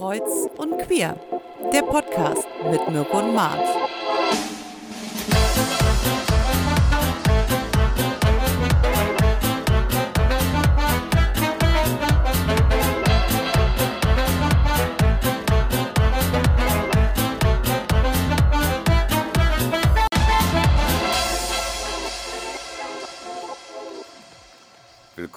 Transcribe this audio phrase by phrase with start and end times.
[0.00, 1.14] Kreuz und Queer,
[1.74, 3.68] der Podcast mit Mirko und Mart.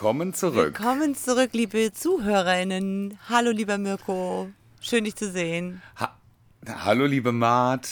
[0.03, 0.77] Willkommen zurück.
[0.77, 3.17] Willkommen zurück, liebe ZuhörerInnen.
[3.29, 4.49] Hallo, lieber Mirko.
[4.81, 5.81] Schön, dich zu sehen.
[5.97, 6.13] Ha
[6.67, 7.87] Hallo, liebe Mart.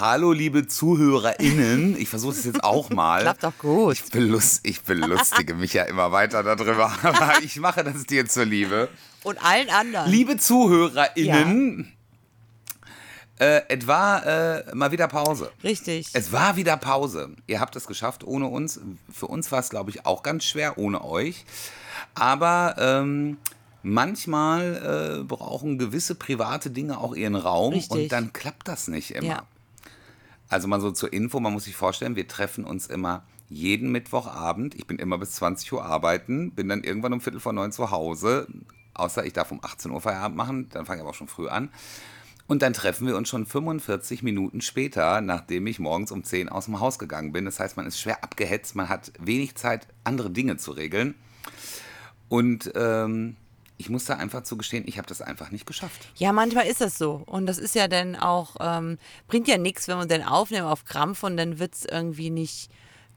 [0.00, 1.96] Hallo, liebe ZuhörerInnen.
[1.96, 3.20] Ich versuche es jetzt auch mal.
[3.20, 3.92] Klappt doch gut.
[3.94, 8.44] Ich, belust, ich belustige mich ja immer weiter darüber, aber ich mache das dir zur
[8.44, 8.88] Liebe.
[9.22, 10.10] Und allen anderen.
[10.10, 11.92] Liebe ZuhörerInnen,
[13.42, 15.50] äh, es war äh, mal wieder Pause.
[15.64, 16.10] Richtig.
[16.12, 17.30] Es war wieder Pause.
[17.48, 18.80] Ihr habt es geschafft ohne uns.
[19.12, 21.44] Für uns war es, glaube ich, auch ganz schwer ohne euch.
[22.14, 23.38] Aber ähm,
[23.82, 27.90] manchmal äh, brauchen gewisse private Dinge auch ihren Raum Richtig.
[27.90, 29.26] und dann klappt das nicht immer.
[29.26, 29.42] Ja.
[30.48, 34.76] Also mal so zur Info, man muss sich vorstellen, wir treffen uns immer jeden Mittwochabend.
[34.76, 37.90] Ich bin immer bis 20 Uhr arbeiten, bin dann irgendwann um Viertel vor neun zu
[37.90, 38.46] Hause.
[38.94, 41.48] Außer ich darf um 18 Uhr Feierabend machen, dann fange ich aber auch schon früh
[41.48, 41.70] an.
[42.46, 46.66] Und dann treffen wir uns schon 45 Minuten später, nachdem ich morgens um 10 aus
[46.66, 47.44] dem Haus gegangen bin.
[47.44, 51.14] Das heißt, man ist schwer abgehetzt, man hat wenig Zeit, andere Dinge zu regeln.
[52.28, 53.36] Und ähm,
[53.78, 56.08] ich muss da einfach zugestehen, ich habe das einfach nicht geschafft.
[56.16, 57.22] Ja, manchmal ist das so.
[57.26, 60.84] Und das ist ja dann auch, ähm, bringt ja nichts, wenn wir dann aufnehmen auf
[60.84, 62.70] Krampf und dann wird es irgendwie nicht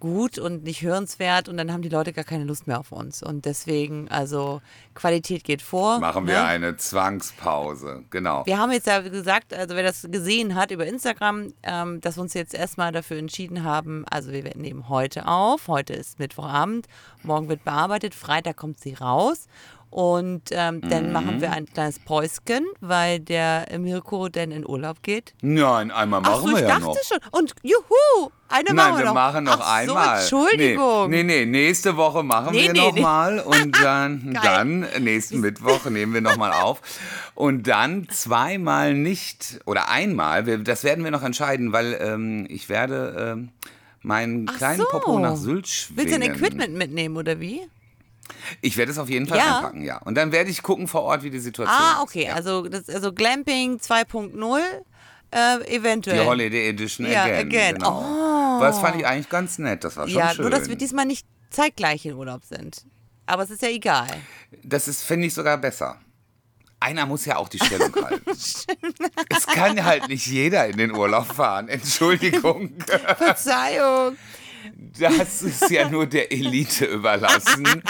[0.06, 3.24] gut und nicht hörenswert und dann haben die Leute gar keine Lust mehr auf uns.
[3.24, 4.62] Und deswegen, also
[4.94, 6.00] Qualität geht vor.
[6.00, 6.46] Machen wir ne?
[6.46, 8.46] eine Zwangspause, genau.
[8.46, 12.22] Wir haben jetzt ja gesagt, also wer das gesehen hat über Instagram, ähm, dass wir
[12.22, 16.88] uns jetzt erstmal dafür entschieden haben, also wir nehmen heute auf, heute ist Mittwochabend,
[17.24, 19.48] morgen wird bearbeitet, Freitag kommt sie raus
[19.96, 25.34] und ähm, dann machen wir ein kleines Päuschen, weil der Mirko dann in Urlaub geht.
[25.42, 26.98] Nein, einmal machen Ach so, wir ich ja dachte noch.
[27.02, 27.18] schon.
[27.32, 29.14] Und juhu, eine Nein, machen wir wir noch.
[29.14, 30.22] machen noch Ach einmal.
[30.22, 31.10] So, Entschuldigung.
[31.10, 33.02] Nee, nee, nee, nächste Woche machen Nee, wir nee, noch nee.
[33.02, 36.82] mal und dann, dann nächsten Mittwoch nehmen wir noch mal auf
[37.34, 40.44] und dann zweimal nicht oder einmal.
[40.62, 43.50] Das werden wir noch entscheiden, weil ähm, ich werde ähm,
[44.02, 44.88] meinen kleinen so.
[44.90, 45.98] Popo nach Sylt schwingen.
[46.00, 47.62] Willst du ein Equipment mitnehmen oder wie?
[48.62, 49.58] Ich werde es auf jeden Fall Ja.
[49.58, 49.98] einpacken, ja.
[50.00, 52.04] Und dann werde ich gucken vor Ort, wie die Situation Ah, ist.
[52.04, 52.34] okay, Ja.
[52.34, 54.60] also, das, also Glamping 2.0
[55.32, 56.22] äh, eventuell.
[56.22, 57.48] Die Holiday Edition Ja, again.
[57.48, 57.76] again.
[57.76, 58.58] Genau.
[58.58, 58.60] Oh.
[58.62, 59.84] Das fand ich eigentlich ganz nett.
[59.84, 60.44] Das war schon Ja, schön.
[60.44, 62.86] nur dass wir diesmal nicht zeitgleich in Urlaub sind.
[63.26, 64.08] Aber es ist ja egal.
[64.64, 66.00] Das ist, finde ich, sogar besser.
[66.80, 68.30] Einer muss ja auch die Stellung halten.
[68.30, 71.68] es kann halt nicht jeder in den Urlaub fahren.
[71.68, 72.74] Entschuldigung.
[73.18, 74.18] Verzeihung.
[75.00, 77.84] Das ist ja nur der Elite überlassen.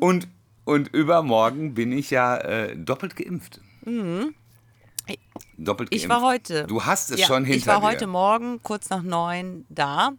[0.00, 0.28] Und,
[0.64, 3.60] und übermorgen bin ich ja äh, doppelt geimpft.
[5.56, 5.94] Doppelt geimpft.
[5.94, 5.94] Mhm.
[6.02, 6.66] Ich war heute.
[6.66, 7.86] Du hast es ja, schon hinter Ich war dir.
[7.86, 10.12] heute Morgen kurz nach neun da.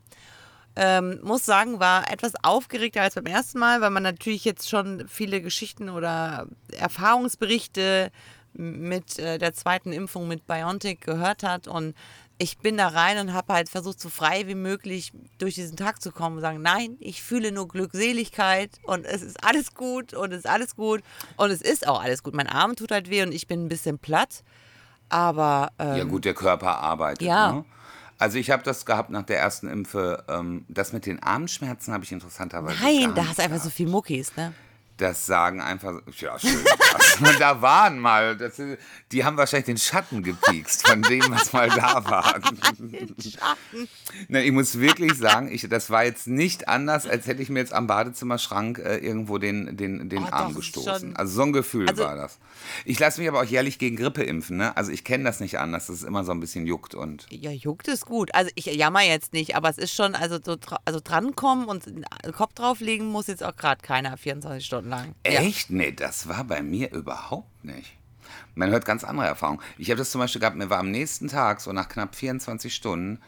[0.76, 5.06] Ähm, muss sagen, war etwas aufgeregter als beim ersten Mal, weil man natürlich jetzt schon
[5.08, 8.10] viele Geschichten oder Erfahrungsberichte
[8.54, 11.94] mit äh, der zweiten Impfung mit BioNTech gehört hat und
[12.42, 16.02] ich bin da rein und habe halt versucht, so frei wie möglich durch diesen Tag
[16.02, 20.32] zu kommen und sagen, nein, ich fühle nur Glückseligkeit und es ist alles gut und
[20.32, 21.04] es ist alles gut
[21.38, 22.34] und es ist auch alles gut.
[22.34, 24.44] Mein Arm tut halt weh und ich bin ein bisschen platt,
[25.10, 27.22] aber ähm, Ja gut, der Körper arbeitet.
[27.22, 27.52] Ja.
[27.52, 27.66] Ne?
[28.18, 30.24] Also ich habe das gehabt nach der ersten Impfe.
[30.28, 33.88] Ähm, das mit den Armschmerzen habe ich interessanterweise Nein, da hast du einfach so viel
[33.88, 34.54] Muckis, ne?
[34.98, 36.64] Das sagen einfach, ja schön.
[36.64, 37.36] krass.
[37.40, 38.62] da waren mal, das,
[39.12, 42.40] die haben wahrscheinlich den Schatten gepiekst von dem, was mal da war.
[44.28, 47.60] Nein, ich muss wirklich sagen, ich, das war jetzt nicht anders, als hätte ich mir
[47.60, 51.16] jetzt am Badezimmerschrank äh, irgendwo den, den, den Oh, Arm gestoßen.
[51.16, 52.38] Also so ein Gefühl Also- war das.
[52.86, 54.58] Ich lasse mich aber auch jährlich gegen Grippe impfen.
[54.58, 54.78] Ne?
[54.78, 57.50] Also ich kenne das nicht anders, dass es immer so ein bisschen juckt und Ja,
[57.50, 58.34] juckt es gut.
[58.36, 62.06] Also ich jammer jetzt nicht, aber es ist schon, also so also drankommen und den
[62.36, 65.16] Kopf drauflegen muss jetzt auch gerade keiner 24 Stunden lang.
[65.26, 65.40] Ja.
[65.42, 65.72] Echt?
[65.72, 67.98] Nee, das war bei mir überhaupt nicht.
[68.54, 69.62] Man hört ganz andere Erfahrungen.
[69.78, 72.74] Ich habe das zum Beispiel gehabt, mir war am nächsten Tag, so nach knapp 24
[72.74, 73.20] Stunden,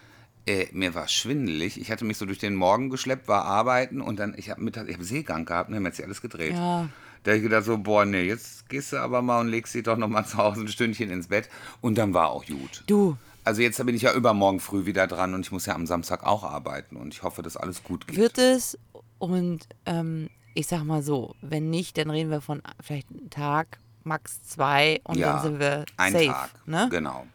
[0.46, 1.80] äh, mir war schwindelig.
[1.80, 4.88] Ich hatte mich so durch den Morgen geschleppt, war arbeiten und dann, ich habe Mittag,
[4.90, 6.54] ich habe Seegang gehabt und dann hat sich alles gedreht.
[6.54, 6.90] Ja.
[7.24, 9.84] Da habe ich gedacht so, boah, nee, jetzt gehst du aber mal und legst dich
[9.84, 11.50] doch noch mal zu Hause ein Stündchen ins Bett.
[11.80, 12.84] Und dann war auch gut.
[12.88, 13.16] Du,
[13.46, 16.24] Also jetzt bin ich ja übermorgen früh wieder dran und ich muss ja am Samstag
[16.26, 18.18] auch arbeiten und ich hoffe, dass alles gut geht.
[18.18, 18.78] wird es
[19.20, 23.80] und ähm, ich sag mal so, wenn nicht, dann reden wir von vielleicht einem Tag,
[24.04, 26.26] max zwei und ja, dann sind wir ein safe.
[26.28, 26.50] Tag.
[26.68, 26.88] Ne?
[26.92, 27.26] Genau.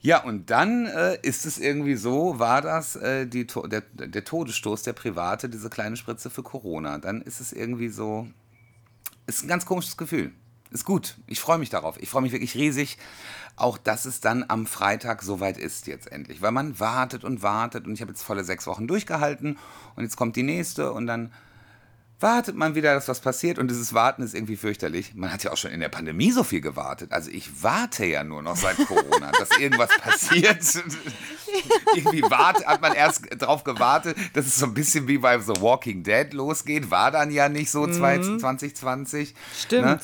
[0.00, 4.84] Ja, und dann äh, ist es irgendwie so, war das äh, die, der, der Todesstoß,
[4.84, 6.98] der private, diese kleine Spritze für Corona.
[6.98, 8.28] Dann ist es irgendwie so,
[9.26, 10.30] ist ein ganz komisches Gefühl.
[10.70, 11.16] ist gut.
[11.26, 12.00] Ich freue mich darauf.
[12.00, 12.96] Ich freue mich wirklich riesig.
[13.56, 16.42] Auch dass es dann am Freitag soweit ist jetzt endlich.
[16.42, 19.58] Weil man wartet und wartet und ich habe jetzt volle sechs Wochen durchgehalten
[19.96, 21.32] und jetzt kommt die nächste und dann
[22.20, 25.14] wartet man wieder, dass was passiert und dieses Warten ist irgendwie fürchterlich.
[25.14, 27.12] Man hat ja auch schon in der Pandemie so viel gewartet.
[27.12, 30.64] Also ich warte ja nur noch seit Corona, dass irgendwas passiert.
[31.94, 35.60] irgendwie wart, hat man erst drauf gewartet, dass es so ein bisschen wie bei The
[35.60, 36.90] Walking Dead losgeht.
[36.90, 37.92] War dann ja nicht so mhm.
[37.92, 39.34] 2020.
[39.56, 39.84] Stimmt.
[39.84, 40.00] Ne?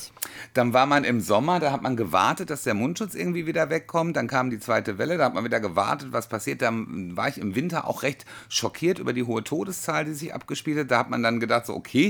[0.53, 4.15] Dann war man im Sommer, da hat man gewartet, dass der Mundschutz irgendwie wieder wegkommt.
[4.15, 6.61] Dann kam die zweite Welle, da hat man wieder gewartet, was passiert.
[6.61, 10.79] Dann war ich im Winter auch recht schockiert über die hohe Todeszahl, die sich abgespielt
[10.79, 10.91] hat.
[10.91, 12.04] Da hat man dann gedacht, so, okay,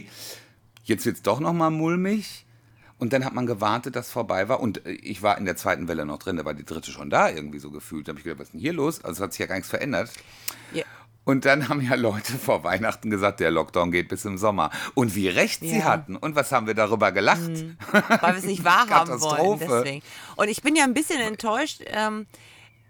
[0.84, 2.46] jetzt wird es doch nochmal mulmig.
[2.98, 4.62] Und dann hat man gewartet, dass vorbei war.
[4.62, 7.10] Und äh, ich war in der zweiten Welle noch drin, da war die dritte schon
[7.10, 8.08] da irgendwie so gefühlt.
[8.08, 9.04] Da habe ich gedacht, was ist denn hier los?
[9.04, 10.12] Also hat sich ja gar nichts verändert.
[10.74, 10.84] Ja.
[11.26, 14.70] Und dann haben ja Leute vor Weihnachten gesagt, der Lockdown geht bis im Sommer.
[14.94, 15.70] Und wie recht ja.
[15.70, 16.16] sie hatten.
[16.16, 17.50] Und was haben wir darüber gelacht?
[17.50, 17.78] Mhm.
[17.92, 19.60] Weil wir es nicht wahrhaben wollen.
[19.60, 20.02] Deswegen.
[20.38, 21.82] Und ich bin ja ein bisschen enttäuscht.
[21.88, 22.28] Ähm,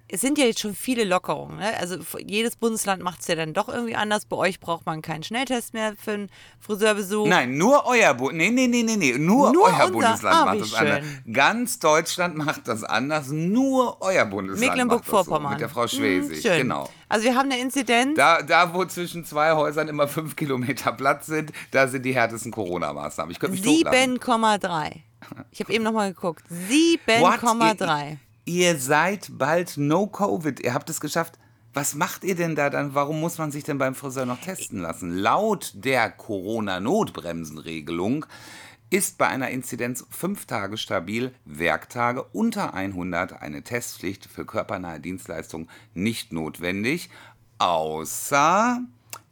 [0.08, 1.58] es sind ja jetzt schon viele Lockerungen.
[1.58, 1.78] Ne?
[1.80, 4.26] Also jedes Bundesland macht es ja dann doch irgendwie anders.
[4.26, 6.30] Bei euch braucht man keinen Schnelltest mehr für einen
[6.60, 7.28] Friseurbesuch.
[7.28, 8.56] Nein, nur euer Bundesland.
[8.56, 10.88] Nee, nee, nee, nee, Nur, nur euer unser, Bundesland ah, macht das schön.
[10.88, 11.04] anders.
[11.32, 13.30] Ganz Deutschland macht das anders.
[13.30, 15.44] Nur euer Bundesland Mecklenburg-Vorpommern.
[15.44, 16.90] So, mit der Frau Schwesig, hm, genau.
[17.10, 18.16] Also wir haben eine Inzidenz.
[18.16, 22.52] Da, da, wo zwischen zwei Häusern immer fünf Kilometer Platz sind, da sind die härtesten
[22.52, 23.32] Corona-Maßnahmen.
[23.32, 25.02] Ich könnte mich 7,3.
[25.50, 26.44] Ich habe eben nochmal geguckt.
[26.70, 31.38] 7,3 ihr seid bald No Covid, ihr habt es geschafft.
[31.74, 32.96] Was macht ihr denn da dann?
[32.96, 35.12] Warum muss man sich denn beim Friseur noch testen lassen?
[35.12, 38.26] Laut der Corona-Notbremsenregelung
[38.90, 45.70] ist bei einer Inzidenz fünf Tage stabil, Werktage unter 100 eine Testpflicht für körpernahe Dienstleistungen
[45.94, 47.10] nicht notwendig,
[47.58, 48.80] außer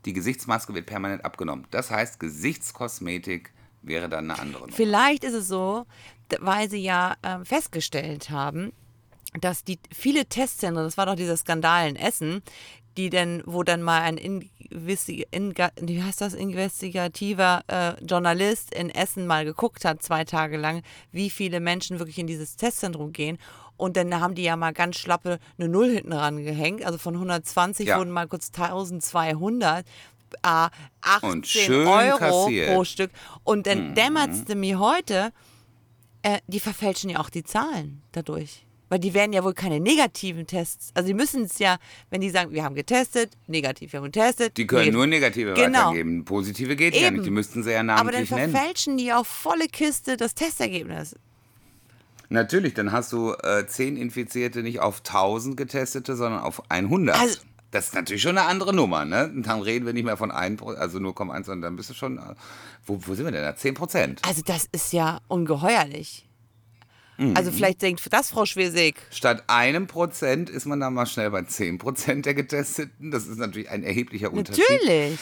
[0.04, 1.66] die Gesichtsmaske wird permanent abgenommen.
[1.72, 4.76] Das heißt, Gesichtskosmetik wäre dann eine andere Nummer.
[4.76, 5.86] Vielleicht ist es so,
[6.40, 8.74] weil sie ja äh, festgestellt haben,
[9.40, 12.44] dass die viele Testzentren, das war doch dieser Skandal in Essen,
[12.98, 18.90] die denn, wo dann mal ein Investi in, wie heißt das, investigativer äh, Journalist in
[18.90, 23.38] Essen mal geguckt hat, zwei Tage lang, wie viele Menschen wirklich in dieses Testzentrum gehen.
[23.78, 26.86] Und dann haben die ja mal ganz schlappe eine Null hinten rangehängt.
[26.86, 27.98] Also von 120 ja.
[27.98, 29.86] wurden mal kurz 1200.
[30.44, 30.70] Äh,
[31.02, 32.74] 18 Euro kassiert.
[32.74, 33.12] pro Stück.
[33.44, 33.96] Und dann mhm.
[33.96, 35.32] dämmert es mir heute,
[36.22, 38.66] äh, die verfälschen ja auch die Zahlen dadurch.
[38.94, 40.92] Weil die werden ja wohl keine negativen Tests.
[40.94, 41.78] Also die müssen es ja,
[42.12, 44.56] wenn die sagen, wir haben getestet, negativ, wir haben getestet.
[44.56, 44.94] Die können negativ.
[44.94, 45.80] nur negative genau.
[45.88, 46.26] weitergeben.
[46.26, 47.04] Positive geht Eben.
[47.04, 47.26] ja nicht.
[47.26, 48.44] Die müssten sie ja namentlich nennen.
[48.44, 49.08] Aber dann verfälschen nennen.
[49.08, 51.16] die auf volle Kiste das Testergebnis.
[52.30, 57.20] Natürlich, dann hast du äh, 10 Infizierte nicht auf 1000 Getestete, sondern auf 100.
[57.20, 57.40] Also,
[57.72, 59.34] das ist natürlich schon eine andere Nummer, ne?
[59.36, 62.36] Dann reden wir nicht mehr von 1, also 0,1, sondern dann bist du schon, äh,
[62.86, 63.56] wo, wo sind wir denn da?
[63.56, 64.22] 10 Prozent.
[64.24, 66.28] Also das ist ja ungeheuerlich.
[67.18, 67.36] Mhm.
[67.38, 68.96] Also vielleicht denkt das Frau Schwesig.
[69.12, 73.12] Statt einem Prozent ist man dann mal schnell bei 10 Prozent der Getesteten.
[73.12, 74.66] Das ist natürlich ein erheblicher Unterschied.
[74.70, 75.20] Natürlich.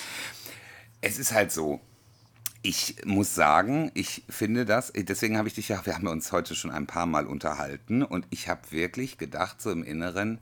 [1.02, 1.82] Es ist halt so.
[2.64, 6.54] Ich muss sagen, ich finde das, deswegen habe ich dich ja, wir haben uns heute
[6.54, 10.38] schon ein paar Mal unterhalten und ich habe wirklich gedacht, so im Inneren,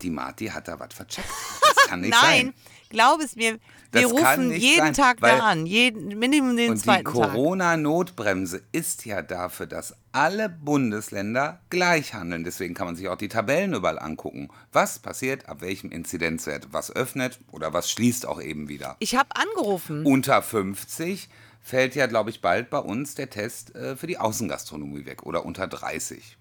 [0.00, 1.28] die Marti hat da was vercheckt.
[1.60, 2.54] Das kann nicht Nein, sein.
[2.92, 3.58] Glaub es mir,
[3.90, 7.12] wir das rufen jeden sein, Tag da an, jeden, Minimum den und zweiten Tag.
[7.12, 12.44] Die Corona-Notbremse ist ja dafür, dass alle Bundesländer gleich handeln.
[12.44, 14.48] Deswegen kann man sich auch die Tabellen überall angucken.
[14.72, 16.68] Was passiert ab welchem Inzidenzwert?
[16.70, 18.96] Was öffnet oder was schließt auch eben wieder?
[19.00, 20.06] Ich habe angerufen.
[20.06, 21.28] Unter 50
[21.62, 25.44] fällt ja, glaube ich, bald bei uns der Test äh, für die Außengastronomie weg oder
[25.44, 26.36] unter 30.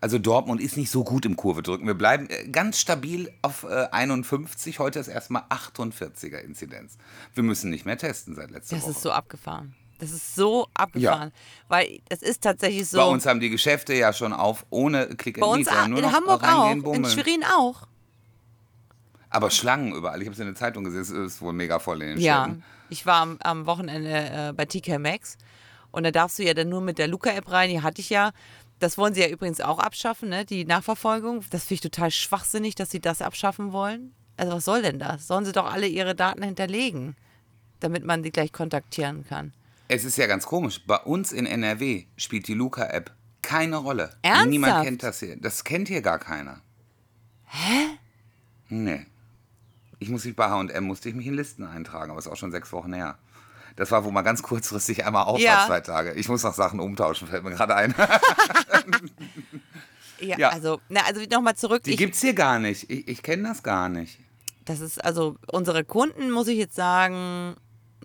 [0.00, 1.86] Also Dortmund ist nicht so gut im Kurve drücken.
[1.86, 4.74] Wir bleiben äh, ganz stabil auf 51.
[4.74, 6.98] Äh, Heute ist erstmal 48er Inzidenz.
[7.34, 8.90] Wir müssen nicht mehr testen seit letzter das Woche.
[8.90, 9.74] Das ist so abgefahren.
[9.98, 11.32] Das ist so abgefahren.
[11.34, 11.64] Ja.
[11.68, 12.98] Weil es ist tatsächlich so.
[12.98, 16.42] Bei uns haben die Geschäfte ja schon auf, ohne Klick Bei uns nur in Hamburg
[16.42, 17.86] auch, in Schwerin auch.
[19.30, 20.20] Aber Schlangen überall.
[20.20, 22.44] Ich habe es in der Zeitung gesehen, es ist wohl mega voll in den ja.
[22.44, 22.64] Städten.
[22.88, 25.36] Ich war am, am Wochenende äh, bei TK Maxx
[25.90, 28.32] und da darfst du ja dann nur mit der Luca-App rein, die hatte ich ja.
[28.78, 30.44] Das wollen sie ja übrigens auch abschaffen, ne?
[30.44, 31.44] die Nachverfolgung.
[31.50, 34.14] Das finde ich total schwachsinnig, dass sie das abschaffen wollen.
[34.36, 35.26] Also was soll denn das?
[35.26, 37.16] Sollen sie doch alle ihre Daten hinterlegen,
[37.80, 39.54] damit man sie gleich kontaktieren kann.
[39.88, 40.82] Es ist ja ganz komisch.
[40.86, 44.10] Bei uns in NRW spielt die Luca-App keine Rolle.
[44.22, 44.50] Ernsthaft?
[44.50, 45.36] Niemand kennt das hier.
[45.36, 46.60] Das kennt hier gar keiner.
[47.46, 47.96] Hä?
[48.68, 49.06] Nee.
[49.98, 52.50] Ich muss mich bei H&M musste ich mich in Listen eintragen, aber ist auch schon
[52.50, 53.18] sechs Wochen her.
[53.76, 55.58] Das war, wo man ganz kurzfristig einmal auf ja.
[55.58, 56.14] war, zwei Tage.
[56.14, 57.94] Ich muss noch Sachen umtauschen, fällt mir gerade ein.
[60.20, 61.82] ja, ja, also, na, also nochmal zurück.
[61.84, 62.90] Die gibt es hier gar nicht.
[62.90, 64.18] Ich, ich kenne das gar nicht.
[64.64, 67.54] Das ist, also unsere Kunden, muss ich jetzt sagen,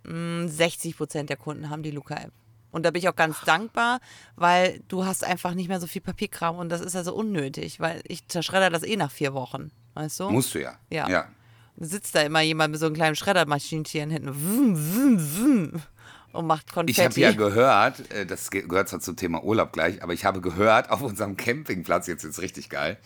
[0.04, 2.34] 60 mm, Prozent der Kunden haben die Luca-App.
[2.72, 4.00] Und da bin ich auch ganz dankbar,
[4.36, 7.80] weil du hast einfach nicht mehr so viel Papierkram und das ist ja so unnötig,
[7.80, 9.72] weil ich zerschredder das eh nach vier Wochen.
[9.94, 10.30] Weißt du?
[10.30, 10.78] Musst du ja.
[10.90, 11.10] Ja.
[11.10, 11.28] ja.
[11.86, 15.20] Sitzt da immer jemand mit so einem kleinen Schreddermaschinchen hinten wum, wum,
[15.74, 15.82] wum,
[16.34, 17.00] und macht Konfetti.
[17.00, 20.24] Ich habe ja gehört, äh, das ge- gehört zwar zum Thema Urlaub gleich, aber ich
[20.26, 22.98] habe gehört, auf unserem Campingplatz, jetzt ist richtig geil,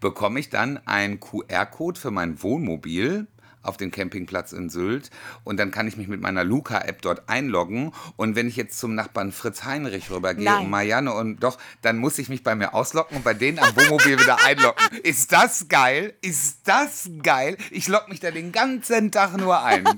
[0.00, 3.26] bekomme ich dann einen QR-Code für mein Wohnmobil
[3.62, 5.10] auf den Campingplatz in Sylt
[5.44, 8.94] und dann kann ich mich mit meiner Luca-App dort einloggen und wenn ich jetzt zum
[8.94, 13.18] Nachbarn Fritz Heinrich rübergehe und Marianne und doch, dann muss ich mich bei mir ausloggen
[13.18, 14.80] und bei denen am Wohnmobil wieder einloggen.
[15.02, 16.14] Ist das geil?
[16.22, 17.56] Ist das geil?
[17.70, 19.84] Ich logge mich da den ganzen Tag nur ein.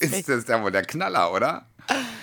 [0.00, 1.66] Ist das dann wohl der Knaller, oder?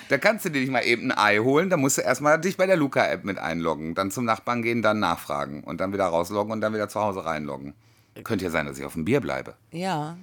[0.08, 2.56] Da kannst du dir nicht mal eben ein Ei holen, da musst du erstmal dich
[2.56, 6.52] bei der Luca-App mit einloggen, dann zum Nachbarn gehen, dann nachfragen und dann wieder rausloggen
[6.52, 7.74] und dann wieder zu Hause reinloggen.
[8.22, 9.54] Könnte ja sein, dass ich auf dem Bier bleibe.
[9.72, 10.16] Ja.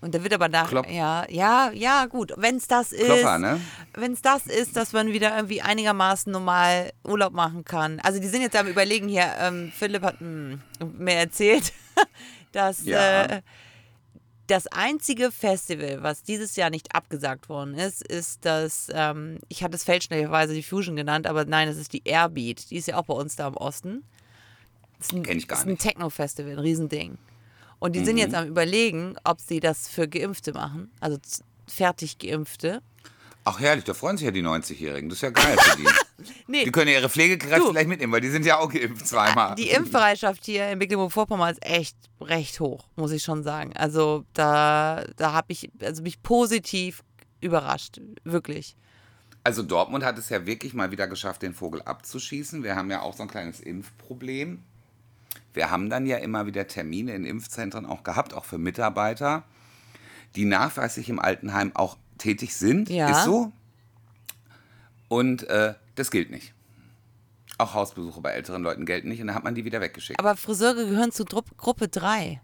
[0.00, 0.68] Und da wird aber nach.
[0.68, 0.88] Klopp.
[0.90, 2.32] Ja, ja, ja, gut.
[2.36, 3.06] Wenn es das ist.
[3.06, 3.60] Klopper, ne?
[3.94, 8.00] Wenn es das ist, dass man wieder irgendwie einigermaßen normal Urlaub machen kann.
[8.00, 9.32] Also, die sind jetzt am Überlegen hier.
[9.38, 10.58] Ähm, Philipp hat mh,
[10.98, 11.72] mir erzählt,
[12.52, 12.84] dass.
[12.84, 13.24] Ja.
[13.24, 13.42] Äh,
[14.46, 19.74] das einzige Festival, was dieses Jahr nicht abgesagt worden ist, ist das, ähm, ich hatte
[19.74, 22.70] es fälschlicherweise die Fusion genannt, aber nein, es ist die Airbeat.
[22.70, 24.04] Die ist ja auch bei uns da im Osten.
[24.98, 25.82] Das ist ein, Kenn ich gar das ist ein nicht.
[25.82, 27.18] Techno-Festival, ein Riesending.
[27.78, 28.04] Und die Mhm.
[28.04, 31.18] sind jetzt am überlegen, ob sie das für Geimpfte machen, also
[31.66, 32.80] fertig Geimpfte.
[33.48, 35.08] Ach herrlich, da freuen sich ja die 90-Jährigen.
[35.08, 35.84] Das ist ja geil für die.
[36.48, 37.72] Nee, Die können ja ihre Pflegekräfte Du.
[37.72, 39.54] gleich mitnehmen, weil die sind ja auch geimpft zweimal.
[39.54, 43.72] die Impfbereitschaft hier in Mecklenburg-Vorpommern ist echt recht hoch, muss ich schon sagen.
[43.76, 47.04] Also da, da habe ich also mich positiv
[47.42, 48.74] überrascht, wirklich.
[49.44, 52.64] Also Dortmund hat es ja wirklich mal wieder geschafft, den Vogel abzuschießen.
[52.64, 54.62] Wir haben ja auch so ein kleines Impfproblem.
[55.56, 59.44] Wir haben dann ja immer wieder Termine in Impfzentren auch gehabt, auch für Mitarbeiter,
[60.36, 62.88] die nachweislich im Altenheim auch tätig sind.
[62.90, 63.10] Ja.
[63.10, 63.52] Ist so.
[65.08, 66.52] Und äh, das gilt nicht.
[67.58, 70.20] Auch Hausbesuche bei älteren Leuten gelten nicht und dann hat man die wieder weggeschickt.
[70.20, 72.40] Aber Friseure gehören zu Dru Gruppe 3.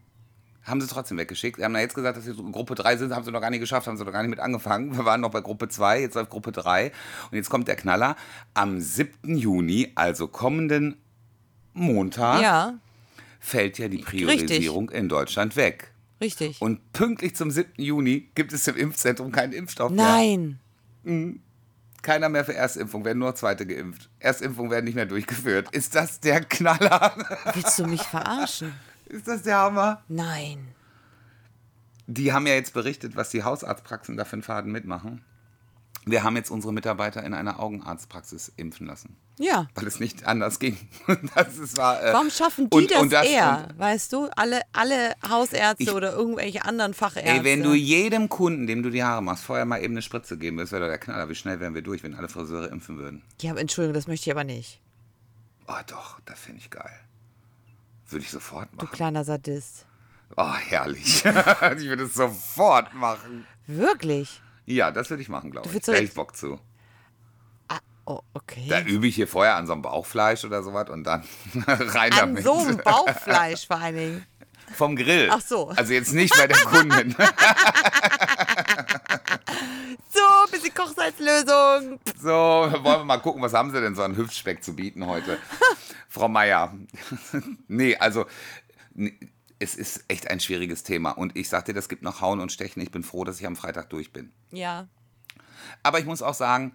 [0.65, 1.59] Haben sie trotzdem weggeschickt.
[1.59, 3.61] Sie haben ja jetzt gesagt, dass sie Gruppe 3 sind, haben sie noch gar nicht
[3.61, 4.97] geschafft, haben sie noch gar nicht mit angefangen.
[4.97, 6.93] Wir waren noch bei Gruppe 2, jetzt läuft Gruppe 3.
[7.31, 8.17] Und jetzt kommt der Knaller.
[8.55, 9.37] Am 7.
[9.37, 10.97] Juni, also kommenden
[11.75, 12.75] Montag, Ja,
[13.43, 15.91] fällt ja die Priorisierung in Deutschland weg.
[16.21, 16.63] richtig.
[16.63, 17.73] Und pünktlich zum 7.
[17.77, 20.59] Juni gibt es im Impfzentrum keinen Impfstoff mehr.
[21.05, 21.41] Nein.
[22.03, 24.09] Keiner mehr für Erstimpfung, werden nur Zweite geimpft.
[24.21, 25.69] Erstimpfung werden nicht mehr durchgeführt.
[25.73, 27.15] Ist das der Knaller?
[27.55, 28.73] Willst du mich verarschen?
[29.07, 30.03] Ist das der Hammer?
[30.09, 30.69] Nein.
[32.07, 35.25] Die haben ja jetzt berichtet, was die Hausarztpraxen da für einen Faden mitmachen.
[36.05, 39.69] Wir haben jetzt unsere Mitarbeiter in einer Augenarztpraxis impfen lassen, Ja.
[39.77, 40.77] weil es nicht anders ging.
[41.37, 43.69] Das ist, war, äh, Warum schaffen die und- das, und das- eher?
[43.71, 47.31] und- weißt du, alle, alle Hausärzte Ich- oder irgendwelche anderen Fachärzte.
[47.31, 50.37] Ey, wenn du jedem Kunden, dem du die Haare machst, vorher mal eben eine Spritze
[50.37, 51.29] geben würdest, wäre doch der Knaller.
[51.29, 53.23] Wie schnell wären wir durch, wenn alle Friseure impfen würden?
[53.41, 54.81] ja, aber Entschuldigung, das möchte ich aber nicht.
[55.69, 56.91] Oh doch, das finde ich geil.
[58.09, 58.91] Würde ich sofort Du machen.
[58.93, 59.87] kleiner Sadist.
[60.37, 61.25] Oh, herrlich.
[61.25, 61.25] ich
[61.89, 63.47] würde es sofort machen.
[63.69, 64.42] Wirklich?
[64.67, 65.83] Ja, das würde ich machen, glaube ich.
[65.83, 66.59] Da hätte ich Bock zu.
[68.05, 68.67] Oh, okay.
[68.69, 71.23] Da übe ich hier vorher an so einem Bauchfleisch oder sowas und dann
[71.67, 72.43] rein An damit.
[72.45, 74.27] so einem Bauchfleisch vor allen Dingen.
[74.75, 75.29] Vom Grill.
[75.31, 75.69] Ach so.
[75.69, 77.15] Also jetzt nicht bei der Kundin.
[80.09, 82.01] So, bisschen Kochsalzlösung.
[82.21, 85.39] So, wollen wir mal gucken, was haben Sie denn so an Hüftspeck zu bieten heute?
[86.09, 86.75] Frau Meier.
[87.69, 88.27] nee, also
[89.63, 91.13] es ist echt ein schwieriges Thema.
[91.13, 92.83] Und ich sag dir, das gibt noch Hauen und Stechen.
[92.83, 94.33] Ich bin froh, dass ich am Freitag durch bin.
[94.51, 94.89] Ja.
[95.83, 96.75] Aber ich muss auch sagen,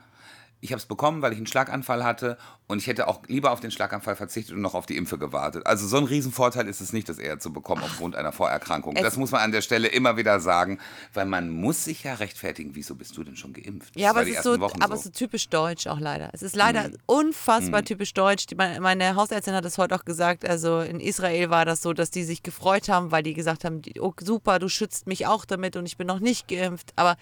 [0.59, 2.37] ich habe es bekommen, weil ich einen Schlaganfall hatte
[2.67, 5.65] und ich hätte auch lieber auf den Schlaganfall verzichtet und noch auf die Impfe gewartet.
[5.67, 8.95] Also so ein Riesenvorteil ist es nicht, das eher zu bekommen aufgrund einer Vorerkrankung.
[8.95, 10.79] Das muss man an der Stelle immer wieder sagen,
[11.13, 13.95] weil man muss sich ja rechtfertigen, wieso bist du denn schon geimpft?
[13.95, 16.29] Ja, Das aber es ist so, aber es ist so typisch deutsch auch leider.
[16.33, 16.97] Es ist leider Mhm.
[17.05, 18.45] unfassbar typisch deutsch.
[18.55, 20.43] Meine, Hausärztin hat es heute auch gesagt.
[20.47, 23.81] Also in Israel war das so, dass die sich gefreut haben, weil die gesagt haben,
[23.99, 26.93] oh, super, du schützt mich auch damit und ich bin noch nicht geimpft.
[26.95, 27.15] Aber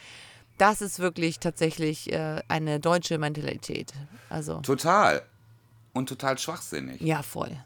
[0.58, 3.92] das ist wirklich tatsächlich äh, eine deutsche Mentalität.
[4.30, 5.22] Also Total.
[5.94, 7.00] Und total schwachsinnig.
[7.02, 7.58] ja, voll.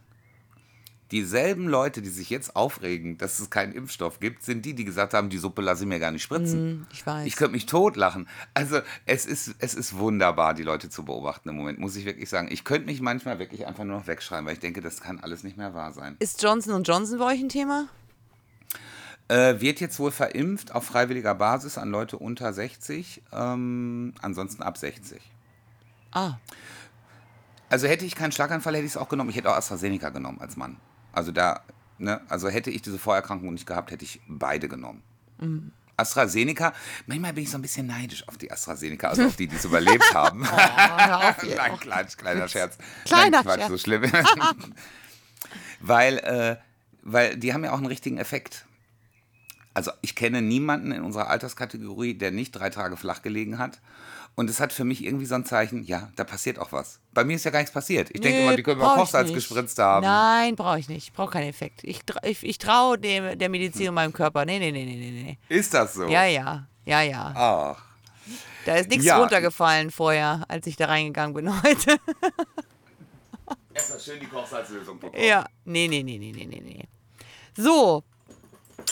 [1.12, 5.16] Dieselben Leute, die sich jetzt aufregen, dass es keinen Impfstoff gibt, sind die, die gesagt
[5.16, 6.60] haben, die Suppe lasse ich mir gar nicht spritzen.
[6.60, 7.26] Hm, Ich weiß.
[7.26, 8.28] Ich könnte mich totlachen.
[8.54, 12.30] Also es ist, es ist wunderbar, die Leute zu beobachten im Moment, muss ich wirklich
[12.30, 12.48] sagen.
[12.52, 15.44] Ich könnte mich manchmal wirklich einfach nur noch wegschreiben, weil ich denke, das kann alles
[15.44, 16.16] nicht mehr wahr sein.
[16.20, 17.88] ist Johnson Johnson bei euch ein Thema?
[19.30, 24.78] Äh, wird jetzt wohl verimpft auf freiwilliger Basis an Leute unter 60, ähm, ansonsten ab
[24.78, 25.22] 60.
[26.12, 26.34] Ah,
[27.70, 29.30] Also hätte ich keinen Schlaganfall, hätte ich es auch genommen.
[29.30, 30.78] Ich hätte auch AstraZeneca genommen als Mann.
[31.14, 31.62] Also da,
[32.00, 35.04] ne, also hätte ich diese Vorerkrankung nicht gehabt, hätte ich beide genommen.
[35.96, 36.74] AstraZeneca,
[37.06, 39.66] manchmal bin ich so ein bisschen neidisch auf die AstraZeneca, also auf die, die es
[39.66, 40.50] überlebt haben.
[40.52, 41.44] hör auf.
[41.56, 42.80] Nein, Quatsch, kleiner Scherz.
[43.06, 43.70] Kleiner Nein, Quatsch, Scherz.
[43.70, 44.12] so schlimm.
[45.82, 46.56] weil, äh,
[47.04, 48.66] weil die haben ja auch einen richtigen Effekt.
[49.74, 53.80] Also ich kenne niemanden in unserer Alterskategorie, der nicht drei Tage flach gelegen hat.
[54.36, 57.00] Und es hat für mich irgendwie so ein Zeichen, ja, da passiert auch was.
[57.14, 58.10] Bei mir ist ja gar nichts passiert.
[58.14, 60.06] Ich denke Nö, immer, die können mal ich Kochsalz gespritzt haben.
[60.06, 61.08] Nein, brauche ich nicht.
[61.08, 61.82] Ich brauche keinen Effekt.
[61.84, 64.46] Ich, ich, ich traue dem, der Medizin und meinem Körper.
[64.46, 65.12] Nee, nee, nee, nee, nee,
[65.50, 65.56] nee.
[65.56, 66.08] Ist das so?
[66.08, 67.34] Ja, ja, ja, ja.
[67.36, 67.84] Ach.
[68.66, 69.18] Da ist nichts Ja.
[69.20, 71.98] runtergefallen vorher, als ich da reingegangen bin heute.
[73.74, 75.22] Erstmal schön die Kochsalzlösung bekommen.
[75.24, 75.46] ja.
[75.66, 76.84] Nee, nee, nee, nee, nee, nee, nee.
[77.58, 78.04] So.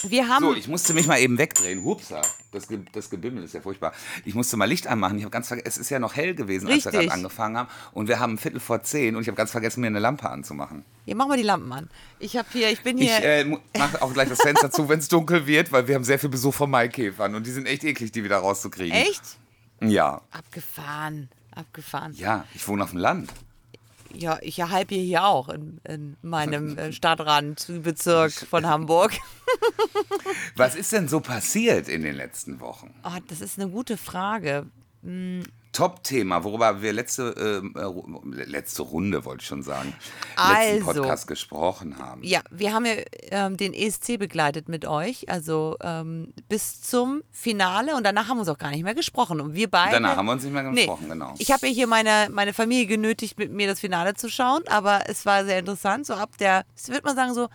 [0.03, 0.43] Wir haben.
[0.43, 1.83] So, ich musste mich mal eben wegdrehen.
[1.83, 2.21] Hupsa.
[2.51, 3.93] Das, Ge das Gebimmel ist ja furchtbar.
[4.25, 5.17] Ich musste mal Licht anmachen.
[5.17, 7.09] Ich habe ganz vergessen, es ist ja noch hell gewesen, als wir Richtig.
[7.09, 7.69] gerade angefangen haben.
[7.93, 10.83] Und wir haben Viertel vor zehn und ich habe ganz vergessen, mir eine Lampe anzumachen.
[11.05, 11.89] Hier, machen wir die Lampen an.
[12.19, 13.23] Ich habe hier, ich bin Ich hier.
[13.23, 13.45] äh,
[13.77, 16.29] mache auch gleich das Fenster zu, wenn es dunkel wird, weil wir haben sehr viel
[16.29, 18.93] Besuch von Maikäfern und die sind echt eklig, die wieder rauszukriegen.
[18.97, 19.21] echt?
[19.81, 20.21] Ja.
[20.31, 21.29] Abgefahren.
[21.53, 22.13] Abgefahren.
[22.13, 23.31] Ja, ich wohne auf dem Land.
[24.13, 29.13] Ja, ich halb hier, hier auch in, in meinem äh, Stadtrandbezirk von Hamburg.
[30.55, 32.93] Was ist denn so passiert in den letzten Wochen?
[33.03, 34.67] Oh, das ist eine gute Frage.
[35.77, 39.93] Top-Thema, worüber wir letzte, ähm, äh, letzte Runde, wollte ich schon sagen,
[40.35, 41.01] letzten Also.
[41.01, 42.23] Podcast gesprochen haben.
[42.23, 42.93] Ja, wir haben ja
[43.29, 48.41] ähm, den ESC begleitet mit euch, also ähm, bis zum Finale und danach haben wir
[48.41, 49.39] uns auch gar nicht mehr gesprochen.
[49.39, 49.91] Und wir beide.
[49.91, 51.35] Danach haben wir uns nicht mehr Nee, gesprochen, genau.
[51.37, 55.01] Ich habe ja hier meine, meine Familie genötigt, mit mir das Finale zu schauen, aber
[55.07, 56.07] es war sehr interessant.
[56.07, 57.49] So ab der, ich würde mal sagen, so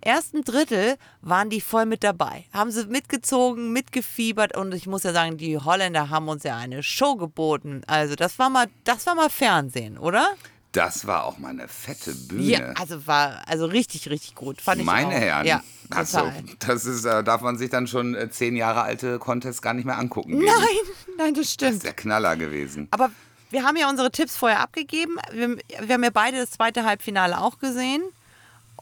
[0.00, 2.44] ersten Drittel waren die voll mit dabei.
[2.52, 6.82] Haben sie mitgezogen, mitgefiebert und ich muss ja sagen, die Holländer haben uns ja eine
[6.82, 7.82] Show geboten.
[7.86, 10.28] Also das war mal, das war mal Fernsehen, oder?
[10.72, 12.42] Das war auch mal eine fette Bühne.
[12.42, 14.60] Ja, also war also richtig, richtig gut.
[14.60, 15.12] Fand ich Meine auch.
[15.12, 16.44] Herren, Ja, also, total.
[16.60, 19.86] das ist, äh, darf man sich dann schon äh, zehn Jahre alte Contests gar nicht
[19.86, 20.38] mehr angucken.
[20.38, 20.44] gehen.
[20.44, 21.72] Nein, nein, das Das stimmt.
[21.72, 22.86] ist der Knaller gewesen.
[22.90, 23.10] Aber
[23.50, 25.16] wir haben ja unsere Tipps vorher abgegeben.
[25.32, 28.02] Wir, wir haben ja beide das zweite Halbfinale auch gesehen.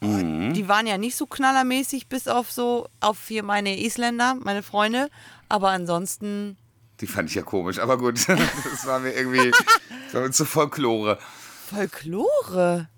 [0.00, 4.62] Und Die waren ja nicht so knallermäßig, bis auf so, auf hier meine Isländer, meine
[4.62, 5.08] Freunde.
[5.48, 6.56] Aber ansonsten,
[7.00, 8.26] Die fand ich ja komisch, aber gut.
[8.28, 11.18] Das war mir irgendwie das war mir zu Folklore.
[11.68, 12.88] Folklore.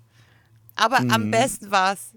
[0.75, 1.11] Aber Mhm.
[1.11, 2.11] am besten war es,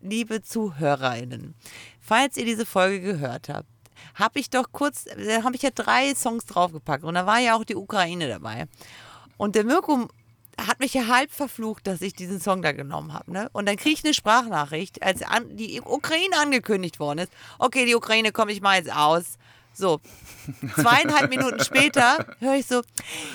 [0.00, 1.54] liebe ZuhörerInnen,
[2.00, 3.68] falls ihr diese Folge gehört habt,
[4.14, 7.54] habe ich doch kurz, da habe ich ja drei Songs draufgepackt und da war ja
[7.56, 8.66] auch die Ukraine dabei.
[9.36, 10.08] Und der Mirko
[10.60, 13.30] hat mich ja halb verflucht, dass ich diesen Song da genommen habe.
[13.32, 13.48] Ne?
[13.52, 17.32] Und dann kriege ich eine Sprachnachricht, als an, die Ukraine angekündigt worden ist.
[17.58, 19.38] Okay, die Ukraine komme ich mal jetzt aus.
[19.74, 20.00] So,
[20.74, 22.80] zweieinhalb Minuten später höre ich so,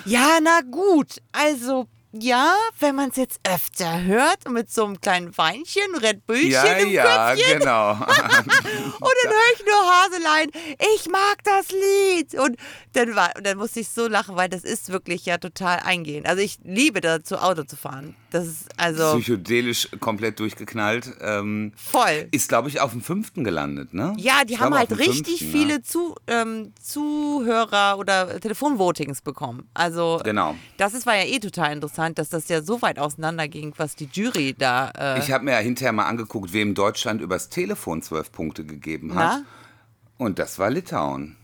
[0.06, 5.38] ja, na gut, also ja, wenn man es jetzt öfter hört mit so einem kleinen
[5.38, 7.92] Weinchen, Red Bullchen Ja, im ja, Köpfchen genau.
[7.94, 10.52] und dann höre ich nur Haselein,
[10.96, 12.36] ich mag das Lied.
[12.36, 12.58] Und
[12.94, 16.28] dann, war, und dann musste ich so lachen, weil das ist wirklich ja total eingehend.
[16.28, 18.16] Also ich liebe dazu, Auto zu fahren.
[18.32, 21.12] Das ist also Psychedelisch komplett durchgeknallt.
[21.22, 22.28] Ähm, voll.
[22.32, 24.14] ist, glaube ich, auf dem fünften gelandet, ne?
[24.18, 25.84] Ja, die Ich haben halt richtig fünften, viele Ja.
[25.84, 29.68] Zu, ähm, Zuhörer oder Telefonvotings bekommen.
[29.74, 30.56] Also Genau.
[30.78, 33.96] das ist, war ja eh total interessant, dass das ja so weit auseinander ging, was
[33.96, 34.90] die Jury da.
[34.98, 39.14] Äh, Ich habe mir ja hinterher mal angeguckt, wem Deutschland übers Telefon zwölf Punkte gegeben
[39.16, 39.42] hat.
[39.42, 39.46] Na?
[40.18, 41.36] Und das war Litauen.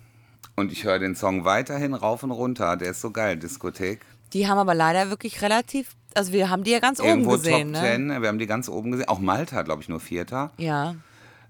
[0.55, 2.77] Und ich höre den Song weiterhin rauf und runter.
[2.77, 4.01] Der ist so geil, Diskothek.
[4.33, 5.95] Die haben aber leider wirklich relativ.
[6.13, 7.89] Also wir haben die ja ganz Irgendwo oben gesehen, Top ne?
[7.89, 8.21] 10.
[8.21, 9.07] Wir haben die ganz oben gesehen.
[9.07, 10.51] Auch Malta, glaube ich, nur Vierter.
[10.57, 10.95] Ja.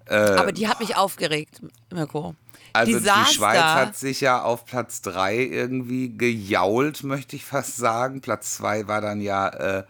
[0.06, 1.62] Äh, Aber die hat mich aufgeregt,
[1.92, 2.36] Mirko.
[2.74, 7.78] Also die, die, Schweiz hat sich ja auf Platz 3 irgendwie gejault, möchte ich fast
[7.78, 8.22] sagen.
[8.22, 9.84] Platz 2 war dann ja äh,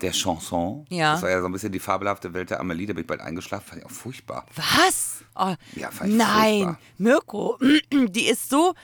[0.00, 0.86] der Chanson.
[0.90, 1.14] Ja.
[1.14, 2.86] Das war ja so ein bisschen die fabelhafte Welt der Amelie.
[2.86, 3.66] Da bin ich bald eingeschlafen.
[3.66, 4.44] Fand ich auch furchtbar.
[4.54, 5.24] Was?
[5.34, 6.78] Oh, Ja, fand ich nein, furchtbar.
[6.98, 7.58] Mirko,
[7.92, 8.74] die ist so.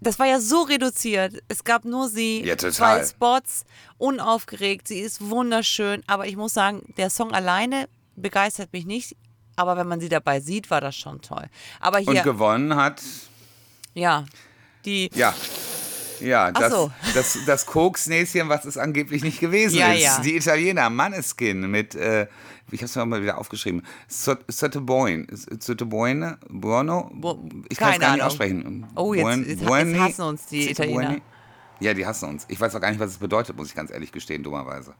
[0.00, 1.42] Das war ja so reduziert.
[1.48, 2.72] Es gab nur sie, Ja, total.
[2.72, 3.64] zwei Spots,
[3.98, 4.88] unaufgeregt.
[4.88, 6.02] Sie ist wunderschön.
[6.06, 9.16] Aber ich muss sagen, der Song alleine begeistert mich nicht.
[9.56, 11.46] Aber wenn man sie dabei sieht, war das schon toll.
[11.80, 13.02] Aber Und hier, gewonnen hat,
[13.94, 14.24] ja,
[14.86, 15.10] die.
[15.14, 15.34] ja.
[16.20, 16.90] Ja, das, so.
[17.14, 20.02] das, das Koksnäschen, was es angeblich nicht gewesen Ja, ist.
[20.02, 20.20] ja.
[20.20, 22.26] Die Italiener, Manneskin mit, äh,
[22.70, 23.82] ich habe es mal wieder aufgeschrieben,
[24.48, 25.26] Sottoboin,
[25.60, 27.10] Sottoboine, Buono,
[27.68, 28.86] ich kann es gar nicht aussprechen.
[28.94, 30.70] Oh, jetzt- Buen- jetzt- jetzt Buoni, hassen uns die.
[30.70, 31.16] Italiener.
[31.80, 32.44] Ja, die hassen uns.
[32.48, 34.94] Ich weiß auch gar nicht, was es bedeutet, muss ich ganz ehrlich gestehen, dummerweise.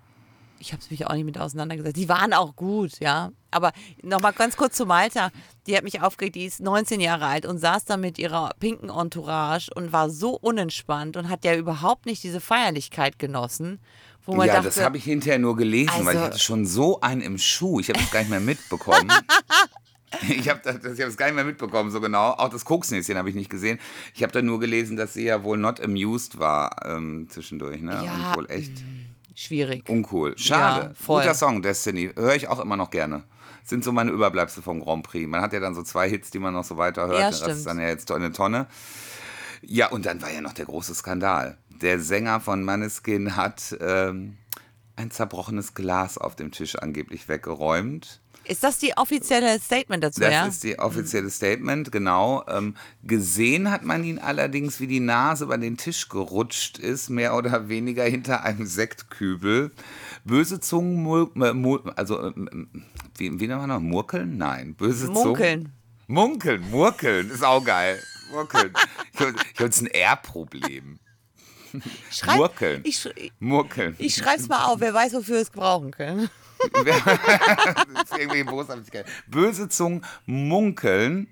[0.60, 1.96] Ich habe es mich auch nicht mit auseinandergesetzt.
[1.96, 3.30] Die waren auch gut, ja.
[3.50, 5.30] Aber nochmal ganz kurz zu Malta.
[5.66, 6.36] Die hat mich aufgeregt.
[6.36, 10.36] Die ist 19 Jahre alt und saß da mit ihrer pinken Entourage und war so
[10.36, 13.80] unentspannt und hat ja überhaupt nicht diese Feierlichkeit genossen.
[14.26, 16.66] Wo man ja, dachte, das habe ich hinterher nur gelesen, weil ich Also- hatte schon
[16.66, 17.80] so einen im Schuh.
[17.80, 19.10] Ich habe es gar nicht mehr mitbekommen.
[20.28, 22.30] Ich habe das, ich hab das gar nicht mehr mitbekommen, so genau.
[22.32, 23.78] Auch das Koksnäschen habe ich nicht gesehen.
[24.12, 27.80] Ich habe da nur gelesen, dass sie ja wohl not amused war ähm, zwischendurch.
[27.80, 27.92] Ne?
[28.04, 28.72] Ja, Und wohl echt
[29.40, 29.88] Schwierig.
[29.88, 30.36] uncool.
[30.36, 30.88] Schade.
[30.88, 31.22] Ja, voll.
[31.22, 32.10] Guter Song, Destiny.
[32.14, 33.22] Höre ich auch immer noch gerne.
[33.64, 35.26] Sind so meine Überbleibsel vom Grand Prix.
[35.26, 37.20] Man hat ja dann so zwei Hits, die man noch so weiter hört.
[37.20, 38.66] Ja, das ist dann ja jetzt eine Tonne.
[39.62, 41.56] Ja, und dann war ja noch der große Skandal.
[41.70, 44.36] Der Sänger von Maneskin hat ähm,
[44.96, 48.20] ein zerbrochenes Glas auf dem Tisch angeblich weggeräumt.
[48.50, 50.46] Ist das die offizielle Statement dazu, Das ja?
[50.46, 52.44] ist die offizielle Statement, genau.
[52.48, 57.36] Ähm, gesehen hat man ihn allerdings, wie die Nase über den Tisch gerutscht ist, mehr
[57.36, 59.70] oder weniger hinter einem Sektkübel.
[60.24, 62.68] Böse Zungen, äh, also, ähm,
[63.18, 63.78] wie, wie nennt man noch?
[63.78, 64.36] Murkeln?
[64.36, 65.22] Nein, böse Zungen.
[65.22, 65.72] Munkeln.
[66.08, 68.02] Munkeln, Murkeln, ist auch geil.
[68.32, 68.72] Murkeln.
[69.12, 70.98] Ich habe jetzt ein R-Problem.
[72.10, 72.80] Schreib, Murkeln.
[72.84, 73.94] Ich, Murkeln.
[73.98, 76.30] ich schreib's mal auf, wer weiß, wofür wir es gebrauchen können.
[76.72, 79.06] das ist irgendwie Boshaftigkeit.
[79.26, 81.26] Böse Zungen munkeln,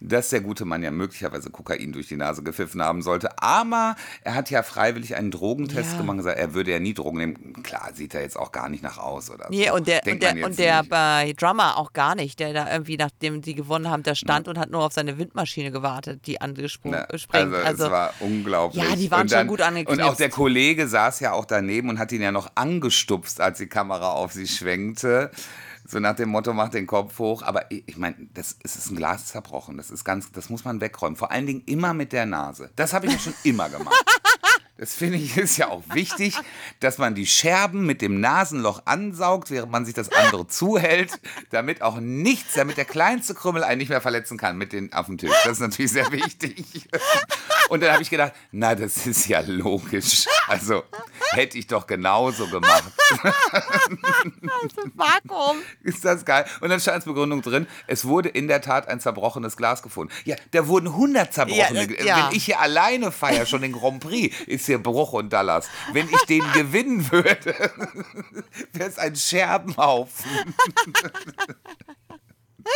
[0.00, 3.38] dass der gute Mann ja möglicherweise Kokain durch die Nase gepfiffen haben sollte.
[3.42, 5.98] Aber er hat ja freiwillig einen Drogentest Ja.
[5.98, 7.62] gemacht und gesagt, er würde ja nie Drogen nehmen.
[7.62, 9.50] Klar, sieht er jetzt auch gar nicht nach aus oder so.
[9.50, 12.72] Nee, und der, und Denkt der, und der bei Drummer auch gar nicht, der da
[12.72, 16.40] irgendwie, nachdem die gewonnen haben, da stand und hat nur auf seine Windmaschine gewartet, die
[16.40, 17.54] angesprungen Ne, sprengt.
[17.54, 18.82] Also, es war unglaublich.
[18.82, 20.02] Ja, die waren und schon dann, gut Und angeknipst.
[20.02, 23.66] auch der Kollege saß ja auch daneben und hat ihn ja noch angestupst, als die
[23.66, 25.30] Kamera auf sie schwenkte.
[25.90, 27.42] So nach dem Motto, mach den Kopf hoch.
[27.42, 29.76] Aber ich, ich meine, das es ist ein Glas zerbrochen.
[29.76, 31.16] Das ist ganz, das muss man wegräumen.
[31.16, 32.70] Vor allen Dingen immer mit der Nase.
[32.76, 33.96] Das habe ich ja schon immer gemacht.
[34.78, 36.38] Das finde ich ist ja auch wichtig,
[36.78, 41.82] dass man die Scherben mit dem Nasenloch ansaugt, während man sich das andere zuhält, damit
[41.82, 45.18] auch nichts, damit der kleinste Krümmel einen nicht mehr verletzen kann mit den auf dem
[45.18, 45.34] Tisch.
[45.44, 46.88] Das ist natürlich sehr wichtig.
[47.70, 50.26] Und dann habe ich gedacht, na, das ist ja logisch.
[50.48, 50.82] Also
[51.30, 52.82] hätte ich doch genauso gemacht.
[54.96, 55.58] Vakuum.
[55.84, 56.44] Ist das geil?
[56.60, 60.12] Und dann stand als Begründung drin, es wurde in der Tat ein zerbrochenes Glas gefunden.
[60.24, 61.92] Ja, da wurden 100 zerbrochene.
[61.92, 62.16] Ja, ja.
[62.28, 65.68] Wenn ich hier alleine feiere, schon den Grand Prix, ist hier Bruch und Dallas.
[65.92, 67.54] Wenn ich den gewinnen würde,
[68.72, 70.26] wäre es ein Scherbenhaufen.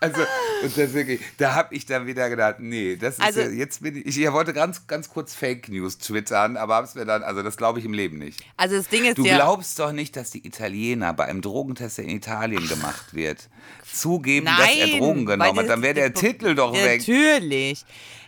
[0.00, 0.20] Also,
[0.62, 3.82] und das wirklich, da habe ich dann wieder gedacht, nee, das ist Also- ja, jetzt
[3.82, 7.42] bin ich, ich wollte ganz, ganz kurz Fake News twittern, aber hab's mir dann, also
[7.42, 8.40] das glaube ich im Leben nicht.
[8.56, 11.98] Also das Ding ist Du ja, glaubst doch nicht, dass die Italiener bei einem Drogentest,
[11.98, 13.48] der in Italien gemacht wird,
[13.92, 15.68] zugeben, dass nein, er Drogen genommen hat.
[15.68, 17.00] Dann wäre der Titel doch weg.
[17.00, 17.84] Natürlich.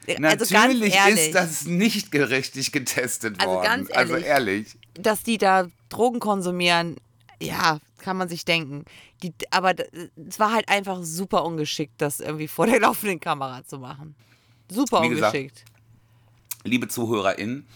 [0.09, 3.65] Also ganz Natürlich ehrlich, ist das nicht richtig getestet Also worden.
[3.65, 4.27] ganz also ehrlich.
[4.27, 4.79] ehrlich.
[4.95, 6.97] dass die da Drogen konsumieren,
[7.41, 8.85] ja, kann man sich denken.
[9.23, 9.75] Die, aber
[10.29, 14.15] es war halt einfach super ungeschickt, das irgendwie vor der laufenden Kamera zu machen.
[14.71, 15.65] Super Wie gesagt, ungeschickt.
[16.65, 17.67] Liebe ZuhörerInnen,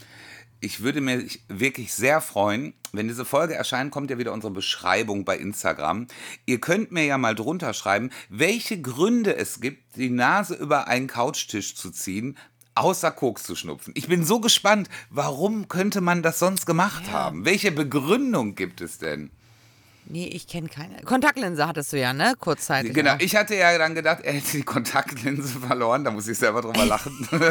[0.61, 5.25] ich würde mich wirklich sehr freuen, wenn diese Folge erscheint, kommt ja wieder unsere Beschreibung
[5.25, 6.07] bei Instagram.
[6.47, 11.07] Ihr könnt mir ja mal drunter schreiben, welche Gründe es gibt, die Nase über einen
[11.07, 12.39] Couchtisch zu ziehen,
[12.75, 13.95] außer Koks zu schnupfen.
[13.97, 17.45] Ich bin so gespannt, warum könnte man das sonst gemacht haben?
[17.45, 19.31] Welche Begründung gibt es denn?
[20.07, 21.01] Nee, ich kenne keine.
[21.03, 22.35] Kontaktlinse hattest du ja, ne?
[22.38, 22.93] Kurzzeitig.
[22.93, 23.21] Genau, auch.
[23.21, 26.85] ich hatte ja dann gedacht, er hätte die Kontaktlinse verloren, da muss ich selber drüber
[26.85, 27.27] lachen.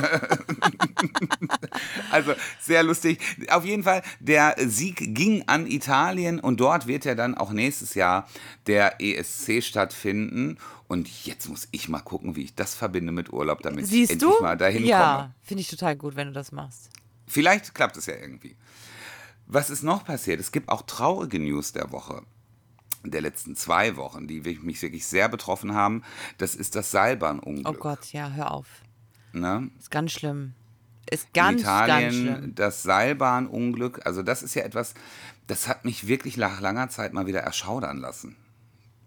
[2.12, 3.20] also sehr lustig.
[3.50, 7.96] Auf jeden Fall, der Sieg ging an Italien und dort wird ja dann auch nächstes
[7.96, 8.28] Jahr
[8.68, 10.58] der ESC stattfinden.
[10.88, 14.12] Und jetzt muss ich mal gucken, wie ich das verbinde mit Urlaub, damit ich Siehst
[14.12, 14.44] endlich du?
[14.44, 15.36] mal dahin ja, komme.
[15.42, 16.92] finde ich total gut, wenn du das machst.
[17.26, 18.56] Vielleicht klappt es ja irgendwie.
[19.48, 20.40] Was ist noch passiert?
[20.40, 22.22] Es gibt auch traurige News der Woche.
[23.04, 26.04] Der letzten zwei Wochen, die mich wirklich sehr betroffen haben.
[26.38, 27.68] Das ist das Seilbahnunglück.
[27.68, 28.68] Oh Gott, ja, hör auf.
[29.34, 29.70] Ne?
[29.78, 30.54] Ist ganz schlimm.
[31.10, 32.56] Ist ganz, in ganz Italien schlimm.
[32.56, 34.06] das Seilbahnunglück.
[34.06, 34.94] Also das ist ja etwas,
[35.48, 38.38] das hat mich wirklich nach langer Zeit mal wieder erschaudern lassen.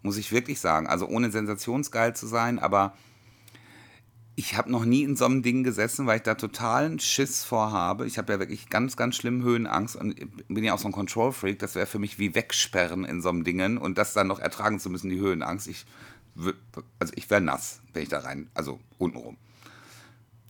[0.03, 0.87] Muss ich wirklich sagen.
[0.87, 2.95] Also ohne sensationsgeil zu sein, aber
[4.39, 8.07] ich habe noch nie in so einem Ding gesessen, weil ich da totalen Schiss vorhabe.
[8.07, 10.15] Ich habe ja wirklich ganz, ganz schlimm Höhenangst und
[10.49, 11.59] bin ja auch so ein Control-Freak.
[11.59, 14.79] Das wäre für mich wie wegsperren in so einem Dingen und das dann noch ertragen
[14.79, 15.69] zu müssen, die Höhenangst.
[15.69, 15.87] Ich,
[16.99, 19.39] also ich wäre nass, wenn ich da rein, also untenrum.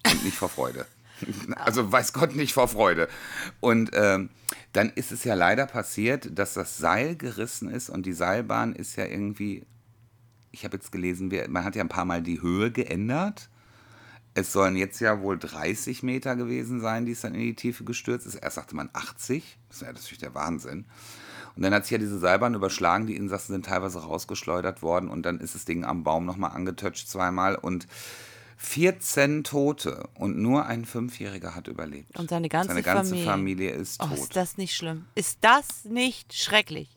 [0.04, 0.86] Und nicht vor Freude.
[1.56, 3.08] Also weiß Gott nicht vor Freude.
[3.60, 4.28] Und ähm,
[4.74, 8.96] dann ist es ja leider passiert, dass das Seil gerissen ist und die Seilbahn ist
[8.96, 9.64] ja irgendwie,
[10.50, 13.48] ich habe jetzt gelesen, man hat ja ein paar Mal die Höhe geändert.
[14.38, 17.84] Es sollen jetzt ja wohl 30 Meter gewesen sein, die es dann in die Tiefe
[17.84, 18.34] gestürzt ist.
[18.34, 19.56] Erst sagte man 80.
[19.70, 20.84] Das wäre natürlich der Wahnsinn.
[21.56, 23.06] Und dann hat sich ja diese Seilbahn überschlagen.
[23.06, 25.08] Die Insassen sind teilweise rausgeschleudert worden.
[25.08, 27.54] Und dann ist das Ding am Baum nochmal angetoucht zweimal.
[27.54, 27.86] Und
[28.58, 30.06] 14 Tote.
[30.14, 32.18] Und nur ein Fünfjähriger hat überlebt.
[32.18, 33.30] Und seine ganze Seine ganze Familie.
[33.30, 34.18] Familie ist Oh, tot.
[34.18, 35.06] ist das nicht schlimm?
[35.14, 36.95] Ist das nicht schrecklich?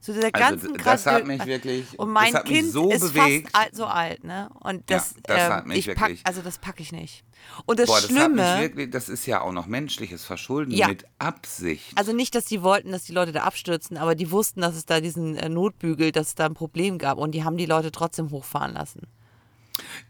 [0.00, 2.90] Zu dieser Also ganzen d- das hat Krasse- mich wirklich- Und mein hat Kind so
[2.90, 3.50] ist bewegt.
[3.50, 4.48] fast alt, so alt, ne?
[4.60, 5.34] Und das hat Ja.
[5.36, 7.24] das, ähm, hat mich ich pack, wirklich- also das packe ich nicht.
[7.66, 10.88] Und das Boah, das hat Schlimme, wirklich, das ist ja auch noch menschliches Verschulden Ja.
[10.88, 11.92] mit Absicht.
[11.96, 14.86] also nicht, dass die wollten, dass die Leute da abstürzen, aber die wussten, dass es
[14.86, 17.90] da diesen äh, Notbügel, dass es da ein Problem gab und die haben die Leute
[17.92, 19.02] trotzdem hochfahren lassen.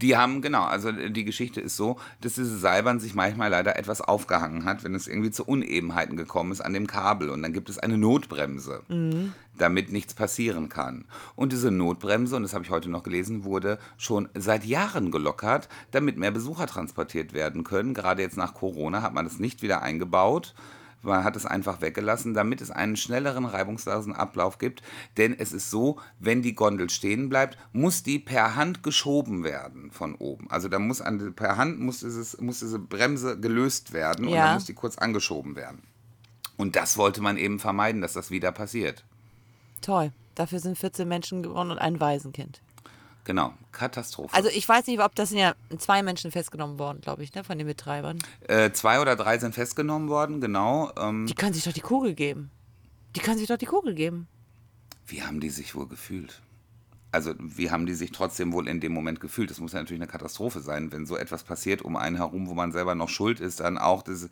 [0.01, 4.01] Die haben, genau, also die Geschichte ist so, dass diese Seilbahn sich manchmal leider etwas
[4.01, 7.31] aufgehangen hat, wenn es irgendwie zu Unebenheiten gekommen ist an dem Kabel.
[7.31, 8.83] Und dann gibt es eine Notbremse,
[9.57, 11.05] damit nichts passieren kann.
[11.37, 15.69] Und diese Notbremse, und das habe ich heute noch gelesen, wurde schon seit Jahren gelockert,
[15.91, 17.95] damit mehr Besucher transportiert werden können.
[17.95, 20.55] Gerade jetzt nach Corona hat man das nicht wieder eingebaut.
[21.03, 24.83] Man hat es einfach weggelassen, damit es einen schnelleren, reibungslosen Ablauf gibt.
[25.17, 29.91] Denn es ist so, wenn die Gondel stehen bleibt, muss die per Hand geschoben werden
[29.93, 30.51] von oben.
[30.51, 34.47] Also da muss an, per Hand muss, dieses, muss diese Bremse gelöst werden und Ja.
[34.47, 35.83] dann muss die kurz angeschoben werden.
[36.57, 39.05] Und das wollte man eben vermeiden, dass das wieder passiert.
[39.81, 40.13] Toll.
[40.35, 42.61] Dafür sind 14 Menschen geworden und ein Waisenkind.
[43.29, 44.35] Genau, Katastrophe.
[44.35, 47.45] Also ich weiß nicht, ob das sind ja zwei Menschen festgenommen worden, glaube ich, ne,
[47.45, 48.19] von den Betreibern.
[48.49, 50.91] äh, zwei oder drei sind festgenommen worden, genau.
[50.99, 52.51] Ähm, Die können sich doch die Kugel geben.
[53.15, 54.29] Die können sich doch die Kugel geben.
[55.07, 56.41] Wie haben die sich wohl gefühlt?
[57.13, 59.51] Also, wie haben die sich trotzdem wohl in dem Moment gefühlt?
[59.51, 62.55] Das muss ja natürlich eine Katastrophe sein, wenn so etwas passiert um einen herum, wo
[62.55, 64.01] man selber noch schuld ist, dann auch.
[64.03, 64.31] Das,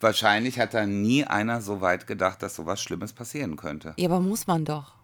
[0.00, 3.94] wahrscheinlich hat da nie einer so weit gedacht, dass sowas Schlimmes passieren könnte.
[3.98, 4.94] Ja, aber muss man doch.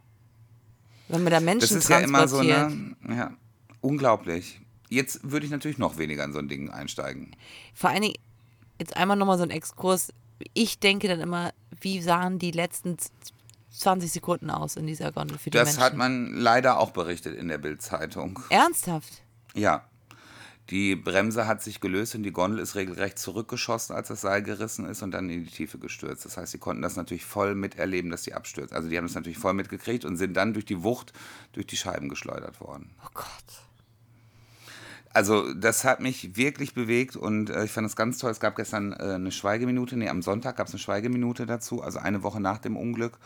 [1.09, 3.33] Wenn man da Menschen Das ist ja immer so eine, ja,
[3.81, 4.61] unglaublich.
[4.91, 7.35] Jetzt würde ich natürlich noch weniger in so ein Ding einsteigen.
[7.75, 8.15] Vor allen Dingen,
[8.79, 10.13] jetzt einmal nochmal so ein Exkurs.
[10.55, 13.11] Ich denke dann immer, wie sahen die letzten z-
[13.71, 15.83] 20 Sekunden aus in dieser Gondel für die Das Menschen?
[15.83, 18.41] hat man leider auch berichtet in der Bild-Zeitung.
[18.51, 19.23] Ernsthaft?
[19.55, 19.85] Ja.
[20.71, 24.85] Die Bremse hat sich gelöst und die Gondel ist regelrecht zurückgeschossen, als das Seil gerissen
[24.85, 26.27] ist und dann in die Tiefe gestürzt.
[26.27, 28.75] Das heißt, sie konnten das natürlich voll miterleben, dass sie abstürzt.
[28.75, 31.15] Also die haben das natürlich voll mitgekriegt und sind dann durch die Wucht
[31.53, 32.91] durch die Scheiben geschleudert worden.
[33.03, 33.27] Oh Gott.
[35.11, 38.31] Also das hat mich wirklich bewegt und äh, ich fand es ganz toll.
[38.31, 41.99] Es gab gestern äh, eine Schweigeminute, nee, am Sonntag gab es eine Schweigeminute dazu, also
[41.99, 43.19] eine Woche nach dem Unglück.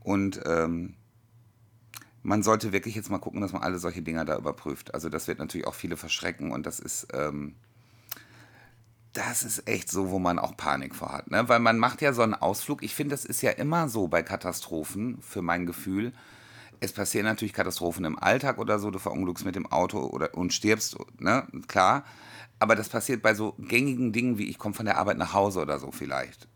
[0.00, 0.94] Und ähm,
[2.22, 4.94] man sollte wirklich jetzt mal gucken, dass man alle solche Dinger da überprüft.
[4.94, 7.54] Also das wird natürlich auch viele verschrecken und das ist, ähm,
[9.12, 11.30] das ist echt so, wo man auch Panik vor hat.
[11.30, 11.48] Ne?
[11.48, 12.82] Weil man macht ja so einen Ausflug.
[12.82, 16.12] Ich finde, das ist ja immer so bei Katastrophen, für mein Gefühl.
[16.80, 20.52] Es passieren natürlich Katastrophen im Alltag oder so, du verunglückst mit dem Auto oder, und
[20.52, 21.46] stirbst, ne?
[21.68, 22.04] klar.
[22.58, 25.60] Aber das passiert bei so gängigen Dingen wie ich komme von der Arbeit nach Hause
[25.60, 26.48] oder so vielleicht.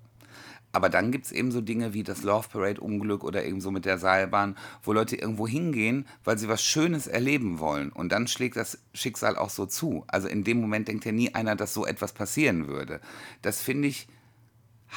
[0.76, 3.70] Aber dann gibt es eben so Dinge wie das Love Parade Unglück oder eben so
[3.70, 7.88] mit der Seilbahn, wo Leute irgendwo hingehen, weil sie was Schönes erleben wollen.
[7.90, 10.04] Und dann schlägt das Schicksal auch so zu.
[10.06, 13.00] Also in dem Moment denkt ja nie einer, dass so etwas passieren würde.
[13.40, 14.06] Das finde ich,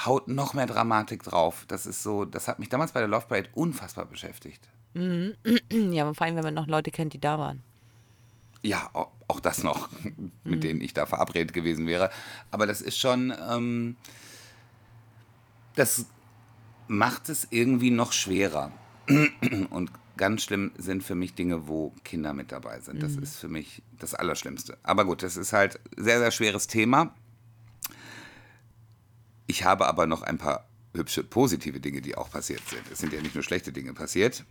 [0.06, 1.63] haut noch mehr Dramatik drauf.
[1.70, 4.68] Das ist so, das hat mich damals bei der Love Parade unfassbar beschäftigt.
[5.72, 7.62] Ja, aber vor allem, wenn man noch Leute kennt, die da waren.
[8.63, 9.88] Ja, au- auch das noch,
[10.44, 12.10] mit denen ich da verabredet gewesen wäre.
[12.52, 13.96] Aber das ist schon, ähm,
[15.75, 16.05] das
[16.88, 18.71] macht es irgendwie noch schwerer.
[19.69, 23.01] Und ganz schlimm sind für mich Dinge, wo Kinder mit dabei sind.
[23.01, 24.77] Das ist für mich das Allerschlimmste.
[24.84, 27.15] Aber gut, das ist halt ein sehr, sehr schweres Thema.
[29.47, 32.84] Ich habe aber noch ein paar hübsche, positive Dinge, die auch passiert sind.
[32.91, 34.43] Es sind ja nicht nur schlechte Dinge passiert.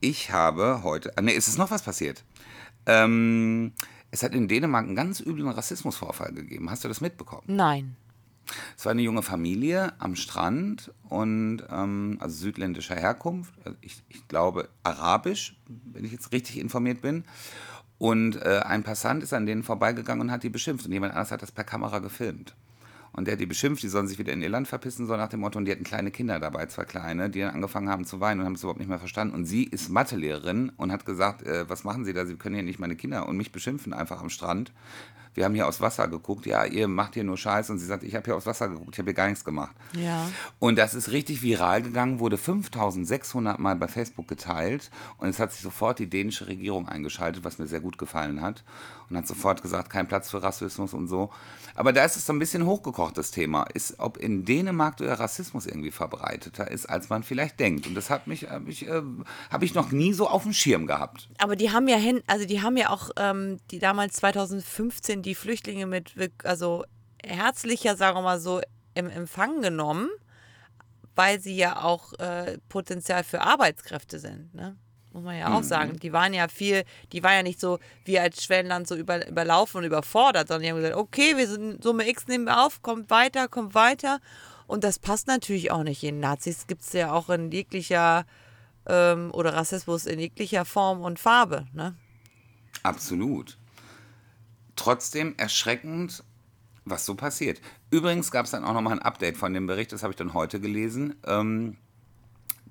[0.00, 2.24] Ich habe heute, ah, nee, es ist noch was passiert.
[2.86, 3.72] Ähm,
[4.10, 6.70] es hat in Dänemark einen ganz üblen Rassismusvorfall gegeben.
[6.70, 7.44] Hast du das mitbekommen?
[7.46, 7.96] Nein.
[8.76, 14.26] Es war eine junge Familie am Strand und ähm, also südländischer Herkunft, also ich, ich
[14.28, 15.56] glaube arabisch,
[15.92, 17.24] wenn ich jetzt richtig informiert bin.
[17.98, 21.30] Und äh, ein Passant ist an denen vorbeigegangen und hat die beschimpft und jemand anderes
[21.30, 22.54] hat das per Kamera gefilmt.
[23.12, 25.28] Und der hat die beschimpft, die sollen sich wieder in ihr Land verpissen, so nach
[25.28, 25.58] dem Motto.
[25.58, 28.46] Und die hatten kleine Kinder dabei, zwei kleine, die dann angefangen haben zu weinen und
[28.46, 29.34] haben es überhaupt nicht mehr verstanden.
[29.34, 32.24] Und sie ist Mathelehrerin und hat gesagt, äh, was machen Sie da?
[32.24, 34.72] Sie können hier nicht meine Kinder und mich beschimpfen einfach am Strand.
[35.34, 36.46] Wir haben hier aufs Wasser geguckt.
[36.46, 37.70] Ja, ihr macht hier nur Scheiß.
[37.70, 39.74] Und sie sagt, ich habe hier aufs Wasser geguckt, ich habe hier gar nichts gemacht.
[39.94, 40.28] Ja.
[40.58, 45.52] Und das ist richtig viral gegangen, wurde 5600 Mal bei Facebook geteilt und es hat
[45.52, 48.64] sich sofort die dänische Regierung eingeschaltet, was mir sehr gut gefallen hat
[49.12, 51.30] und hat sofort gesagt, kein Platz für Rassismus und so.
[51.74, 55.20] Aber da ist es so ein bisschen hochgekocht, das Thema, ist, ob in Dänemark der
[55.20, 57.86] Rassismus irgendwie verbreiteter ist, als man vielleicht denkt.
[57.86, 59.02] Und das hat mich, habe ich, äh,
[59.50, 61.28] hab ich noch nie so auf dem Schirm gehabt.
[61.38, 65.34] Aber die haben ja hin, also die haben ja auch ähm, die damals 2015 die
[65.34, 66.84] Flüchtlinge mit also
[67.22, 68.60] herzlicher, sagen wir mal so,
[68.94, 70.08] im Empfang genommen,
[71.14, 74.76] weil sie ja auch äh, Potenzial für Arbeitskräfte sind, ne?
[75.12, 75.98] Muss man ja auch sagen.
[75.98, 79.78] Die waren ja viel, die waren ja nicht so wie als Schwellenland so über, überlaufen
[79.78, 83.10] und überfordert, sondern die haben gesagt, okay, wir sind Summe X, nehmen wir auf, kommt
[83.10, 84.20] weiter, kommt weiter.
[84.66, 86.02] Und das passt natürlich auch nicht.
[86.02, 88.24] In Nazis gibt es ja auch in jeglicher
[88.86, 91.66] ähm, oder Rassismus in jeglicher Form und Farbe.
[91.74, 91.94] Ne?
[92.82, 93.58] Absolut.
[94.76, 96.24] Trotzdem erschreckend,
[96.84, 97.60] was so passiert.
[97.90, 100.32] Übrigens gab es dann auch nochmal ein Update von dem Bericht, das habe ich dann
[100.32, 101.16] heute gelesen.
[101.26, 101.76] Ähm,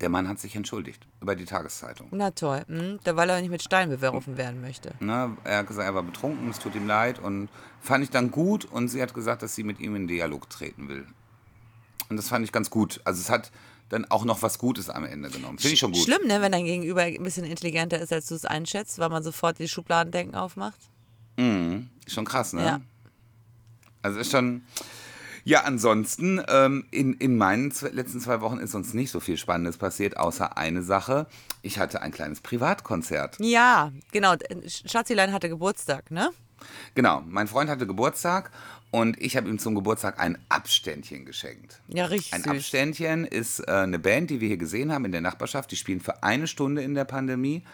[0.02, 2.08] der Mann hat sich entschuldigt über die Tageszeitung.
[2.10, 2.98] Na toll, hm?
[3.04, 4.92] da weil er nicht mit Stein bewerfen werden möchte.
[5.00, 7.48] Ne, er hat gesagt, er war betrunken, es tut ihm leid und
[7.80, 10.88] fand ich dann gut und sie hat gesagt, dass sie mit ihm in Dialog treten
[10.88, 11.06] will.
[12.08, 13.00] Und das fand ich ganz gut.
[13.04, 13.50] Also es hat
[13.88, 15.58] dann auch noch was Gutes am Ende genommen.
[15.58, 16.02] Finde ich schon gut.
[16.02, 19.22] Schlimm, ne, wenn dein Gegenüber ein bisschen intelligenter ist, als du es einschätzt, weil man
[19.22, 20.78] sofort die Schubladendenken aufmacht.
[21.36, 21.88] Mhm.
[22.06, 22.64] Schon krass, ne?
[22.64, 22.80] Ja.
[24.02, 24.62] Also ist schon.
[25.44, 29.76] Ja, ansonsten, ähm, in, in meinen letzten zwei Wochen ist uns nicht so viel Spannendes
[29.76, 31.26] passiert, außer eine Sache.
[31.62, 33.38] Ich hatte ein kleines Privatkonzert.
[33.40, 34.34] Ja, genau.
[34.66, 36.30] Schatzilein hatte Geburtstag, ne?
[36.94, 38.50] Genau, mein Freund hatte Geburtstag
[38.92, 41.80] und ich habe ihm zum Geburtstag ein Abständchen geschenkt.
[41.88, 42.52] Ja, richtig Ein süß.
[42.52, 45.72] Abständchen ist äh, eine Band, die wir hier gesehen haben in der Nachbarschaft.
[45.72, 47.64] Die spielen für eine Stunde in der Pandemie.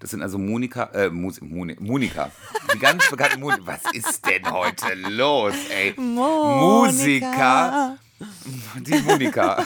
[0.00, 2.30] Das sind also Monika, äh, Mus, Moni, Monika.
[2.72, 3.62] Die ganz bekannte Monika.
[3.66, 5.94] Was ist denn heute los, ey?
[5.98, 7.98] Musiker.
[8.80, 9.64] Die Monika.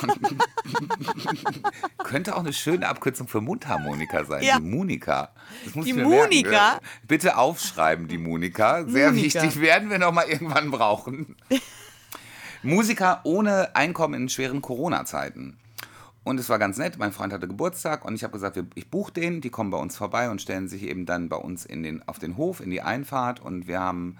[2.05, 4.43] Könnte auch eine schöne Abkürzung für Mundharmonika sein.
[4.43, 4.59] Ja.
[4.59, 5.31] Die Monika.
[5.65, 5.93] Das muss Die.
[5.95, 6.79] Monika?
[7.07, 8.85] Bitte aufschreiben, die Monika.
[8.87, 9.43] Sehr Monika.
[9.43, 11.37] wichtig, werden wir noch mal irgendwann brauchen.
[12.63, 15.57] Musiker ohne Einkommen in schweren Corona-Zeiten.
[16.25, 16.99] Und es war ganz nett.
[16.99, 19.41] Mein Freund hatte Geburtstag und ich habe gesagt, wir- ich buche den.
[19.41, 22.19] Die kommen bei uns vorbei und stellen sich eben dann bei uns in den, auf
[22.21, 23.41] den Hof, in die Einfahrt.
[23.41, 24.17] Und wir haben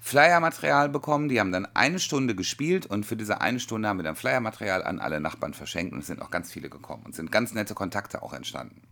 [0.00, 1.28] Flyer-Material bekommen.
[1.28, 4.82] Die haben dann eine Stunde gespielt und für diese eine Stunde haben wir dann Flyer-Material
[4.84, 5.92] an alle Nachbarn verschenkt.
[5.92, 8.82] Und es sind auch ganz viele gekommen und sind ganz nette Kontakte auch entstanden.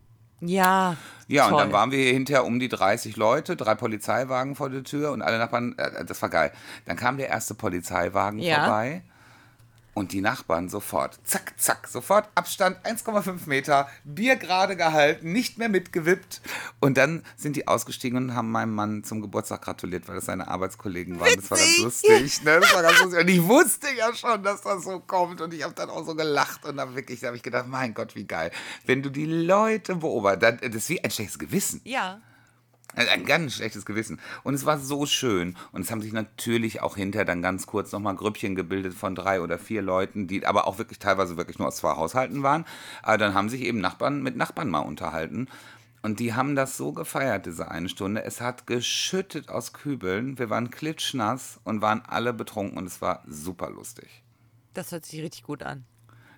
[0.40, 0.96] Ja.
[1.28, 1.60] Ja, und toll.
[1.62, 5.22] dann waren wir hier hinterher um die 30 Leute, drei Polizeiwagen vor der Tür und
[5.22, 6.52] alle Nachbarn, äh, das war geil.
[6.84, 8.64] Dann kam der erste Polizeiwagen Ja.
[8.64, 9.02] vorbei
[9.96, 15.70] und die Nachbarn sofort, zack, zack, sofort Abstand 1,5 Meter, Bier gerade gehalten, nicht mehr
[15.70, 16.42] mitgewippt.
[16.80, 20.48] Und dann sind die ausgestiegen und haben meinem Mann zum Geburtstag gratuliert, weil das seine
[20.48, 21.34] Arbeitskollegen waren.
[21.36, 22.10] Das war ganz Witzig.
[22.10, 22.44] lustig.
[22.44, 22.60] Ne?
[22.60, 23.20] Das war ganz lustig.
[23.20, 25.40] Und ich wusste ja schon, dass das so kommt.
[25.40, 27.94] Und ich habe dann auch so gelacht und dann wirklich, da habe ich gedacht, mein
[27.94, 28.50] Gott, wie geil.
[28.84, 31.80] Wenn du die Leute beobachtest, das ist wie ein schlechtes Gewissen.
[31.84, 32.20] Ja.
[32.96, 34.18] Ein ganz schlechtes Gewissen.
[34.42, 35.54] Und es war so schön.
[35.72, 39.42] Und es haben sich natürlich auch hinterher dann ganz kurz nochmal Grüppchen gebildet von drei
[39.42, 42.64] oder vier Leuten, die aber auch wirklich teilweise wirklich nur aus zwei Haushalten waren.
[43.02, 45.48] Aber dann haben sich eben Nachbarn mit Nachbarn mal unterhalten.
[46.00, 48.24] Und die haben das so gefeiert, diese eine Stunde.
[48.24, 50.38] Es hat geschüttet aus Kübeln.
[50.38, 54.22] Wir waren klitschnass und waren alle betrunken und es war super lustig.
[54.72, 55.84] Das hört sich richtig gut an.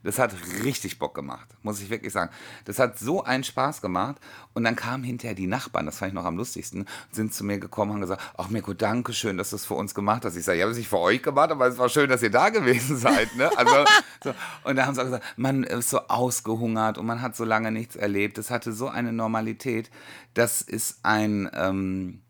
[0.02, 2.30] Das hat richtig Bock gemacht, muss ich wirklich sagen.
[2.64, 4.16] Das hat so einen Spaß gemacht.
[4.54, 7.58] Und dann kamen hinterher die Nachbarn, das fand ich noch am lustigsten, sind zu mir
[7.58, 10.36] gekommen und haben gesagt, ach Mirko, danke schön, dass du es für uns gemacht hast.
[10.36, 12.30] Ich sage, ich habe es nicht für euch gemacht, aber es war schön, dass ihr
[12.30, 13.34] da gewesen seid.
[13.36, 13.50] Ne?
[13.56, 13.84] Also,
[14.22, 14.34] so.
[14.64, 17.70] Und da haben sie auch gesagt, man ist so ausgehungert und man hat so lange
[17.70, 18.38] nichts erlebt.
[18.38, 19.90] Das hatte so eine Normalität.
[20.34, 21.50] Das ist ein...
[21.54, 22.22] Ähm,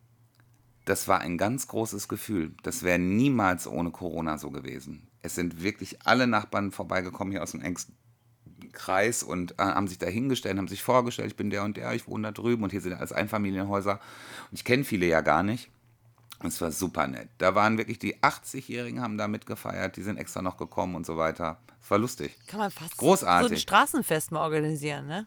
[0.84, 2.54] das war ein ganz großes Gefühl.
[2.62, 5.07] Das wäre niemals ohne Corona so gewesen.
[5.22, 7.96] Es sind wirklich alle Nachbarn vorbeigekommen hier aus dem engsten
[8.72, 11.92] Kreis und äh, haben sich da hingestellt, haben sich vorgestellt, ich bin der und der,
[11.94, 14.00] ich wohne da drüben und hier sind alles Einfamilienhäuser.
[14.50, 15.70] Und ich kenne viele ja gar nicht.
[16.40, 17.28] Und es war super nett.
[17.38, 21.16] Da waren wirklich die 80-Jährigen haben da mitgefeiert, die sind extra noch gekommen und so
[21.16, 21.58] weiter.
[21.82, 22.36] Es war lustig.
[22.46, 23.48] Kann man fast Großartig.
[23.48, 25.26] so ein Straßenfest mal organisieren, ne?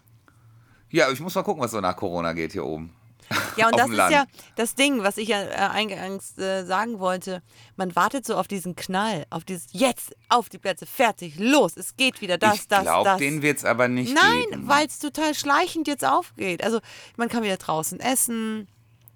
[0.89, 2.93] Ja, ich muss mal gucken, was so nach Corona geht hier oben.
[3.57, 4.11] Ja, und das ist Land.
[4.13, 7.41] ja das Ding, was ich ja äh, eingangs äh, sagen wollte.
[7.75, 11.95] Man wartet so auf diesen Knall, auf dieses Jetzt, auf die Plätze, fertig, los, es
[11.97, 13.17] geht wieder, das, ich das, glaube, das.
[13.17, 16.63] den wird es aber nicht Nein, weil es total schleichend jetzt aufgeht.
[16.63, 16.79] Also
[17.17, 18.67] man kann wieder draußen essen,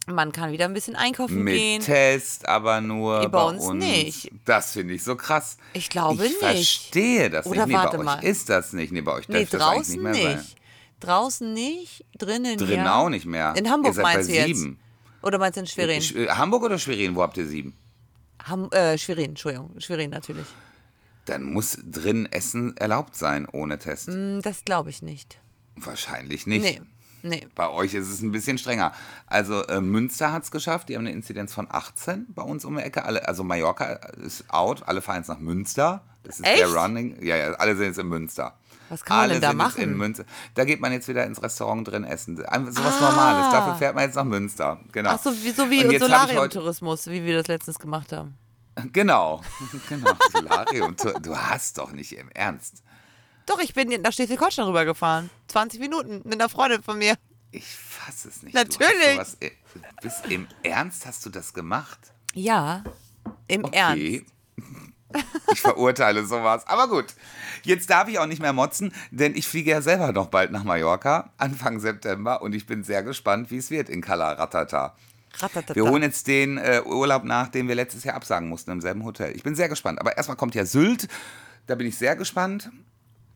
[0.07, 1.81] man kann wieder ein bisschen einkaufen Mit gehen.
[1.81, 4.31] Test, aber nur bei, bei uns nicht.
[4.45, 5.57] Das finde ich so krass.
[5.73, 6.39] Ich glaube ich nicht.
[6.39, 7.75] verstehe das Oder nicht.
[7.75, 8.17] Nee, warte bei mal.
[8.19, 8.91] euch ist das nicht.
[8.91, 10.23] Nee, bei euch Nee, darf das nicht mehr nicht.
[10.23, 10.45] sein.
[10.99, 12.95] Draußen nicht, drinnen Drin ja.
[12.95, 13.53] auch nicht mehr.
[13.57, 14.47] In Hamburg meinst du jetzt?
[14.47, 14.79] sieben.
[15.21, 16.01] Oder meinst du in Schwerin?
[16.01, 17.15] Sch- äh, Hamburg oder Schwerin?
[17.15, 17.75] Wo habt ihr sieben?
[18.43, 20.45] Ham äh, Schwerin, Entschuldigung, Schwerin natürlich.
[21.25, 24.07] Dann muss drin Essen erlaubt sein ohne Test.
[24.07, 25.39] Hm, Das glaube ich nicht.
[25.75, 26.61] Wahrscheinlich nicht.
[26.63, 26.81] Nee,
[27.23, 27.47] nee.
[27.55, 28.93] Bei euch ist es ein bisschen strenger.
[29.25, 32.75] Also äh, Münster hat es geschafft, die haben eine Inzidenz von 18 bei uns um
[32.77, 33.03] die Ecke.
[33.05, 33.85] Alle, also Mallorca
[34.23, 36.03] ist out, alle fahren jetzt nach Münster.
[36.23, 36.59] Das ist Echt?
[36.59, 37.21] der Running.
[37.23, 38.57] Ja, ja, alle sind jetzt in Münster.
[38.89, 39.81] Was kann man alle denn da machen?
[39.81, 40.25] In Münster.
[40.53, 42.37] Da geht man jetzt wieder ins Restaurant drin essen.
[42.37, 43.01] Sowas Ah.
[43.01, 43.51] Normales.
[43.51, 44.79] Dafür fährt man jetzt nach Münster.
[44.91, 45.11] Genau.
[45.11, 48.37] Ach so, wie, so wie Solarium-Tourismus, wie wir das letztens gemacht haben.
[48.91, 49.41] Genau.
[49.89, 50.11] genau.
[50.31, 50.95] Solarium.
[51.21, 52.83] Du hast doch nicht im Ernst.
[53.45, 55.29] Doch, ich bin nach Schleswig-Holstein rübergefahren.
[55.47, 57.15] 20 Minuten mit einer Freundin von mir.
[57.51, 58.53] Ich fasse es nicht.
[58.53, 58.89] Natürlich.
[59.07, 59.51] Du sowas, äh,
[60.01, 61.99] bist im Ernst hast du das gemacht?
[62.33, 62.83] Ja,
[63.47, 64.25] im Okay.
[64.57, 64.84] Ernst.
[65.53, 66.67] Ich verurteile sowas.
[66.67, 67.13] Aber gut,
[67.63, 70.63] jetzt darf ich auch nicht mehr motzen, denn ich fliege ja selber noch bald nach
[70.63, 74.95] Mallorca, Anfang September, und ich bin sehr gespannt, wie es wird in Cala Ratata.
[75.37, 75.75] Ratatata.
[75.75, 79.03] Wir holen jetzt den äh, Urlaub nach, den wir letztes Jahr absagen mussten im selben
[79.03, 79.35] Hotel.
[79.35, 79.99] Ich bin sehr gespannt.
[79.99, 81.07] Aber erstmal kommt ja Sylt.
[81.67, 82.69] Da bin ich sehr gespannt,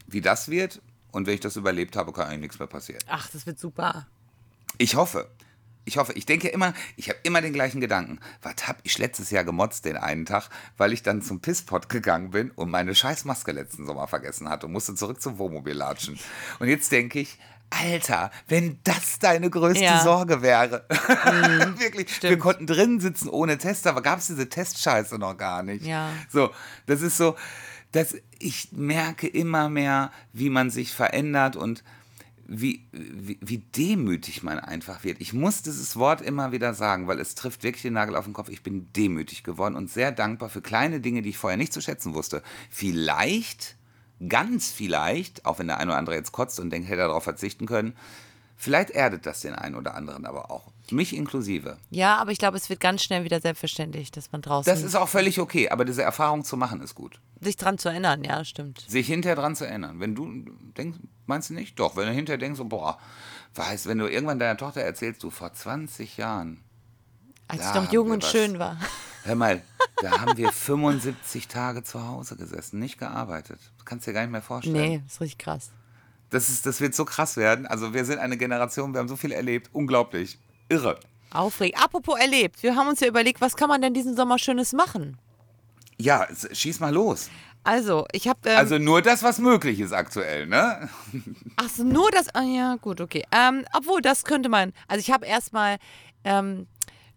[0.07, 0.81] wie das wird.
[1.11, 3.01] Und wenn ich das überlebt habe, kann eigentlich nichts mehr passieren.
[3.07, 4.07] Ach, das wird super.
[4.77, 5.29] Ich hoffe.
[5.85, 8.19] Ich hoffe, ich denke immer, ich habe immer den gleichen Gedanken.
[8.41, 12.29] Was habe ich letztes Jahr gemotzt den einen Tag, weil ich dann zum Pisspot gegangen
[12.31, 16.19] bin und meine Scheißmaske letzten Sommer vergessen hatte und musste zurück zum Wohnmobil latschen.
[16.59, 17.39] Und jetzt denke ich,
[17.71, 20.01] Alter, wenn das deine größte Ja.
[20.03, 20.85] Sorge wäre.
[21.77, 22.39] Wirklich, wir stimmt.
[22.39, 25.85] konnten drin sitzen ohne Test, aber gab es diese Testscheiße noch gar nicht.
[25.85, 26.09] Ja.
[26.31, 26.49] So,
[26.87, 27.35] das ist so,
[27.91, 31.83] dass ich merke immer mehr, wie man sich verändert und
[32.51, 35.21] wie, wie, wie demütig man einfach wird.
[35.21, 38.33] Ich muss dieses Wort immer wieder sagen, weil es trifft wirklich den Nagel auf den
[38.33, 38.49] Kopf.
[38.49, 41.81] Ich bin demütig geworden und sehr dankbar für kleine Dinge, die ich vorher nicht zu
[41.81, 42.41] schätzen wusste.
[42.71, 43.75] Vielleicht,
[44.27, 47.23] ganz vielleicht, auch wenn der eine oder andere jetzt kotzt und denkt, hätte er darauf
[47.23, 47.95] verzichten können,
[48.57, 50.71] vielleicht erdet das den einen oder anderen aber auch.
[50.91, 51.77] Mich inklusive.
[51.89, 54.95] Ja, aber ich glaube, es wird ganz schnell wieder selbstverständlich, dass man draußen Das ist
[54.95, 57.19] auch völlig okay, aber diese Erfahrung zu machen ist gut.
[57.41, 58.23] sich dran zu erinnern.
[58.23, 58.83] Ja, stimmt.
[58.87, 59.99] sich hinterher dran zu erinnern.
[59.99, 60.27] Wenn du
[60.77, 61.79] denkst, meinst du nicht?
[61.79, 62.97] Doch, wenn du hinterher denkst, boah,
[63.55, 66.61] weißt, wenn du irgendwann deiner Tochter erzählst, du vor 20 Jahren,
[67.47, 68.31] Als ich noch jung und was.
[68.31, 68.77] schön war.
[69.23, 69.61] hör mal,
[70.01, 73.59] da haben wir 75 Tage zu Hause gesessen, nicht gearbeitet.
[73.77, 74.75] Das kannst du dir gar nicht mehr vorstellen.
[74.75, 75.71] Nee, ist richtig krass.
[76.31, 77.65] Das, ist, das wird so krass werden.
[77.65, 79.69] Also wir sind eine Generation, wir haben so viel erlebt.
[79.73, 80.37] Unglaublich.
[80.69, 80.99] Irre.
[81.31, 81.83] Aufregend.
[81.83, 82.63] Apropos erlebt.
[82.63, 85.17] Wir haben uns ja überlegt, was kann man denn diesen Sommer Schönes machen?
[85.97, 87.29] Ja, schieß mal los.
[87.63, 88.49] Also, ich habe.
[88.49, 90.89] Ähm, Also nur das, was möglich ist aktuell, ne?
[91.57, 92.33] Ach so, nur das.
[92.33, 93.25] Ah, ja, gut, okay.
[93.31, 94.73] Ähm, obwohl, das könnte man.
[94.87, 95.77] Also, ich habe erstmal
[96.23, 96.67] ähm,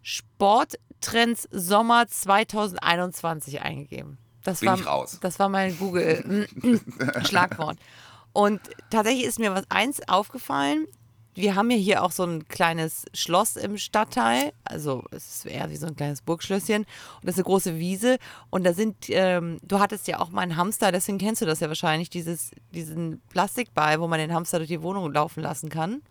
[0.01, 4.17] Sporttrends Sommer 2021 eingegeben.
[4.43, 5.17] Das Bin war, ich raus.
[5.21, 7.77] Das war mein Google-Schlagwort.
[8.33, 10.87] Und tatsächlich ist mir was eins aufgefallen.
[11.35, 14.53] Wir haben ja hier auch so ein kleines Schloss im Stadtteil.
[14.63, 16.83] Also es ist eher wie so ein kleines Burgschlösschen.
[16.83, 18.17] Und das ist eine große Wiese.
[18.51, 21.59] Und da sind, ähm, du hattest ja auch mal einen Hamster, deswegen kennst du das
[21.59, 26.01] ja wahrscheinlich, dieses, diesen Plastikball, wo man den Hamster durch die Wohnung laufen lassen kann.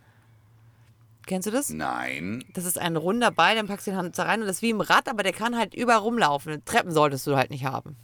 [1.27, 1.71] Kennst du das?
[1.71, 2.45] Nein.
[2.53, 4.71] Das ist ein runder Ball, dann packst du den Hamster rein und das ist wie
[4.71, 6.65] im Rad, aber der kann halt überall rumlaufen.
[6.65, 7.97] Treppen solltest du halt nicht haben.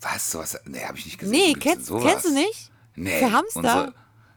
[0.00, 0.30] Was?
[0.30, 0.60] Sowas?
[0.64, 1.32] Nee, hab ich nicht gesehen.
[1.32, 2.70] Nee, kennst, kennst du nicht?
[2.94, 3.18] Nee.
[3.18, 3.58] Für Hamster?
[3.58, 3.94] Unsere,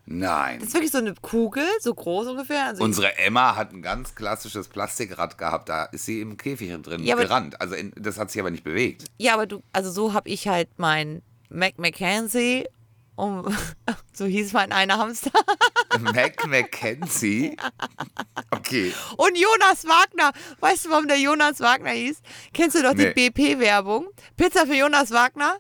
[0.08, 0.58] nein.
[0.60, 2.66] Das ist wirklich so eine Kugel, so groß ungefähr.
[2.66, 5.70] Also Unsere Emma hat ein ganz klassisches Plastikrad gehabt.
[5.70, 7.62] Da ist sie im Käfig drin Ja, gerannt.
[7.62, 9.05] Also in, das hat sich aber nicht bewegt.
[9.20, 12.66] ja, aber du, also so habe ich halt mein Mac McKenzie,
[13.16, 13.45] um,
[14.14, 15.32] so hieß mein einer Hamster,
[15.99, 17.55] Mac McKenzie.
[18.51, 18.93] Okay.
[19.18, 20.32] und Jonas Wagner.
[20.60, 22.22] Weißt du, warum der Jonas Wagner hieß?
[22.53, 23.14] Kennst du doch Nee.
[23.14, 24.08] die BP-Werbung?
[24.36, 25.58] Pizza für Jonas Wagner?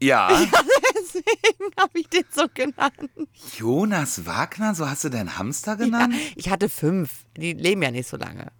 [0.00, 0.28] Ja.
[0.94, 3.10] Deswegen habe ich den so genannt.
[3.56, 6.14] Jonas Wagner, so hast du deinen Hamster genannt?
[6.34, 7.24] Ich hatte fünf.
[7.36, 8.52] Die leben ja nicht so lange.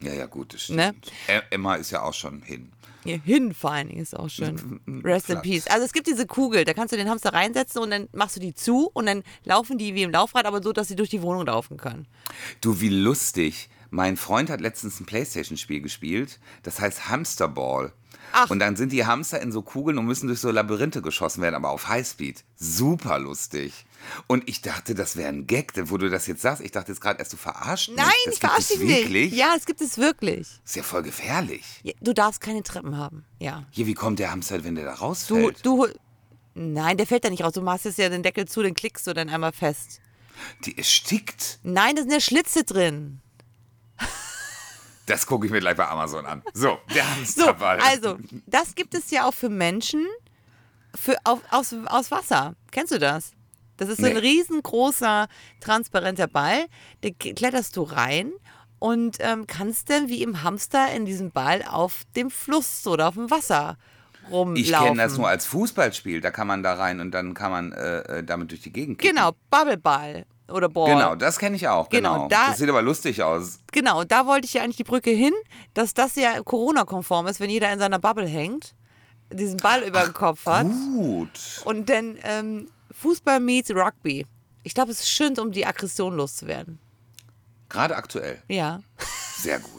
[0.00, 0.78] Ja, ja, gut, das stimmt.
[0.78, 1.42] Ne?
[1.50, 2.72] Emma ist ja auch schon hin.
[3.04, 4.80] Hier hin vor allen Dingen ist auch schön.
[5.04, 5.42] Rest in Platz.
[5.42, 5.66] Peace.
[5.68, 8.40] Also es gibt diese Kugel, da kannst du den Hamster reinsetzen und dann machst du
[8.40, 11.22] die zu und dann laufen die wie im Laufrad, aber so, dass sie durch die
[11.22, 12.06] Wohnung laufen können.
[12.60, 13.70] Du, wie lustig.
[13.90, 17.92] Mein Freund hat letztens ein Playstation-Spiel gespielt, das heißt Hamsterball.
[18.32, 18.50] Ach.
[18.50, 21.54] Und dann sind die Hamster in so Kugeln und müssen durch so Labyrinthe geschossen werden,
[21.54, 22.44] aber auf Highspeed.
[22.56, 23.86] Super lustig.
[24.26, 26.62] Und ich dachte, das wäre ein Gag, denn wo du das jetzt sagst.
[26.62, 27.96] Ich dachte jetzt gerade erst, du verarscht mich.
[27.96, 29.30] Nein, das ich gibt verarsche es dich wirklich?
[29.32, 29.38] nicht.
[29.38, 30.46] Ja, es gibt es wirklich.
[30.64, 31.64] Ist ja voll gefährlich.
[31.82, 33.24] Ja, Du darfst keine Treppen haben.
[33.40, 33.64] Ja.
[33.70, 35.64] Hier, wie kommt der Hamster, wenn der da Du, rausfällt?
[35.64, 35.88] du.
[36.54, 37.52] Nein, der fällt da nicht raus.
[37.52, 40.00] Du machst jetzt ja den Deckel zu, den klickst du dann einmal fest.
[40.64, 41.58] Die erstickt.
[41.62, 43.20] Nein, da sind ja Schlitze drin.
[45.08, 46.42] Das gucke ich mir gleich bei Amazon an.
[46.54, 47.78] So, der So, Hamsterball.
[47.80, 50.06] also, das gibt es ja auch für Menschen
[50.94, 52.54] für, auf, aus, aus Wasser.
[52.70, 53.32] Kennst du das?
[53.76, 54.18] Das ist so ein Nee.
[54.18, 55.28] riesengroßer,
[55.60, 56.66] transparenter Ball.
[57.02, 58.32] Da kletterst du rein
[58.80, 63.14] und ähm, kannst dann wie im Hamster in diesem Ball auf dem Fluss oder auf
[63.14, 63.76] dem Wasser
[64.30, 64.56] rumlaufen.
[64.56, 66.20] Ich kenne das nur als Fußballspiel.
[66.20, 68.98] Da kann man da rein und dann kann man äh, äh, damit durch die Gegend
[68.98, 69.16] kicken.
[69.16, 70.90] Genau, Bubbleball oder Ball.
[70.94, 71.88] Genau, das kenne ich auch.
[71.88, 72.28] Genau, Genau.
[72.28, 73.58] da- das sieht aber lustig aus.
[73.72, 75.32] Genau, da wollte ich ja eigentlich die Brücke hin,
[75.74, 78.74] dass das ja Corona-konform ist, wenn jeder in seiner Bubble hängt,
[79.32, 80.66] diesen Ball über dem Kopf hat.
[80.66, 81.30] Gut.
[81.64, 84.26] Und dann ähm, Fußball meets Rugby.
[84.62, 86.78] Ich glaube, es ist schön, um die Aggression loszuwerden.
[87.68, 88.42] Gerade aktuell.
[88.48, 88.80] Ja.
[89.36, 89.70] Sehr gut.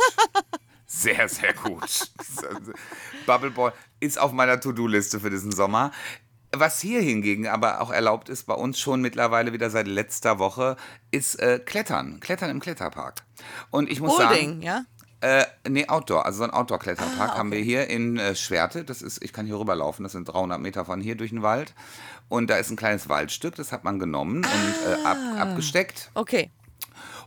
[0.85, 2.11] Sehr, sehr gut.
[3.25, 5.91] Bubbleball ist auf meiner To-Do-Liste für diesen Sommer.
[6.51, 10.77] Was hier hingegen aber auch erlaubt ist, bei uns schon mittlerweile wieder seit letzter Woche,
[11.11, 12.19] ist äh, Klettern.
[12.19, 13.21] Klettern im Kletterpark.
[13.69, 14.83] Und ich muss Bouldering, sagen, ja?
[15.21, 18.85] Äh, nee, Outdoor, also so ein Outdoor-Kletterpark haben wir hier in äh, Schwerte.
[18.85, 21.73] Das ist, ich kann hier rüberlaufen, das sind 300 Meter von hier durch den Wald.
[22.29, 26.09] Und da ist ein kleines Waldstück, das hat man genommen und äh, ab, abgesteckt.
[26.13, 26.51] Okay.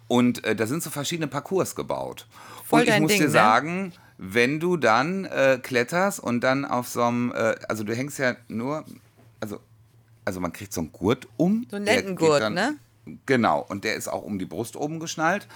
[0.08, 2.26] Und äh, da sind so verschiedene Parcours gebaut.
[2.64, 3.32] Voll und ich muss Ding, dir ne?
[3.32, 8.18] sagen, wenn du dann äh, kletterst und dann auf so einem, äh, also du hängst
[8.18, 8.84] ja nur,
[9.42, 9.60] also,
[10.24, 11.66] also man kriegt so einen Gurt um.
[11.68, 12.76] So ein der geht Lendengurt, ne?
[13.26, 15.48] Genau, und der ist auch um die Brust oben geschnallt.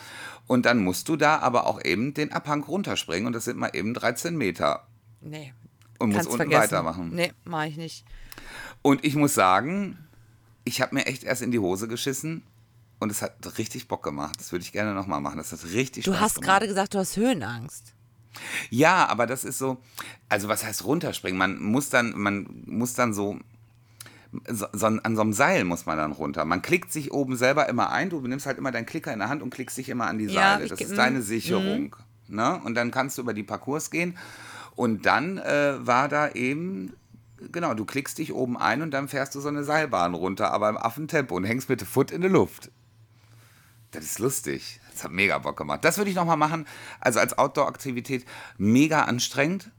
[0.49, 3.71] Und dann musst du da aber auch eben den Abhang runterspringen und das sind mal
[3.73, 4.87] eben 13 Meter.
[5.21, 5.55] Nee.
[5.99, 6.63] Und musst unten vergessen.
[6.63, 7.15] weitermachen.
[7.15, 8.05] Nee, mach ich nicht.
[8.83, 9.97] Und ich muss sagen,
[10.65, 12.43] ich habe mir echt erst in die Hose geschissen
[12.99, 14.41] und es hat richtig Bock gemacht.
[14.41, 15.39] Das würde ich gerne nochmal machen.
[15.39, 16.49] Das hat richtig Du Spaß hast gemacht.
[16.49, 17.95] gerade gesagt, du hast Höhenangst.
[18.71, 19.79] Ja, aber das ist so,
[20.29, 21.39] also was heißt runterspringen?
[21.39, 23.39] Man muss dann, man muss dann so,
[24.49, 26.45] so, so an so einem Seil muss man dann runter.
[26.45, 29.29] Man klickt sich oben selber immer ein, du nimmst halt immer deinen Klicker in der
[29.29, 30.69] Hand und klickst dich immer an die Ja, Seile.
[30.69, 31.97] Das ist deine Sicherung.
[32.29, 32.61] Ne?
[32.65, 34.17] Und dann kannst du über die Parcours gehen.
[34.75, 36.93] Und dann äh, war da eben,
[37.53, 40.69] genau, du klickst dich oben ein und dann fährst du so eine Seilbahn runter, aber
[40.69, 42.71] im Affentempo und hängst mit der Foot in der Luft.
[43.93, 44.81] Das ist lustig.
[44.93, 45.85] Das hat mega Bock gemacht.
[45.85, 46.67] Das würde ich nochmal machen.
[47.01, 48.27] Also als Outdoor-Aktivität
[48.59, 49.71] mega anstrengend.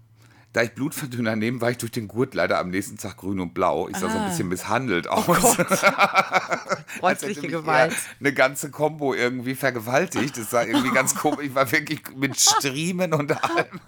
[0.58, 3.54] Da ich Blutverdünner nehme, war ich durch den Gurt leider am nächsten Tag grün und
[3.54, 3.90] blau.
[3.90, 4.30] Ich sah so ein Ah.
[4.30, 5.60] bisschen misshandelt aus.
[5.60, 7.94] Als Häusliche Gewalt.
[8.20, 10.36] Eine ganze Combo irgendwie vergewaltigt.
[10.36, 11.46] Das war irgendwie ganz komisch.
[11.46, 13.68] Ich war wirklich mit Striemen und allem.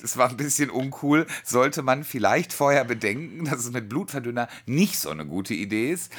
[0.00, 1.26] Das war ein bisschen uncool.
[1.44, 6.12] Sollte man vielleicht vorher bedenken, dass es mit Blutverdünner nicht so eine gute Idee ist.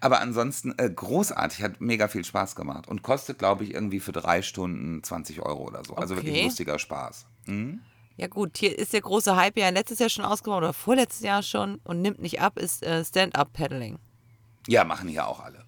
[0.00, 2.88] Aber ansonsten äh, großartig, hat mega viel Spaß gemacht.
[2.88, 5.96] Und kostet, glaube ich, irgendwie für drei Stunden 20 Euro oder so.
[5.96, 6.44] Also wirklich Okay.
[6.44, 7.26] lustiger Spaß.
[8.16, 11.42] Ja gut, hier ist der große Hype ja letztes Jahr schon ausgebaut oder vorletztes Jahr
[11.42, 13.98] schon und nimmt nicht ab, ist äh, Stand-Up-Paddling.
[14.66, 15.64] Ja, machen hier auch alle.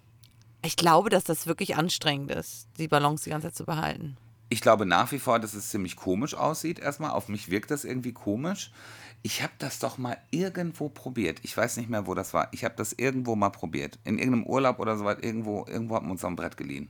[0.63, 4.17] Ich glaube, dass das wirklich anstrengend ist, die Balance die ganze Zeit zu behalten.
[4.49, 6.79] Ich glaube nach wie vor, dass es ziemlich komisch aussieht.
[6.79, 8.71] Erstmal, auf mich wirkt das irgendwie komisch.
[9.21, 11.39] Ich habe das doch mal irgendwo probiert.
[11.43, 12.49] Ich weiß nicht mehr, wo das war.
[12.51, 13.99] Ich habe das irgendwo mal probiert.
[14.05, 15.23] In irgendeinem Urlaub oder so weit.
[15.23, 16.89] Irgendwo, irgendwo haben wir uns am Brett geliehen.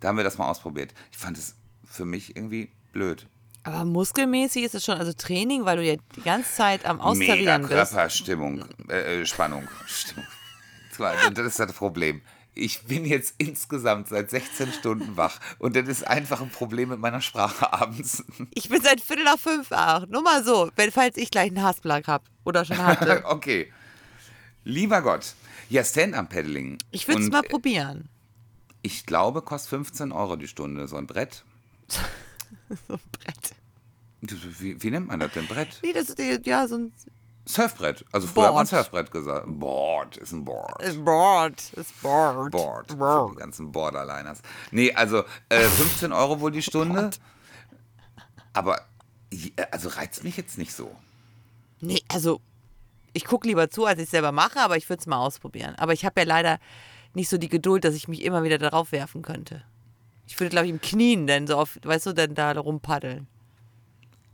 [0.00, 0.92] Da haben wir das mal ausprobiert.
[1.12, 3.28] Ich fand es für mich irgendwie blöd.
[3.64, 7.06] Aber muskelmäßig ist es schon, also Training, weil du ja die ganze Zeit am Mega
[7.08, 7.72] Austarieren bist.
[7.72, 9.68] Körperstimmung, äh, äh, Spannung.
[9.86, 10.24] Stimmung.
[10.96, 12.22] War- Das ist das Problem.
[12.54, 16.98] Ich bin jetzt insgesamt seit 16 Stunden wach und das ist einfach ein Problem mit
[16.98, 18.24] meiner Sprache abends.
[18.54, 20.06] Ich bin seit Viertel nach fünf wach.
[20.08, 23.22] Nur mal so, wenn, falls ich gleich einen Hassblag habe oder schon hatte.
[23.26, 23.72] okay.
[24.64, 25.34] Lieber Gott.
[25.68, 26.78] Ja, Stand-Up-Paddling.
[26.90, 28.08] Ich würde es mal probieren.
[28.82, 31.44] Ich glaube, kostet 15 Euro die Stunde, so ein Brett.
[32.88, 33.54] So ein Brett.
[34.60, 35.46] Wie, wie nennt man das denn?
[35.46, 35.78] Brett?
[35.82, 36.92] Nee, das ist ja so ein
[37.46, 38.04] Surfbrett.
[38.12, 38.68] Also früher hat man Board.
[38.68, 39.46] Surfbrett gesagt.
[39.48, 40.82] Board ist ein Board.
[40.82, 41.72] ist Board.
[41.74, 42.50] Ist Board.
[42.50, 42.90] Board.
[42.90, 43.32] Für Board.
[43.32, 44.40] die ganzen Borderliners.
[44.70, 47.10] Nee, also äh, 15 Euro wohl die Stunde.
[48.52, 48.82] Aber
[49.32, 50.94] je- also reizt mich jetzt nicht so.
[51.80, 52.40] Nee, also
[53.12, 55.74] ich gucke lieber zu, als ich selber mache, aber ich würde es mal ausprobieren.
[55.76, 56.58] Aber ich habe ja leider
[57.14, 59.62] nicht so die Geduld, dass ich mich immer wieder darauf werfen könnte.
[60.28, 63.26] Ich würde, glaube ich, im Knien dann so auf, weißt du, dann da rumpaddeln.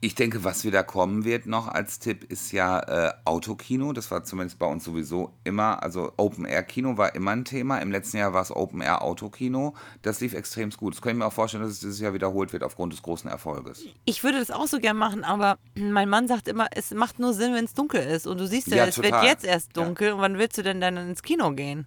[0.01, 3.95] Ich denke, was wieder kommen wird noch als Tipp, ist ja äh, Autokino.
[3.95, 7.79] Das war zumindest bei uns sowieso immer, also Open-Air-Kino war immer ein Thema.
[7.79, 9.73] Im letzten Jahr war es Open-Air-Autokino.
[10.03, 10.95] Das lief extrem gut.
[10.95, 13.31] Das kann ich mir auch vorstellen, dass es dieses Jahr wiederholt wird aufgrund des großen
[13.31, 13.83] Erfolges.
[14.05, 17.33] Ich würde das auch so gern machen, aber mein Mann sagt immer, es macht nur
[17.33, 18.27] Sinn, wenn es dunkel ist.
[18.27, 19.25] Und du siehst ja, Ja, es wird total.
[19.25, 19.85] jetzt erst Ja.
[19.85, 20.13] dunkel.
[20.13, 21.87] Und wann willst du denn dann ins Kino gehen?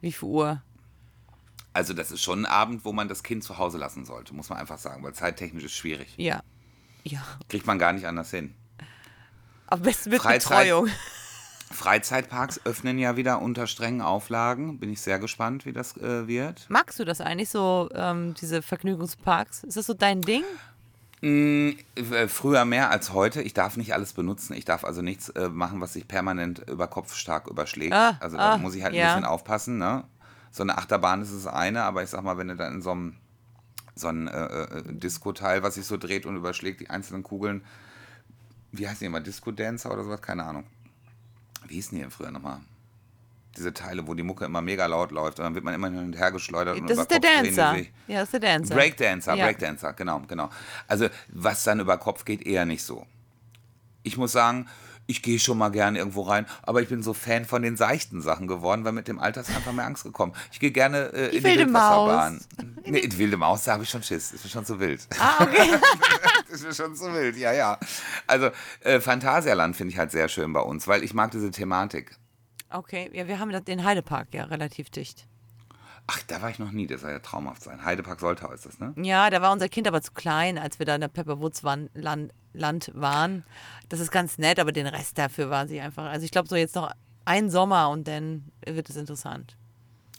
[0.00, 0.62] Wie viel Uhr?
[1.72, 4.48] Also das ist schon ein Abend, wo man das Kind zu Hause lassen sollte, muss
[4.48, 6.14] man einfach sagen, weil zeittechnisch ist schwierig.
[6.16, 6.42] Ja.
[7.04, 7.22] Ja.
[7.48, 8.54] Kriegt man gar nicht anders hin.
[9.66, 10.88] Am besten mit Freizeit- Betreuung.
[11.70, 14.78] Freizeitparks öffnen ja wieder unter strengen Auflagen.
[14.78, 16.66] Bin ich sehr gespannt, wie das äh, wird.
[16.68, 19.64] Magst du das eigentlich, so ähm, diese Vergnügungsparks?
[19.64, 20.44] Ist das so dein Ding?
[21.20, 21.74] Äh,
[22.28, 23.42] Früher mehr als heute.
[23.42, 24.54] Ich darf nicht alles benutzen.
[24.54, 27.92] Ich darf also nichts äh, machen, was sich permanent über Kopf stark überschlägt.
[27.92, 29.08] Ah, also da ah, muss ich halt ja.
[29.08, 29.78] ein bisschen aufpassen.
[29.78, 30.04] Ne?
[30.50, 32.90] So eine Achterbahn ist das eine, aber ich sag mal, wenn du dann in so
[32.90, 33.16] einem
[33.94, 37.64] so ein äh, äh, Disco-Teil, was sich so dreht und überschlägt, die einzelnen Kugeln,
[38.70, 40.22] wie heißen die immer, Disco-Dancer oder sowas?
[40.22, 40.64] Keine Ahnung.
[41.66, 42.60] Wie hießen die früher nochmal?
[43.56, 45.98] Diese Teile, wo die Mucke immer mega laut läuft und dann wird man immer hin
[45.98, 46.78] und her geschleudert.
[46.80, 47.76] und Das ist der Kopf Dancer.
[48.06, 48.74] Ja, das ist der Dancer.
[48.74, 49.44] Breakdancer, Ja.
[49.46, 50.48] Breakdancer, genau, genau.
[50.86, 53.04] Also was dann über Kopf geht, eher nicht so.
[54.04, 54.68] Ich muss sagen,
[55.08, 58.20] ich gehe schon mal gerne irgendwo rein, aber ich bin so Fan von den seichten
[58.20, 60.34] Sachen geworden, weil mit dem Alter ist einfach mehr Angst gekommen.
[60.52, 62.34] Ich gehe gerne äh, in die wilde Wildwasserbahn.
[62.34, 62.66] Maus.
[62.84, 64.32] Nee, die wilde Maus, da habe ich schon Schiss.
[64.32, 65.08] Ist mir schon zu wild.
[65.18, 65.70] Ah, okay.
[66.50, 67.78] ist mir schon zu wild, ja, ja.
[68.26, 68.50] Also
[68.80, 72.14] äh, Phantasialand finde ich halt sehr schön bei uns, weil ich mag diese Thematik.
[72.70, 75.26] okay, ja, wir haben den Heidepark ja relativ dicht.
[76.10, 77.84] Ach, da war ich noch nie, das soll ja traumhaft sein.
[77.84, 78.94] Heidepark Soltau ist das, ne?
[78.96, 81.90] Ja, da war unser Kind aber zu klein, als wir da in der Pepperwoods waren,
[81.92, 83.44] Land, Land waren.
[83.90, 86.06] Das ist ganz nett, aber den Rest dafür war sie einfach.
[86.06, 86.90] Also ich glaube, so jetzt noch
[87.26, 89.56] ein Sommer und dann wird es interessant.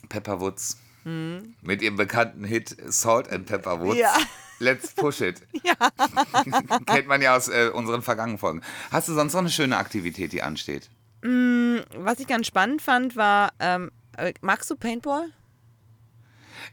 [0.09, 0.77] Pepperwoods.
[1.03, 3.97] Mit ihrem bekannten Hit Salt and Pepperwoods.
[3.97, 4.15] Ja.
[4.59, 5.41] Let's push it.
[5.63, 5.73] Ja.
[6.85, 8.61] Kennt man ja aus äh, unseren vergangenen Folgen.
[8.91, 10.89] Hast du sonst noch eine schöne Aktivität, die ansteht?
[11.21, 15.29] Was ich ganz spannend fand, war, ähm, äh, magst du Paintball?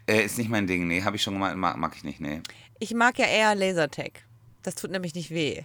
[0.07, 2.41] Äh, ist nicht mein Ding, nee, habe ich schon gemacht, mag, mag ich nicht, nee.
[2.79, 4.23] Ich mag ja eher Lasertag.
[4.63, 5.63] Das tut nämlich nicht weh.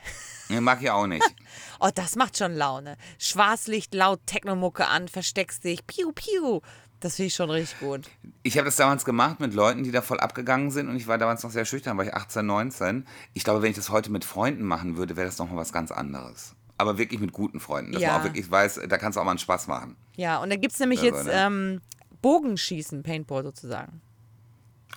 [0.49, 0.61] nee.
[0.61, 1.25] Mag ich auch nicht.
[1.81, 2.97] Oh, das macht schon Laune.
[3.19, 6.61] Schwarzlicht, laut Technomucke an, versteckst dich, piu, piu.
[7.01, 8.09] Das finde ich schon richtig gut.
[8.45, 11.19] Ich habe das damals gemacht mit Leuten, die da voll abgegangen sind und ich war
[11.19, 13.05] damals noch sehr schüchtern, war ich 18, 19.
[13.35, 15.91] Ich glaube, wenn ich das heute mit Freunden machen würde, wäre das nochmal was ganz
[15.91, 16.55] anderes.
[16.79, 18.13] Aber wirklich mit guten Freunden, dass Ja.
[18.13, 19.97] man auch wirklich weiß, da kannst du auch mal einen Spaß machen.
[20.15, 21.33] Ja, und da gibt es nämlich Also, jetzt ne?
[21.35, 21.81] ähm,
[22.23, 24.01] Bogenschießen, Paintball sozusagen.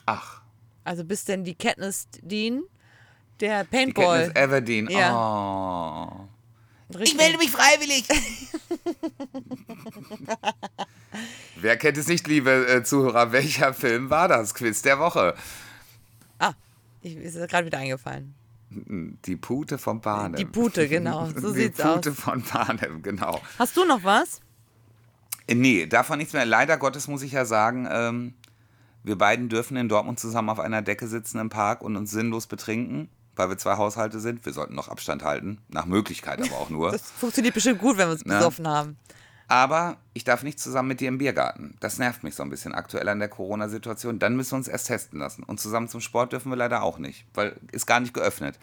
[0.05, 0.41] Ach,
[0.83, 2.63] Also bis denn die Katniss Dean,
[3.39, 4.27] der die Paintball.
[4.27, 4.89] Katniss Everdeen.
[4.89, 6.27] Ja.
[6.89, 6.97] Oh.
[6.97, 8.05] richtig- mich freiwillig.
[11.55, 13.31] Wer kennt es nicht, liebe äh, Zuhörer?
[13.31, 14.53] Welcher Film war das?
[14.53, 15.33] Quiz der Woche.
[16.39, 16.53] Ah,
[17.01, 18.35] ich, ist gerade wieder eingefallen.
[18.69, 20.35] Die Pute von Panem.
[20.35, 21.27] Die Pute, genau.
[21.27, 22.17] So Die sieht's Pute aus.
[22.19, 23.41] von Panem, genau.
[23.57, 24.41] Hast du noch was?
[25.47, 26.45] Äh, Nee, davon nichts mehr.
[26.45, 28.33] Leider Gottes muss ich ja sagen, ähm,
[29.05, 32.47] wir beiden dürfen in Dortmund zusammen auf einer Decke sitzen im Park und uns sinnlos
[32.47, 34.45] betrinken, weil wir zwei Haushalte sind.
[34.45, 36.91] Wir sollten noch Abstand halten, nach Möglichkeit aber auch nur.
[36.91, 38.97] Das funktioniert bestimmt gut, wenn wir uns besoffen haben.
[39.47, 41.75] Aber ich darf nicht zusammen mit dir im Biergarten.
[41.79, 44.17] Das nervt mich so ein bisschen aktuell an der Corona-Situation.
[44.17, 45.43] Dann müssen wir uns erst testen lassen.
[45.43, 48.57] Und zusammen zum Sport dürfen wir leider auch nicht, weil ist gar nicht geöffnet.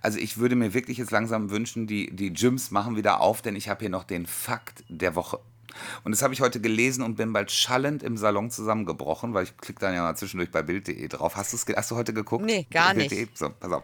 [0.00, 3.54] Also ich würde mir wirklich jetzt langsam wünschen, die, die Gyms machen wieder auf, denn
[3.54, 5.38] ich habe hier noch den Fakt der Woche.
[6.04, 9.56] Und das habe ich heute gelesen und bin bald schallend im Salon zusammengebrochen, weil ich
[9.56, 11.36] klicke dann ja mal zwischendurch bei Bild.de drauf.
[11.36, 12.44] Hast, hast du heute geguckt?
[12.44, 13.28] Nee, gar Bild.de?
[13.34, 13.82] So, pass auf.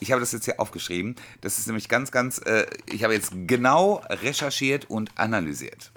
[0.00, 1.16] Ich habe das jetzt hier aufgeschrieben.
[1.40, 5.92] Das ist nämlich ganz, ganz, äh, ich habe jetzt genau recherchiert und analysiert.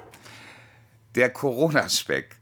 [1.15, 2.37] Der Corona-Speck.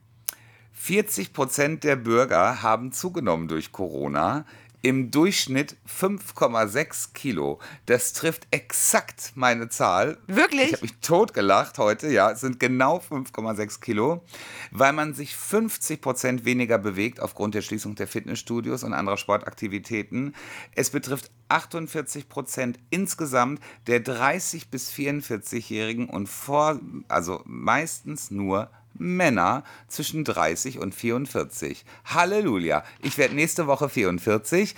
[0.74, 4.46] 40 Prozent der Bürger haben zugenommen durch Corona.
[4.84, 7.60] Im Durchschnitt 5,6 Kilo.
[7.86, 10.18] Das trifft exakt meine Zahl.
[10.26, 10.68] Wirklich?
[10.68, 12.10] Ich habe mich totgelacht heute.
[12.10, 14.24] Ja, es sind genau 5,6 Kilo,
[14.72, 20.34] weil man sich 50 Prozent weniger bewegt aufgrund der Schließung der Fitnessstudios und anderer Sportaktivitäten.
[20.74, 29.64] Es betrifft 48 Prozent insgesamt der 30- bis 44-Jährigen und vor, also meistens nur Männer
[29.88, 31.86] zwischen 30 und 44.
[32.06, 32.84] Halleluja.
[33.02, 34.76] Ich werde nächste Woche 44.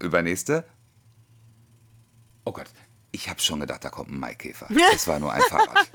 [0.00, 0.64] Übernächste.
[2.44, 2.66] Oh Gott.
[3.10, 4.68] Ich habe schon gedacht, da kommt ein Maikäfer.
[4.94, 5.88] Es war nur ein Fahrrad.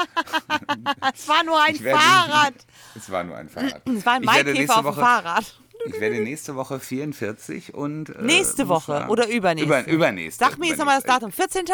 [1.16, 2.53] Es war nur ein werde- Fahrrad.
[2.95, 3.82] Es war nur ein Fahrrad.
[3.88, 5.59] Es war ein Maikäfer auf dem Fahrrad.
[5.86, 8.09] Ich werde nächste Woche 44 und.
[8.09, 9.66] Äh, Nächste Woche oder übernächste?
[9.82, 10.43] Über, übernächste.
[10.45, 11.03] Sag mir jetzt nochmal das.
[11.05, 11.32] Datum.
[11.32, 11.66] 14.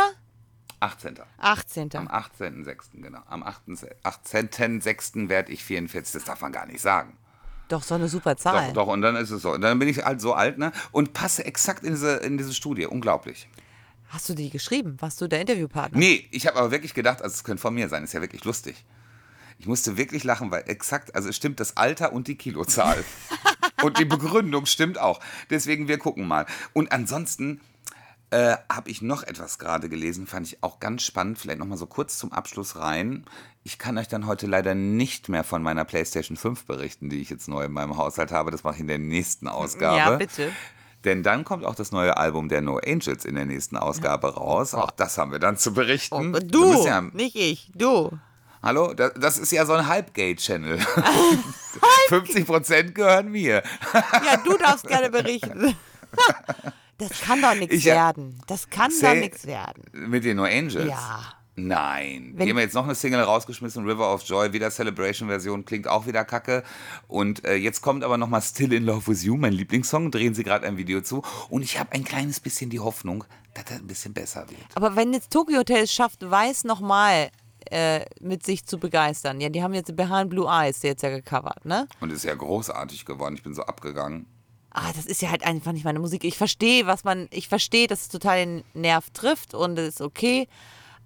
[0.80, 1.20] 18.
[1.38, 1.96] 18.
[1.96, 3.02] Am 18.06.
[3.02, 3.20] genau.
[3.28, 5.30] Am 18.06.
[5.30, 6.14] werde ich 44.
[6.14, 7.18] Das darf man gar nicht sagen.
[7.68, 8.68] Doch, so eine super Zahl.
[8.70, 9.52] Doch, doch, und dann ist es so.
[9.54, 10.72] Und dann bin ich halt so alt, ne?
[10.92, 12.88] Und passe exakt in diese, in diese Studie.
[12.88, 13.48] Unglaublich.
[14.10, 14.98] Hast du die geschrieben?
[15.00, 15.98] Warst du der Interviewpartner?
[15.98, 18.44] Nee, ich habe aber wirklich gedacht, also es könnte von mir sein, ist ja wirklich
[18.44, 18.84] lustig.
[19.60, 23.04] Ich musste wirklich lachen, weil exakt, also es stimmt das Alter und die Kilozahl.
[23.84, 25.20] und die Begründung stimmt auch.
[25.52, 26.48] Deswegen, wir gucken mal.
[26.74, 27.62] Und ansonsten
[28.32, 31.40] äh, habe ich noch etwas gerade gelesen, fand ich auch ganz spannend.
[31.40, 33.26] Vielleicht nochmal so kurz zum Abschluss rein.
[33.64, 37.30] Ich kann euch dann heute leider nicht mehr von meiner PlayStation 5 berichten, die ich
[37.30, 38.52] jetzt neu in meinem Haushalt habe.
[38.52, 39.98] Das mache ich in der nächsten Ausgabe.
[39.98, 40.52] Ja, bitte.
[41.06, 44.74] Denn dann kommt auch das neue Album der No Angels in der nächsten Ausgabe raus.
[44.74, 46.36] Auch das haben wir dann zu berichten.
[46.36, 48.12] Oh, Du, ja, nicht ich, du.
[48.62, 50.78] hallo, das, das ist ja so ein Halbgate-Channel.
[52.10, 53.64] 50 Prozent gehören mir.
[53.94, 55.76] Ja, du darfst gerne berichten.
[57.00, 58.40] Das kann doch nichts Ich, werden.
[58.48, 59.84] Das kann doch nichts werden.
[59.94, 60.88] Mit den No Angels?
[60.88, 61.34] Ja.
[61.56, 62.34] Nein.
[62.36, 66.06] Wenn- die haben jetzt noch eine Single rausgeschmissen, River of Joy, wieder Celebration-Version, klingt auch
[66.08, 66.64] wieder kacke.
[67.08, 70.44] Und äh, jetzt kommt aber nochmal Still in Love with You, mein Lieblingssong, drehen sie
[70.44, 71.22] gerade ein Video zu.
[71.50, 73.26] Und ich habe ein kleines bisschen die Hoffnung,
[73.56, 74.62] dass das ein bisschen besser wird.
[74.76, 77.30] Aber wenn jetzt Tokyo Hotel es schafft, Weiß nochmal
[77.72, 79.42] äh, mit sich zu begeistern.
[79.42, 81.88] Ja, die haben jetzt Behind Blue Eyes jetzt ja gecovert, ne?
[82.00, 84.26] Und ist ja großartig geworden, ich bin so abgegangen.
[84.82, 86.24] Ah, das ist ja halt einfach nicht meine Musik.
[86.24, 90.02] Ich verstehe, was man, ich verstehe, dass es total den Nerv trifft und es ist
[90.02, 90.48] okay.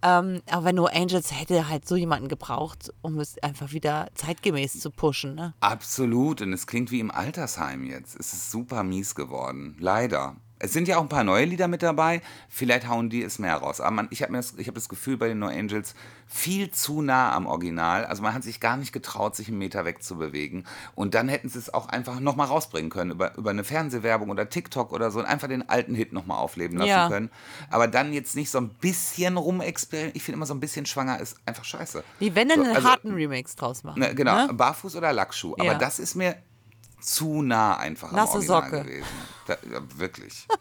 [0.03, 4.79] Ähm, aber wenn No Angels hätte halt so jemanden gebraucht, um es einfach wieder zeitgemäß
[4.79, 5.55] zu pushen, ne?
[5.61, 6.41] Absolut.
[6.41, 8.19] Und es klingt wie im Altersheim jetzt.
[8.19, 9.75] Es ist super mies geworden.
[9.79, 10.35] Leider.
[10.63, 12.21] Es sind ja auch ein paar neue Lieder mit dabei.
[12.47, 13.81] Vielleicht hauen die es mehr raus.
[13.81, 15.93] Aber man, ich habe das, hab das Gefühl bei den No Angels
[16.25, 18.05] viel zu nah am Original.
[18.05, 20.65] Also man hat sich gar nicht getraut, sich einen Meter wegzubewegen.
[20.95, 23.11] Und dann hätten sie es auch einfach nochmal rausbringen können.
[23.11, 25.19] Über, über eine Fernsehwerbung oder TikTok oder so.
[25.19, 27.09] Und einfach den alten Hit nochmal aufleben lassen Ja.
[27.09, 27.29] können.
[27.69, 30.15] Aber dann jetzt nicht so ein bisschen rumexperimentieren.
[30.15, 32.05] Ich finde immer so ein bisschen schwanger ist einfach scheiße.
[32.21, 33.99] Die wenn dann So, einen also- harten Remix draus machen.
[33.99, 34.53] Ne, genau, Ne?
[34.53, 35.55] Barfuß oder Lackschuh.
[35.55, 35.77] Aber Ja.
[35.77, 36.37] das ist mir
[37.03, 38.83] zu nah einfach am Nasse Original Socke.
[38.83, 39.07] gewesen.
[39.47, 40.47] Da, ja, wirklich.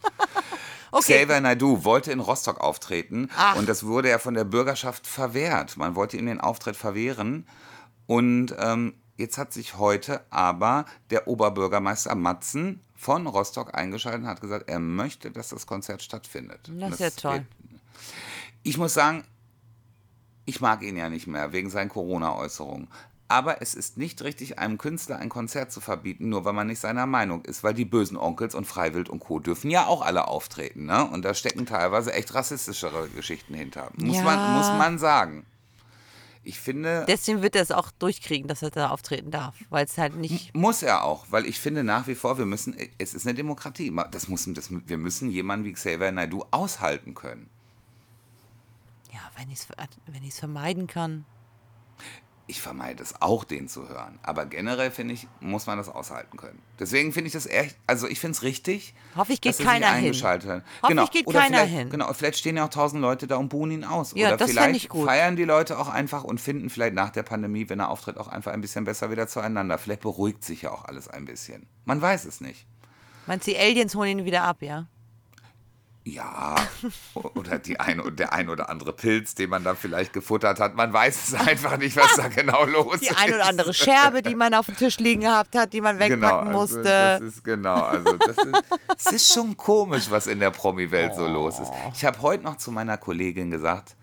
[0.95, 1.21] Okay.
[1.25, 3.57] Xavier Naidoo wollte in Rostock auftreten Ach.
[3.57, 5.79] und das wurde ja von der Bürgerschaft verwehrt.
[5.79, 7.47] Man wollte ihm den Auftritt verwehren
[8.07, 14.43] und ähm, jetzt hat sich heute aber der Oberbürgermeister Matzen von Rostock eingeschaltet und hat
[14.43, 16.61] gesagt, er möchte, dass das Konzert stattfindet.
[16.79, 17.47] Das ist Und ja toll.
[18.63, 19.25] Ich muss sagen,
[20.45, 22.89] ich mag ihn ja nicht mehr wegen seinen Corona-Äußerungen.
[23.33, 26.81] Aber es ist nicht richtig, einem Künstler ein Konzert zu verbieten, nur weil man nicht
[26.81, 29.39] seiner Meinung ist, weil die bösen Onkels und Freiwild und Co.
[29.39, 30.85] dürfen ja auch alle auftreten.
[30.85, 31.07] Ne?
[31.09, 33.91] Und da stecken teilweise echt rassistischere Geschichten hinter.
[33.97, 34.23] Muss, Ja.
[34.23, 35.47] man, muss man sagen.
[36.45, 39.55] Ich finde, Deswegen wird er es auch durchkriegen, dass er da auftreten darf.
[39.71, 40.55] Weil es halt nicht.
[40.55, 43.91] muss er auch, weil ich finde nach wie vor, wir müssen, es ist eine Demokratie.
[44.11, 47.49] Das muss, das, wir müssen jemanden wie Xavier Naidoo aushalten können.
[49.11, 49.69] Ja, wenn ich es
[50.07, 51.25] wenn ich's vermeiden kann.
[52.49, 54.19] Ich vermeide es auch, den zu hören.
[54.23, 56.61] Aber generell finde ich, muss man das aushalten können.
[56.79, 58.95] Deswegen finde ich das echt, also ich finde es richtig.
[59.17, 60.13] Hoffentlich geht dass sie keiner hin.
[60.13, 61.07] Hoffentlich genau.
[61.07, 61.91] geht Oder keiner hin.
[61.91, 64.13] Genau, vielleicht stehen ja auch tausend Leute da und buhen ihn aus.
[64.17, 65.07] Ja, Oder das vielleicht ich gut.
[65.07, 68.29] feiern die Leute auch einfach und finden vielleicht nach der Pandemie, wenn er auftritt, auch
[68.29, 69.79] einfach ein bisschen besser wieder zueinander.
[69.79, 71.67] Vielleicht beruhigt sich ja auch alles ein bisschen.
[71.85, 72.67] Man weiß es nicht.
[73.27, 74.87] Meinst du, die Aliens holen ihn wieder ab, ja?
[76.05, 76.57] Ja,
[77.35, 80.75] oder die ein, der ein oder andere Pilz, den man da vielleicht gefuttert hat.
[80.75, 83.09] Man weiß es einfach nicht, was da genau los ist.
[83.11, 86.01] Die ein oder andere Scherbe, die man auf dem Tisch liegen gehabt hat, die man
[86.01, 86.83] wegpacken Genau, also musste.
[86.83, 87.83] das ist genau.
[87.83, 88.65] Also das ist,
[88.99, 91.71] es ist schon komisch, was in der Promi-Welt so los ist.
[91.95, 93.95] Ich habe heute noch zu meiner Kollegin gesagt,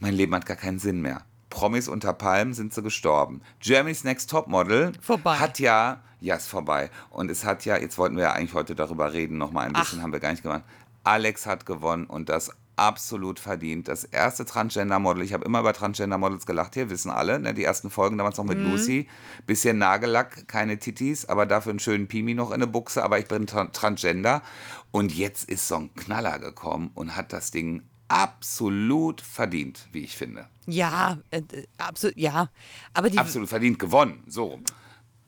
[0.00, 1.22] mein Leben hat gar keinen Sinn mehr.
[1.50, 3.42] Promis unter Palmen sind sie gestorben.
[3.60, 5.36] Germany's Next Topmodel Vorbei.
[5.36, 6.90] hat ja, ja, ist vorbei.
[7.10, 9.72] Und es hat ja, jetzt wollten wir ja eigentlich heute darüber reden, noch mal ein
[9.72, 10.62] bisschen, haben wir gar nicht gemacht.
[11.04, 13.88] Alex hat gewonnen und das absolut verdient.
[13.88, 17.52] Das erste Transgender-Model, ich habe immer über Transgender-Models gelacht, hier wissen alle, ne?
[17.52, 19.06] die ersten Folgen damals noch mit Lucy.
[19.46, 23.26] Bisschen Nagellack, keine Titis, aber dafür einen schönen Pimi noch in der Buchse, aber ich
[23.26, 24.42] bin tra Transgender.
[24.90, 30.16] Und jetzt ist so ein Knaller gekommen und hat das Ding absolut verdient, wie ich
[30.16, 30.48] finde.
[30.66, 32.48] ja, äh, äh, absolut, ja.
[32.94, 34.64] Aber die, Absolut verdient gewonnen, so rum.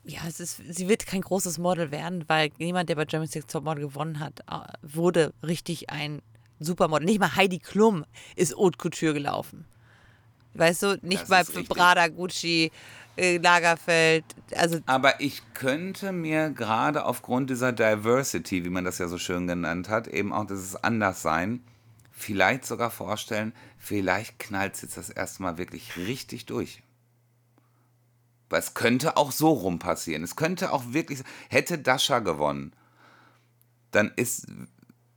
[0.05, 3.51] Ja, es ist, sie wird kein großes Model werden, weil jemand, der bei Germany's Next
[3.51, 4.41] Topmodel gewonnen hat,
[4.81, 6.21] wurde richtig ein
[6.59, 7.05] Supermodel.
[7.05, 9.65] Nicht mal Heidi Klum ist Haute Couture gelaufen.
[10.55, 11.63] Weißt du, nicht Das mal für.
[11.63, 12.71] Prada, Gucci,
[13.17, 14.25] äh, Lagerfeld.
[14.55, 19.47] Also Aber ich könnte mir gerade aufgrund dieser Diversity, wie man das ja so schön
[19.47, 21.63] genannt hat, eben auch dieses Anderssein,
[22.11, 26.82] vielleicht sogar vorstellen, vielleicht knallt es jetzt das erste Mal wirklich richtig durch.
[28.49, 30.23] Weil es könnte auch so rum passieren.
[30.23, 32.73] Es könnte auch wirklich, hätte Dasha gewonnen,
[33.91, 34.47] dann ist,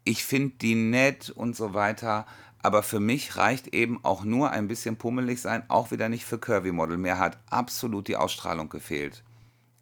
[0.05, 2.27] ich finde die nett und so weiter.
[2.63, 6.39] Aber für mich reicht eben auch nur ein bisschen pummelig sein, auch wieder nicht für
[6.39, 6.97] Curvy Model.
[6.97, 9.23] Mir hat absolut die Ausstrahlung gefehlt.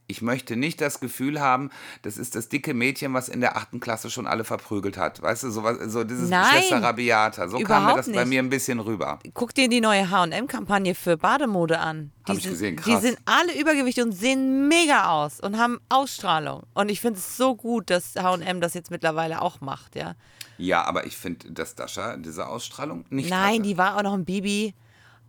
[0.07, 1.71] Ich möchte nicht das Gefühl haben,
[2.03, 5.23] das ist das dicke Mädchen, was in der achten Klasse schon alle verprügelt hat.
[5.23, 7.49] Weißt du, so, was, so dieses Nein, Schwester Rabiata.
[7.49, 8.29] So kam mir das bei nicht.
[8.29, 9.19] mir ein bisschen rüber.
[9.33, 12.13] guck dir die neue H&M-Kampagne für Bademode an.
[12.27, 13.03] Die Hab ich sind, gesehen, Die krass.
[13.03, 16.65] sind alle übergewichtig und sehen mega aus und haben Ausstrahlung.
[16.75, 20.15] Und ich finde es so gut, dass H&M das jetzt mittlerweile auch macht, ja.
[20.59, 23.63] Ja, aber ich finde, dass Dasha diese Ausstrahlung nicht Nein, hatte.
[23.63, 24.75] die war auch noch ein Baby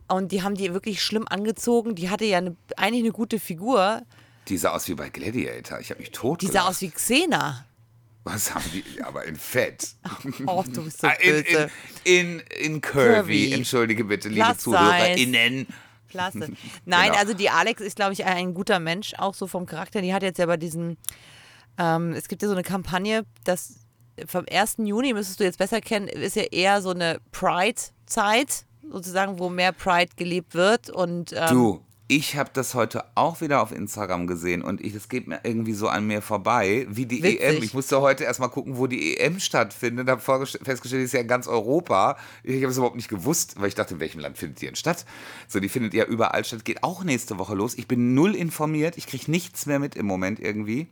[0.08, 1.96] und die haben die wirklich schlimm angezogen.
[1.96, 4.02] Die hatte ja eine, eigentlich eine gute Figur.
[4.48, 5.80] Die sah aus wie bei Gladiator.
[5.80, 7.66] Ich habe mich tot Die sah aus wie Xena.
[8.24, 8.84] Was haben die?
[9.04, 9.96] Aber in Fett.
[10.48, 11.70] Oh, du bist so Ah, in, böse.
[12.04, 12.40] in, in,
[12.76, 13.14] in Curvy.
[13.14, 13.54] Curvy.
[13.54, 15.68] Entschuldige bitte, liebe Plus ZuhörerInnen.
[16.10, 16.40] Klasse.
[16.86, 17.20] Nein, Genau.
[17.20, 20.02] also die Alex ist, glaube ich, ein guter Mensch, auch so vom Charakter.
[20.02, 20.98] Die hat jetzt ja bei diesem,
[21.78, 23.76] ähm, es gibt ja so eine Kampagne, das
[24.28, 24.76] vom 1.
[24.80, 29.72] Juni, müsstest du jetzt besser kennen, ist ja eher so eine Pride-Zeit, sozusagen, wo mehr
[29.74, 30.90] Pride gelebt wird.
[30.90, 35.10] Und ähm, Du, ich habe das heute auch wieder auf Instagram gesehen und ich, es
[35.10, 37.42] geht mir irgendwie so an mir vorbei, wie die Witzig.
[37.42, 37.64] EM.
[37.64, 40.08] Ich musste heute erstmal gucken, wo die EM stattfindet.
[40.08, 42.18] Habe festgestellt, die ist ja in ganz Europa.
[42.44, 44.76] Ich habe es überhaupt nicht gewusst, weil ich dachte, in welchem Land findet die denn
[44.76, 45.06] statt?
[45.48, 46.64] So, die findet ja überall statt.
[46.64, 47.76] Geht auch nächste Woche los.
[47.76, 48.98] Ich bin null informiert.
[48.98, 50.88] Ich kriege nichts mehr mit im Moment irgendwie.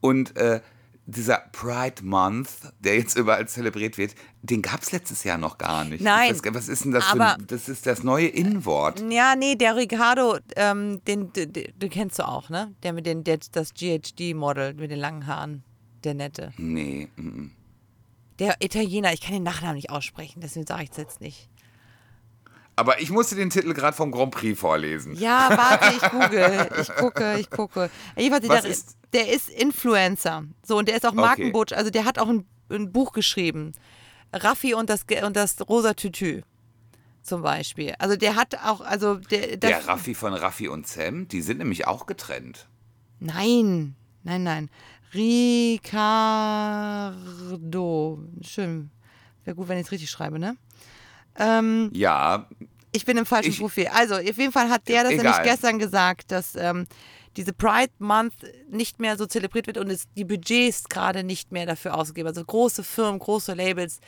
[0.00, 0.60] Und äh,
[1.06, 2.48] dieser Pride Month,
[2.80, 6.02] der jetzt überall zelebriert wird, den gab es letztes Jahr noch gar nicht.
[6.02, 9.02] Nein, nicht, was ist denn das aber- für ein, Das ist das neue In-Wort.
[9.10, 12.74] Ja, nee, der Ricardo, ähm, den, den, den, kennst du auch, ne?
[12.82, 15.62] Der mit den, der, das GHD-Model mit den langen Haaren.
[16.04, 16.52] der Nette.
[16.56, 17.08] Nee.
[17.16, 17.50] mm, mm.
[18.38, 21.48] Der Italiener, ich kann den Nachnamen nicht aussprechen, deswegen sage ich es jetzt nicht.
[22.78, 25.14] Aber ich musste den Titel gerade vom Grand Prix vorlesen.
[25.16, 26.68] Ja, warte, ich google.
[26.80, 27.90] Ich gucke, ich gucke.
[28.16, 30.44] Jedenfalls, der, ist- der ist Influencer.
[30.62, 33.72] So, und der ist auch Markenbutch, also der hat auch ein, ein Buch geschrieben.
[34.32, 36.42] Raffi und das, und das rosa Tütü.
[37.22, 37.94] Zum Beispiel.
[37.98, 41.58] Also der hat auch, also der, das, Der Raffi von Raffi und Sam, die sind
[41.58, 42.68] nämlich auch getrennt.
[43.20, 44.68] Nein, nein, nein.
[47.16, 48.18] Ricardo.
[48.42, 48.90] Schön.
[49.44, 50.56] Wäre gut, wenn ich es richtig schreibe, ne?
[51.38, 52.48] Ähm, Ja,
[52.92, 53.88] ich bin im falschen Ich- Profil.
[53.92, 55.24] Also, auf jeden Fall hat der das Egal.
[55.24, 56.86] nämlich gestern gesagt, dass ähm,
[57.36, 58.32] diese Pride Month
[58.70, 62.28] nicht mehr so zelebriert wird und es die Budgets gerade nicht mehr dafür ausgegeben.
[62.28, 64.00] Also große Firmen, große Labels.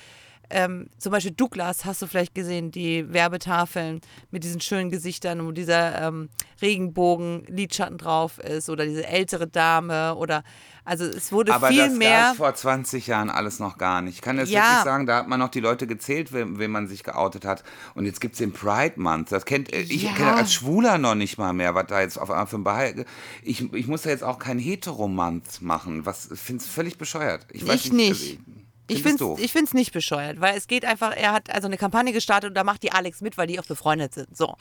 [0.51, 5.53] Ähm, zum Beispiel Douglas, hast du vielleicht gesehen, die Werbetafeln mit diesen schönen Gesichtern, wo
[5.53, 6.31] dieser ähm,
[6.63, 10.43] Regenbogen-Lidschatten drauf ist oder diese ältere Dame oder
[10.85, 12.33] also es wurde aber viel das mehr.
[12.35, 14.15] vor 20 Jahren alles noch gar nicht.
[14.15, 14.63] Ich kann das Ja.
[14.63, 17.63] wirklich sagen, da hat man noch die Leute gezählt, wem, wem man sich geoutet hat.
[17.95, 19.31] Und jetzt gibt es den Pride Month.
[19.31, 20.13] Das kennt, äh, ich Ja.
[20.15, 23.05] kenne als Schwuler noch nicht mal mehr, was da jetzt auf einmal für ein Behalt.
[23.43, 26.07] Ich, ich muss da jetzt auch kein Hetero-Month machen.
[26.07, 27.47] Was finde es völlig bescheuert.
[27.53, 28.39] Ich, weiß Ich nicht.
[28.39, 28.58] also,
[28.91, 31.77] Ich finde es ich find's nicht bescheuert, weil es geht einfach, er hat also eine
[31.77, 34.37] Kampagne gestartet und da macht die Alex mit, weil die auch befreundet sind.
[34.37, 34.55] So.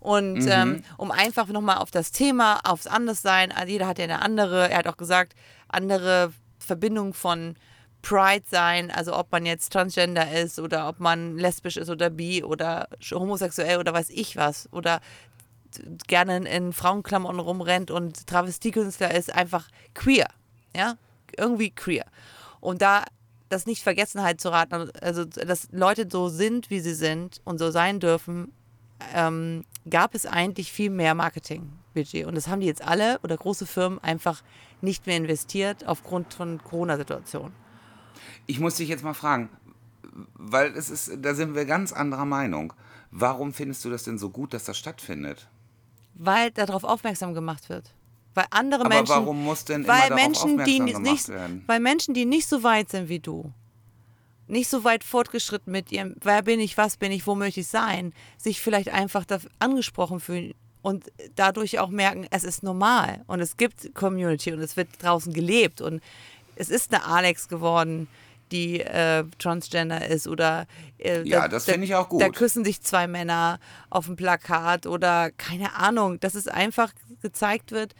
[0.00, 0.48] Und Mhm.
[0.48, 4.70] ähm, um einfach nochmal auf das Thema, aufs Anderssein, also jeder hat ja eine andere,
[4.70, 5.34] er hat auch gesagt,
[5.68, 7.56] andere Verbindung von
[8.02, 12.44] Pride sein, also ob man jetzt transgender ist oder ob man lesbisch ist oder bi
[12.44, 15.00] oder homosexuell oder weiß ich was oder
[16.06, 20.28] gerne in, in Frauenklamotten rumrennt und Travestiekünstler ist, einfach queer.
[20.76, 20.96] Ja,
[21.36, 22.04] irgendwie queer.
[22.60, 23.04] Und da
[23.54, 27.70] das nicht Vergessenheit zu raten, also dass Leute so sind, wie sie sind und so
[27.70, 28.52] sein dürfen,
[29.14, 32.26] ähm, gab es eigentlich viel mehr Marketingbudget.
[32.26, 34.42] Und das haben die jetzt alle oder große Firmen einfach
[34.80, 37.52] nicht mehr investiert aufgrund von Corona-Situation.
[38.46, 39.48] Ich muss dich jetzt mal fragen,
[40.34, 42.72] weil es ist, da sind wir ganz anderer Meinung.
[43.10, 45.48] Warum findest du das denn so gut, dass das stattfindet?
[46.14, 47.94] Weil darauf aufmerksam gemacht wird.
[48.34, 49.10] Weil andere Aber Menschen.
[49.14, 51.62] warum muss denn weil Menschen, die nicht, werden?
[51.66, 53.52] Weil Menschen, die nicht so weit sind wie du,
[54.46, 57.68] nicht so weit fortgeschritten mit ihrem, wer bin ich, was bin ich, wo möchte ich
[57.68, 59.24] sein, sich vielleicht einfach
[59.58, 61.04] angesprochen fühlen und
[61.36, 65.80] dadurch auch merken, es ist normal und es gibt Community und es wird draußen gelebt
[65.80, 66.02] und
[66.56, 68.06] es ist eine Alex geworden,
[68.52, 70.66] die äh, transgender ist oder
[70.98, 72.20] äh, Ja, da- das da- finde ich auch gut.
[72.20, 73.58] Da küssen sich zwei Männer
[73.90, 77.94] auf dem Plakat oder keine Ahnung, dass es einfach gezeigt wird,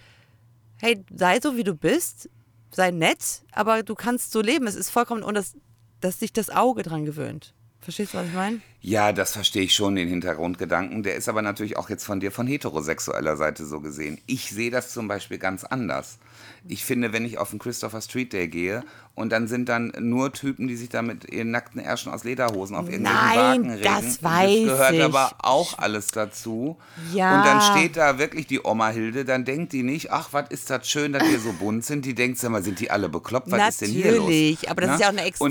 [0.85, 2.29] hey, sei so wie du bist,
[2.71, 4.67] sei nett, aber du kannst so leben.
[4.67, 5.55] Es ist vollkommen, und das,
[6.01, 7.55] dass sich das Auge dran gewöhnt.
[7.81, 8.61] Verstehst du, was ich meine?
[8.83, 11.03] Ja, das verstehe ich schon, den Hintergrundgedanken.
[11.03, 14.21] Der ist aber natürlich auch jetzt von dir von heterosexueller Seite so gesehen.
[14.27, 16.19] Ich sehe das zum Beispiel ganz anders.
[16.67, 18.83] Ich finde, wenn ich auf den Christopher Street Day gehe
[19.15, 22.75] und dann sind dann nur Typen, die sich da mit ihren nackten Ärschen aus Lederhosen
[22.75, 23.83] auf irgendwelchen Nein, Wagen regen.
[23.85, 25.05] das weiß gehört ich.
[25.05, 26.79] aber auch alles dazu.
[27.13, 27.37] Ja.
[27.39, 30.71] Und dann steht da wirklich die Oma Hilde, dann denkt die nicht, ach, was ist
[30.71, 32.05] das schön, dass wir so bunt sind.
[32.07, 33.51] Die denkt, sag mal, sind die alle bekloppt?
[33.51, 34.21] Was ist denn hier los?
[34.23, 34.95] Natürlich, aber das Na?
[34.95, 35.47] ist ja auch eine das ist so-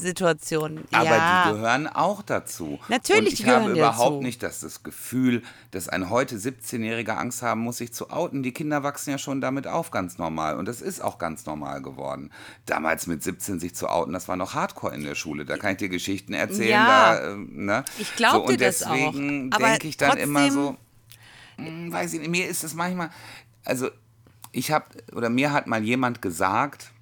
[0.00, 0.84] Extremsituation.
[0.92, 1.44] aber ja.
[1.48, 2.78] die gehören auch dazu.
[2.88, 3.78] Natürlich, Und ich gehören habe dazu.
[3.78, 8.42] überhaupt nicht das, das Gefühl, dass ein heute 17-Jähriger Angst haben muss, sich zu outen.
[8.42, 10.45] Die Kinder wachsen ja schon damit auf, ganz normal.
[10.54, 12.30] Und das ist auch ganz normal geworden.
[12.66, 15.44] Damals mit 17 sich zu outen, das war noch Hardcore in der Schule.
[15.44, 16.70] Da kann ich dir Geschichten erzählen.
[16.70, 17.14] Ja.
[17.16, 17.84] Da, ähm, ne?
[17.98, 18.92] Ich glaub so, und dir das auch.
[18.92, 20.76] deswegen denke ich dann immer trotzdem- so,
[21.56, 23.10] hm, weiß ich nicht, mir ist es manchmal,
[23.64, 23.88] also
[24.52, 26.92] ich habe, oder mir hat mal jemand gesagt,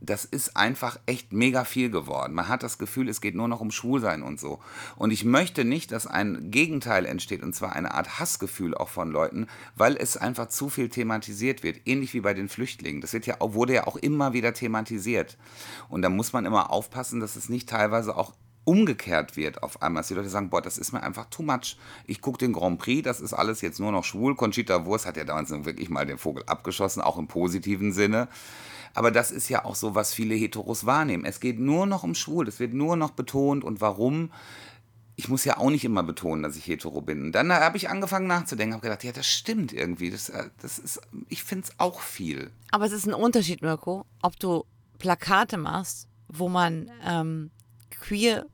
[0.00, 2.34] das ist einfach echt mega viel geworden.
[2.34, 4.58] Man hat das Gefühl, es geht nur noch um Schwulsein und so.
[4.96, 9.10] Und ich möchte nicht, dass ein Gegenteil entsteht, und zwar eine Art Hassgefühl auch von
[9.10, 9.46] Leuten,
[9.76, 11.86] weil es einfach zu viel thematisiert wird.
[11.86, 13.00] Ähnlich wie bei den Flüchtlingen.
[13.00, 15.36] Das wird ja, wurde ja auch immer wieder thematisiert.
[15.88, 18.32] Und da muss man immer aufpassen, dass es nicht teilweise auch
[18.64, 21.76] umgekehrt wird auf einmal, dass die Leute sagen, boah, das ist mir einfach too much.
[22.06, 24.36] Ich gucke den Grand Prix, das ist alles jetzt nur noch schwul.
[24.36, 28.28] Conchita Wurst hat ja damals wirklich mal den Vogel abgeschossen, auch im positiven Sinne.
[28.94, 31.24] Aber das ist ja auch so, was viele Heteros wahrnehmen.
[31.24, 33.64] Es geht nur noch um schwul, es wird nur noch betont.
[33.64, 34.32] Und warum?
[35.16, 37.22] Ich muss ja auch nicht immer betonen, dass ich hetero bin.
[37.24, 40.10] Und dann habe ich angefangen nachzudenken, habe gedacht, ja, das stimmt irgendwie.
[40.10, 42.50] Das, äh, das ist, ich finde es auch viel.
[42.70, 44.64] Aber es ist ein Unterschied, Mirko, ob du
[44.98, 47.50] Plakate machst, wo man ähm,
[47.90, 48.46] queer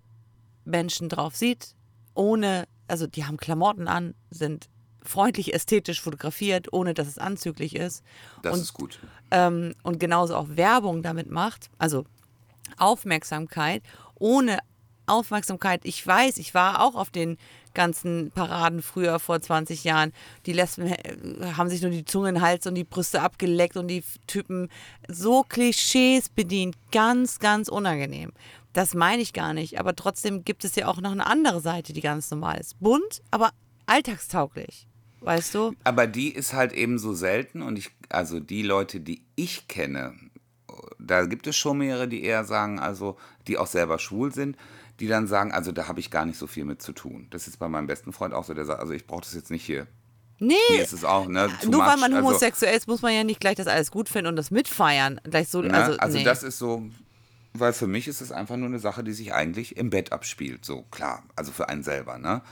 [0.64, 1.74] Menschen drauf sieht,
[2.14, 4.68] ohne, also die haben Klamotten an, sind
[5.02, 8.02] freundlich ästhetisch fotografiert, ohne dass es anzüglich ist.
[8.42, 9.00] Das und, ist gut.
[9.30, 12.04] Ähm, und genauso auch Werbung damit macht, also
[12.78, 13.82] Aufmerksamkeit,
[14.14, 14.58] ohne
[15.06, 15.80] Aufmerksamkeit.
[15.84, 17.36] Ich weiß, ich war auch auf den
[17.74, 20.12] ganzen Paraden früher vor 20 Jahren.
[20.46, 21.16] Die Lesben äh,
[21.56, 24.68] haben sich nur die Zunge in den Hals und die Brüste abgeleckt und die Typen
[25.08, 26.76] so Klischees bedient.
[26.90, 28.32] Ganz, ganz unangenehm.
[28.72, 29.78] Das meine ich gar nicht.
[29.78, 32.80] Aber trotzdem gibt es ja auch noch eine andere Seite, die ganz normal ist.
[32.80, 33.50] Bunt, aber
[33.86, 34.88] alltagstauglich.
[35.20, 35.74] Weißt du?
[35.84, 40.14] Aber die ist halt eben so selten und ich, also die Leute, die ich kenne,
[40.98, 43.16] da gibt es schon mehrere, die eher sagen, also
[43.48, 44.56] die auch selber schwul sind,
[45.00, 47.26] die dann sagen, also da habe ich gar nicht so viel mit zu tun.
[47.30, 49.50] Das ist bei meinem besten Freund auch so, der sagt, also ich brauche das jetzt
[49.50, 49.86] nicht hier.
[50.38, 50.54] Nee.
[50.70, 51.48] Mir ist es auch, ne?
[51.62, 52.00] too Nur weil much.
[52.02, 54.50] man Also- homosexuell ist, muss man ja nicht gleich das alles gut finden und das
[54.50, 55.18] mitfeiern.
[55.24, 55.72] Gleich so, Ne?
[55.72, 56.24] also, Also, nee.
[56.24, 56.82] das ist so,
[57.54, 60.64] weil für mich ist es einfach nur eine Sache, die sich eigentlich im Bett abspielt.
[60.66, 62.42] So, klar, also für einen selber, ne?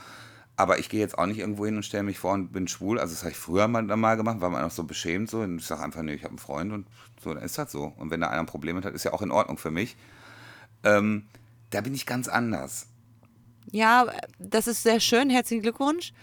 [0.57, 2.97] Aber ich gehe jetzt auch nicht irgendwo hin und stelle mich vor und bin schwul.
[2.99, 5.39] Also das habe ich früher mal, mal gemacht, war man auch so beschämt so.
[5.41, 6.87] Und ich sage einfach, nee, ich habe einen Freund und
[7.21, 7.93] so, dann ist das so.
[7.97, 9.97] Und wenn da einer ein Problem hat, ist ja auch in Ordnung für mich.
[10.83, 11.25] Ähm,
[11.71, 12.87] da bin ich ganz anders.
[13.71, 14.05] Ja,
[14.39, 15.29] das ist sehr schön.
[15.29, 16.13] Herzlichen Glückwunsch.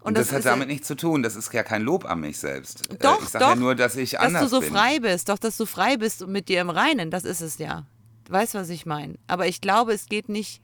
[0.00, 1.22] Und das, hat ist ja- damit nichts zu tun.
[1.22, 2.90] Das ist ja kein Lob an mich selbst.
[2.90, 3.50] Äh, Doch, ich sage doch.
[3.50, 4.70] ja nur, dass ich dass anders du so bin.
[4.72, 5.28] frei bist.
[5.28, 7.10] Doch, dass du frei bist und mit dir im Reinen.
[7.10, 7.86] Das ist es ja.
[8.24, 9.14] Du weißt, was ich meine.
[9.28, 10.60] Aber ich glaube, es geht nicht,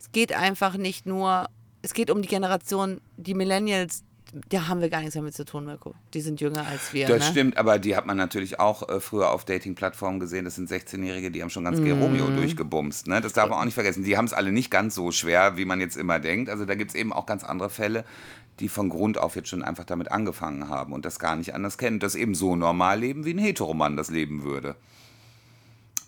[0.00, 1.48] es geht einfach nicht nur,
[1.82, 4.04] es geht um die Generation, die Millennials,
[4.48, 5.94] da haben wir gar nichts damit zu tun, Mirko.
[6.14, 7.06] Die sind jünger als wir.
[7.06, 7.24] Das ne?
[7.30, 10.46] stimmt, aber die hat man natürlich auch äh, früher auf Dating-Plattformen gesehen.
[10.46, 11.90] Das sind 16-Jährige, die haben schon ganz G.
[11.90, 12.36] Romeo Mhm.
[12.36, 13.08] durchgebumst.
[13.08, 13.20] Ne?
[13.20, 14.04] Das darf man auch nicht vergessen.
[14.04, 16.48] Die haben es alle nicht ganz so schwer, wie man jetzt immer denkt.
[16.48, 18.04] Also da gibt es eben auch ganz andere Fälle,
[18.58, 21.76] die von Grund auf jetzt schon einfach damit angefangen haben und das gar nicht anders
[21.76, 21.98] kennen.
[21.98, 24.76] Das eben so normal leben, wie ein Heteromann das leben würde.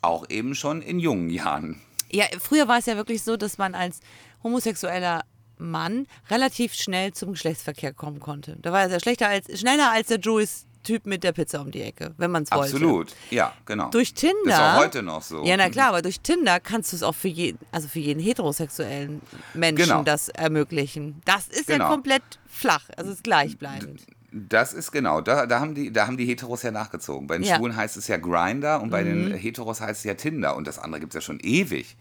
[0.01, 1.81] Auch eben schon in jungen Jahren.
[2.11, 4.01] Ja, früher war es ja wirklich so, dass man als
[4.43, 5.25] homosexueller
[5.59, 8.57] Mann relativ schnell zum Geschlechtsverkehr kommen konnte.
[8.63, 11.71] Da war er sehr schlechter als, schneller als der Joey's Typ mit der Pizza um
[11.71, 12.75] die Ecke, wenn man es wollte.
[12.75, 13.15] Absolut.
[13.31, 13.89] Ja, genau.
[13.89, 14.35] Durch Tinder.
[14.45, 15.43] Das ist auch heute noch so.
[15.43, 18.21] Ja, na klar, aber durch Tinder kannst du es auch für jeden, also für jeden
[18.21, 19.23] heterosexuellen
[19.55, 20.03] Menschen Genau.
[20.03, 21.23] das ermöglichen.
[21.25, 21.85] Das ist Genau.
[21.85, 24.05] ja komplett flach, also es ist gleichbleibend.
[24.31, 27.29] Das ist genau, da, da, haben die, da haben die Heteros ja nachgezogen.
[27.29, 27.57] Bei den Ja.
[27.57, 29.31] Schwulen heißt es ja Grinder und bei Mhm.
[29.31, 31.97] den Heteros heißt es ja Tinder und das andere gibt es ja schon ewig.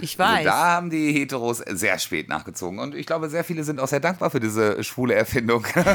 [0.00, 0.44] Ich Also weiß.
[0.44, 4.00] da haben die Heteros sehr spät nachgezogen und ich glaube, sehr viele sind auch sehr
[4.00, 5.64] dankbar für diese schwule Erfindung.
[5.74, 5.84] also,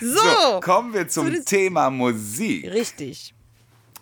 [0.00, 2.64] so, so, kommen wir zum So, Thema Musik.
[2.72, 3.34] richtig.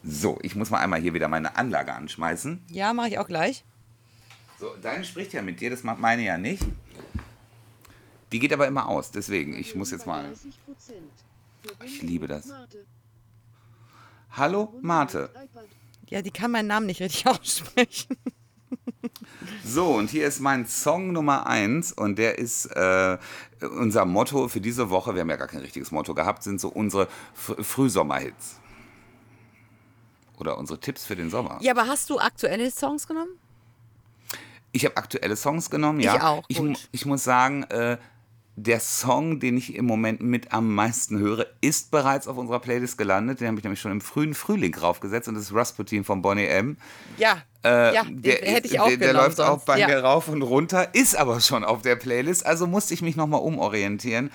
[0.02, 2.62] So, ich muss mal einmal hier wieder meine Anlage anschmeißen.
[2.68, 3.64] Ja, mache ich auch gleich.
[4.58, 6.62] So, deine spricht ja mit dir, das macht meine ja nicht.
[8.32, 10.32] Die geht aber immer aus, deswegen, ich muss jetzt mal.
[11.84, 12.48] Ich liebe das.
[14.32, 15.30] Hallo, Marte.
[16.10, 18.16] Ja, die kann meinen Namen nicht richtig aussprechen.
[19.64, 23.18] So, und hier ist mein Song Nummer eins und der ist äh,
[23.60, 25.14] unser Motto für diese Woche.
[25.14, 28.60] Wir haben ja gar kein richtiges Motto gehabt, sind so unsere F Frühsommerhits.
[30.38, 31.58] Oder unsere Tipps für den Sommer.
[31.60, 33.32] Ja, aber hast du aktuelle Songs genommen?
[34.72, 36.14] Ich habe aktuelle Songs genommen, ja.
[36.16, 37.98] Ich auch, Ich, ich muss sagen, äh,
[38.62, 42.98] der Song, den ich im Moment mit am meisten höre, ist bereits auf unserer Playlist
[42.98, 43.40] gelandet.
[43.40, 46.46] Den habe ich nämlich schon im frühen Frühling raufgesetzt und das ist Rasputin von Bonnie
[46.46, 46.76] M.
[47.16, 47.42] Ja.
[47.62, 49.66] Äh, ja, den der, hätte ich auch der, der läuft auch sonst.
[49.66, 49.86] bei ja.
[49.86, 53.40] mir rauf und runter, ist aber schon auf der Playlist, also musste ich mich nochmal
[53.40, 54.30] umorientieren.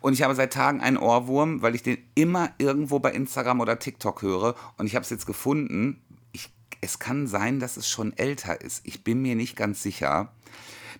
[0.00, 3.78] Und ich habe seit Tagen einen Ohrwurm, weil ich den immer irgendwo bei Instagram oder
[3.78, 4.54] TikTok höre.
[4.78, 6.02] Und ich habe es jetzt gefunden.
[6.32, 6.50] Ich,
[6.80, 8.80] es kann sein, dass es schon älter ist.
[8.84, 10.32] Ich bin mir nicht ganz sicher.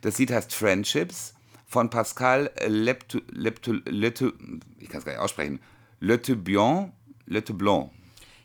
[0.02, 1.34] Das Lied heißt Friendships
[1.70, 4.32] von Pascal Leptu, Leptu, Letu,
[4.78, 5.60] ich kann es gar nicht aussprechen,
[6.00, 6.92] Leteblanc,
[7.26, 7.90] Leteblanc.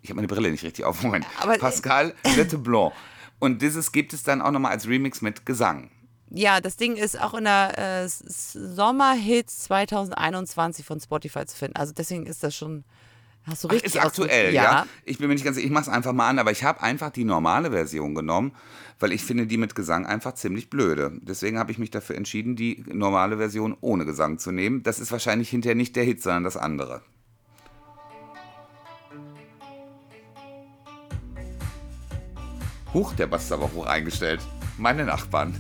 [0.04, 1.02] Ich habe meine Brille nicht richtig auf.
[1.02, 1.26] Moment.
[1.42, 2.94] Aber- Pascal Leteblanc.
[3.40, 5.90] Und dieses gibt es dann auch nochmal als Remix mit Gesang.
[6.30, 11.76] Ja, das Ding ist auch in der äh, Sommerhits 2021 von Spotify zu finden.
[11.78, 12.84] Also deswegen ist das schon.
[13.48, 14.86] Hast du Ach, richtig ist aktuell, ausge- ja.
[15.04, 16.82] Ich bin mir nicht ganz sicher, ich mache es einfach mal an, aber ich habe
[16.82, 18.54] einfach die normale Version genommen,
[19.00, 21.12] weil ich finde die mit Gesang einfach ziemlich blöde.
[21.22, 24.82] Deswegen habe ich mich dafür entschieden, die normale Version ohne Gesang zu nehmen.
[24.82, 27.02] Das ist wahrscheinlich hinterher nicht der Hit, sondern das andere.
[32.94, 34.40] Huch, der Bass ist aber hoch eingestellt.
[34.78, 35.54] Meine Nachbarn.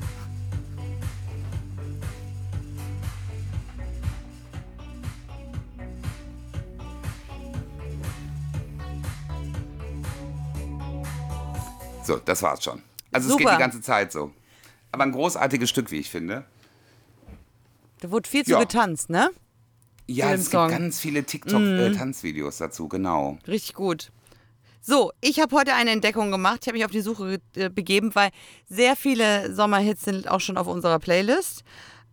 [12.05, 12.81] So, das war's schon.
[13.11, 13.45] Also es Super.
[13.45, 14.31] geht die ganze Zeit so.
[14.91, 16.45] Aber ein großartiges Stück, wie ich finde.
[18.01, 18.59] Da wurde viel zu Ja.
[18.59, 19.29] getanzt, ne?
[20.07, 20.65] Ja, es Song.
[20.65, 20.67] Mhm.
[20.69, 23.39] gibt ganz viele TikTok-Tanzvideos dazu, genau.
[23.47, 24.11] Richtig gut.
[24.81, 26.59] So, ich habe heute eine Entdeckung gemacht.
[26.61, 28.29] Ich habe mich auf die Suche äh, begeben, weil
[28.69, 31.63] sehr viele Sommerhits sind auch schon auf unserer Playlist.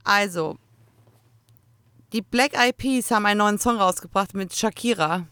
[0.04, 0.56] Also,
[2.14, 5.26] die Black Eyed Peas haben einen neuen Song rausgebracht mit Shakira.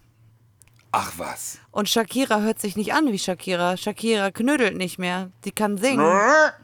[0.93, 1.59] Ach was.
[1.71, 3.77] Und Shakira hört sich nicht an wie Shakira.
[3.77, 5.31] Shakira knödelt nicht mehr.
[5.45, 6.05] Sie kann singen.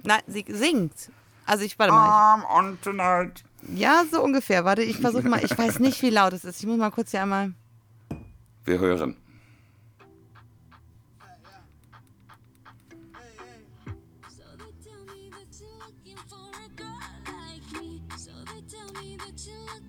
[0.03, 1.11] Nein, sie singt.
[1.45, 2.39] Also ich, warte mal.
[2.39, 3.45] I'm on tonight.
[3.74, 4.64] Ja, so ungefähr.
[4.64, 5.45] Warte, ich versuche mal.
[5.45, 6.61] Ich weiß nicht, wie laut es ist.
[6.61, 7.53] Ich muss mal kurz hier einmal.
[8.64, 9.16] Wir hören.
[18.16, 18.33] So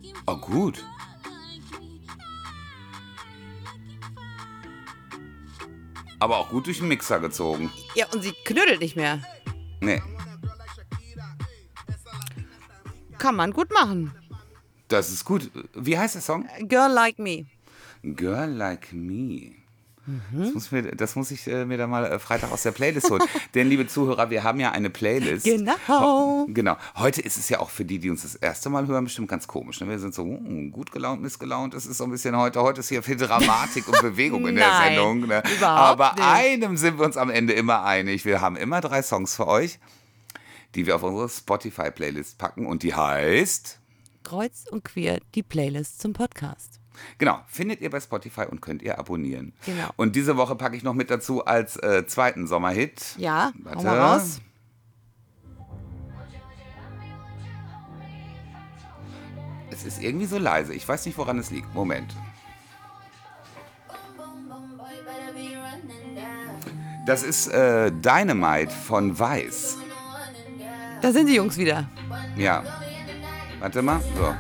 [0.01, 0.96] they
[6.19, 7.71] Aber auch gut durch den Mixer gezogen.
[7.95, 9.21] Ja, und sie knödelt nicht mehr.
[9.81, 10.01] Nee,
[13.17, 14.11] Kann man gut machen.
[14.87, 15.51] das ist gut.
[15.73, 16.47] Wie heißt der Song?
[16.61, 17.45] Girl Like Me.
[18.03, 19.51] Girl Like Me.
[20.31, 23.09] Das, muss mir, das muss ich äh, mir dann mal äh, Freitag aus der Playlist
[23.09, 23.21] holen.
[23.55, 25.43] Denn, liebe Zuhörer, wir haben ja eine Playlist.
[25.45, 26.45] Genau.
[26.47, 26.77] Genau.
[26.95, 29.47] Heute ist es ja auch für die, die uns das erste Mal hören, bestimmt ganz
[29.47, 29.81] komisch.
[29.81, 29.89] Ne?
[29.89, 31.73] Wir sind so uh, gut gelaunt, missgelaunt.
[31.73, 32.61] Es ist so ein bisschen heute.
[32.61, 35.27] Heute ist hier viel Dramatik und Bewegung in der Nein, Sendung.
[35.27, 35.43] Ne?
[35.61, 36.25] Aber nicht.
[36.25, 38.23] einem sind wir uns am Ende immer einig.
[38.23, 39.77] Wir haben immer drei Songs für euch,
[40.75, 42.65] die wir auf unsere Spotify-Playlist packen.
[42.65, 43.79] Und die heißt.
[44.23, 46.76] Kreuz und quer die Playlist zum Podcast.
[47.17, 49.53] Genau, findet ihr bei Spotify und könnt ihr abonnieren.
[49.65, 49.89] Genau.
[49.95, 53.15] Und diese Woche packe ich noch mit dazu als äh, zweiten Sommerhit.
[53.17, 53.85] Ja, Warte.
[53.85, 54.41] mal raus.
[59.69, 60.73] Es ist irgendwie so leise.
[60.73, 61.73] Ich weiß nicht, woran es liegt.
[61.75, 62.15] Moment.
[67.05, 69.77] Das ist äh, Dynamite von Weiß.
[71.01, 71.89] Da sind die Jungs wieder.
[72.35, 72.63] Ja.
[73.59, 74.01] Warte mal.
[74.17, 74.35] So.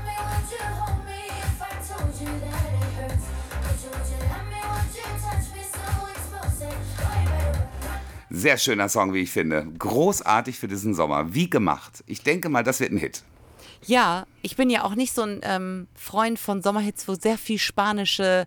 [8.29, 9.65] Sehr schöner Song, wie ich finde.
[9.79, 11.33] Großartig für diesen Sommer.
[11.33, 12.03] Wie gemacht.
[12.07, 13.23] Ich denke mal, das wird ein Hit.
[13.85, 17.59] Ja, ich bin ja auch nicht so ein ähm, Freund von Sommerhits, wo sehr viel
[17.59, 18.45] spanische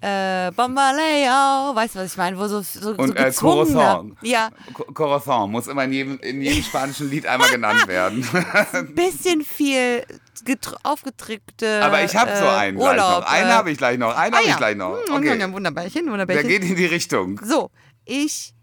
[0.00, 2.38] äh, Bombaleo, weißt du, was ich meine?
[2.38, 4.16] Wo so, so, Und so äh, Corazon.
[4.22, 8.24] Ja, Co- Corazon muss immer in jedem, in jedem spanischen Lied einmal genannt werden.
[8.72, 10.04] ein bisschen viel
[10.46, 13.22] getr- aufgedrückte Aber ich habe so äh, einen gleich Urlaub.
[13.22, 13.28] noch.
[13.32, 14.16] Einen äh, habe ich gleich noch.
[14.16, 14.52] Einen ah, habe ja.
[14.52, 14.96] ich gleich noch.
[15.04, 15.38] Hm, Okay.
[15.40, 17.40] ja, Wunderbärchen, Der geht in die Richtung.
[17.42, 17.70] So,
[18.04, 18.54] ich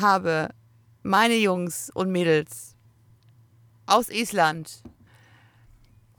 [0.00, 0.50] habe
[1.02, 2.76] meine Jungs und Mädels
[3.86, 4.82] aus Island,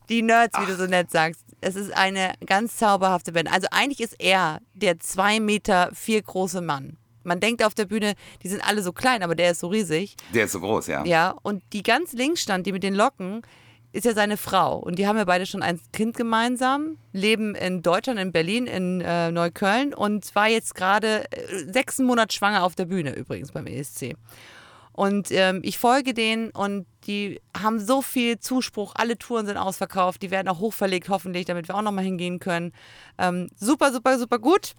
[0.10, 1.44] die Nerds, wie du so nett sagst.
[1.62, 3.52] Es ist eine ganz zauberhafte Band.
[3.52, 6.98] Also eigentlich ist er der zwei Meter vier große Mann.
[7.24, 10.16] Man denkt auf der Bühne, die sind alle so klein, aber der ist so riesig.
[10.34, 11.06] Der ist so groß, ja.
[11.06, 13.42] Ja, und die ganz links stand, die mit den Locken,
[13.92, 14.78] ist ja seine Frau.
[14.78, 19.02] Und die haben ja beide schon ein Kind gemeinsam, leben in Deutschland, in Berlin, in
[19.02, 23.66] äh, Neukölln und war jetzt gerade äh, sechs Monate schwanger auf der Bühne übrigens beim
[23.66, 24.16] ESC.
[24.92, 28.94] Und ähm, ich folge denen und die haben so viel Zuspruch.
[28.96, 30.22] Alle Touren sind ausverkauft.
[30.22, 32.74] Die werden auch hochverlegt, hoffentlich, damit wir auch nochmal hingehen können.
[33.18, 34.74] Ähm, super, super, super gut.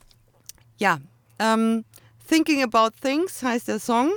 [0.77, 0.99] Ja,
[1.39, 1.85] ähm,
[2.29, 4.11] Thinking About Things heißt der Song.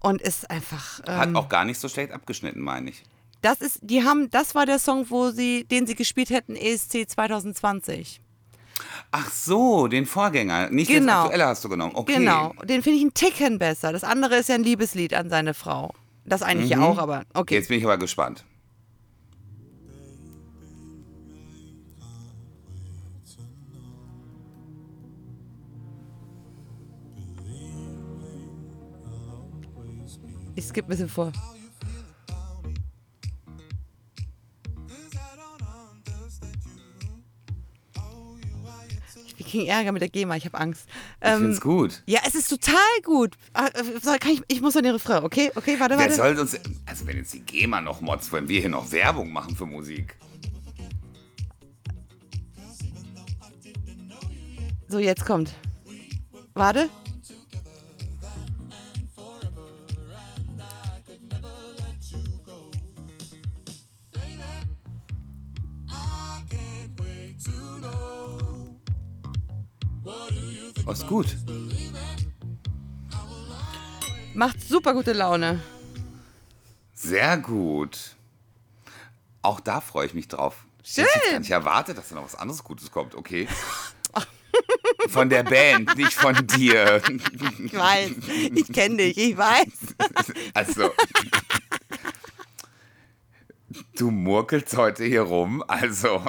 [0.00, 1.00] Und ist einfach.
[1.06, 3.02] Ähm, Hat auch gar nicht so schlecht abgeschnitten, meine ich.
[3.46, 7.08] Das ist, die haben, das war der Song, wo sie, den sie gespielt hätten, ESC
[7.08, 8.20] 2020.
[9.12, 10.68] Ach so, den Vorgänger.
[10.70, 11.22] Nicht das Genau.
[11.22, 11.92] aktuelle hast du genommen.
[11.94, 12.16] Okay.
[12.16, 12.52] Genau.
[12.64, 13.92] Den finde ich einen Ticken besser.
[13.92, 15.94] Das andere ist ja ein Liebeslied an seine Frau.
[16.24, 17.54] Das eigentlich ja auch, aber okay.
[17.54, 18.44] Jetzt bin ich aber gespannt.
[30.56, 31.32] Ich skippe ein bisschen vor.
[39.56, 40.84] Ich kriege Ärger mit der GEMA, ich habe Angst.
[40.86, 42.02] Ich Ähm, find's gut.
[42.04, 43.36] ja, es ist total gut.
[43.54, 45.50] Ah, äh, ich, ich muss an ihre Refrain, okay?
[45.54, 46.14] Okay, warte, Wer warte.
[46.14, 46.60] soll uns.
[46.84, 50.14] Also, wenn jetzt die GEMA noch motzt, wenn wir hier noch Werbung machen für Musik.
[54.88, 55.54] So, jetzt kommt.
[56.52, 56.90] Warte.
[70.90, 71.36] Ist gut.
[74.34, 75.60] Macht super gute Laune.
[76.94, 78.16] Sehr gut.
[79.42, 80.64] Auch da freue ich mich drauf.
[80.82, 81.06] Schön.
[81.42, 83.14] Ich erwartet, dass da noch was anderes Gutes kommt.
[83.14, 83.48] Okay.
[85.08, 87.02] Von der Band, nicht von dir.
[87.64, 88.10] Ich weiß.
[88.54, 89.66] Ich kenne dich, ich weiß.
[90.54, 90.90] Also.
[93.96, 95.62] Du murkelst heute hier rum.
[95.68, 96.22] Also.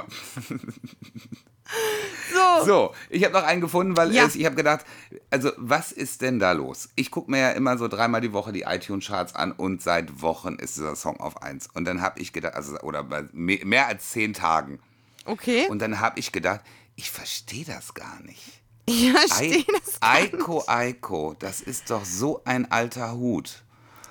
[2.34, 2.64] So.
[2.66, 4.24] So, ich habe noch einen gefunden, weil Ja.
[4.26, 4.84] es, ich habe gedacht,
[5.30, 6.88] also was ist denn da los?
[6.94, 10.54] Ich gucke mir ja immer so dreimal die Woche die iTunes-Charts an und seit Wochen
[10.56, 11.68] ist dieser Song auf 1.
[11.74, 14.78] Und dann habe ich gedacht, also, oder bei me- mehr als zehn Tagen.
[15.24, 15.66] Okay.
[15.68, 16.60] Und dann habe ich gedacht,
[16.96, 18.42] ich verstehe das gar nicht.
[18.88, 19.96] Ei- stehen das.
[20.00, 23.62] Eiko Eiko, das ist doch so ein alter Hut.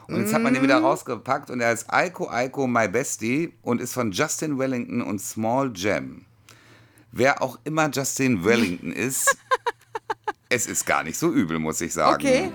[0.08, 3.82] Und jetzt hat man den wieder rausgepackt und er ist Aiko Aiko My Bestie und
[3.82, 6.24] ist von Justin Wellington und Small Jam.
[7.18, 9.36] Wer auch immer Justin Wellington ist,
[10.50, 12.24] es ist gar nicht so übel, muss ich sagen.
[12.24, 12.52] Okay.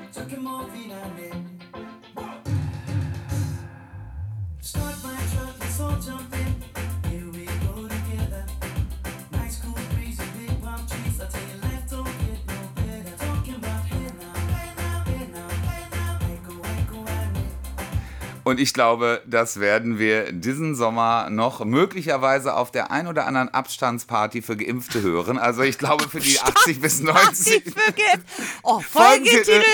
[18.44, 23.48] Und ich glaube, das werden wir diesen Sommer noch möglicherweise auf der ein oder anderen
[23.48, 25.38] Abstandsparty für Geimpfte hören.
[25.38, 27.64] Also ich glaube für die 80 bis 90.
[27.64, 28.24] Die Vögel.
[28.62, 29.62] Oh, Folgetitel.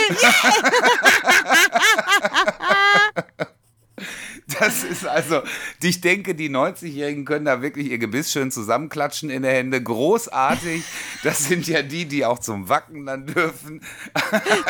[4.61, 5.43] Das ist also,
[5.83, 9.83] ich denke, die 90-Jährigen können da wirklich ihr Gebiss schön zusammenklatschen in der Hände.
[9.83, 10.85] Großartig.
[11.23, 13.83] Das sind ja die, die auch zum Wacken dann dürfen.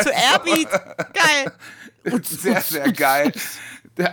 [0.02, 0.68] Zu Airbeat.
[1.14, 1.52] Geil.
[2.22, 3.32] Sehr, sehr geil.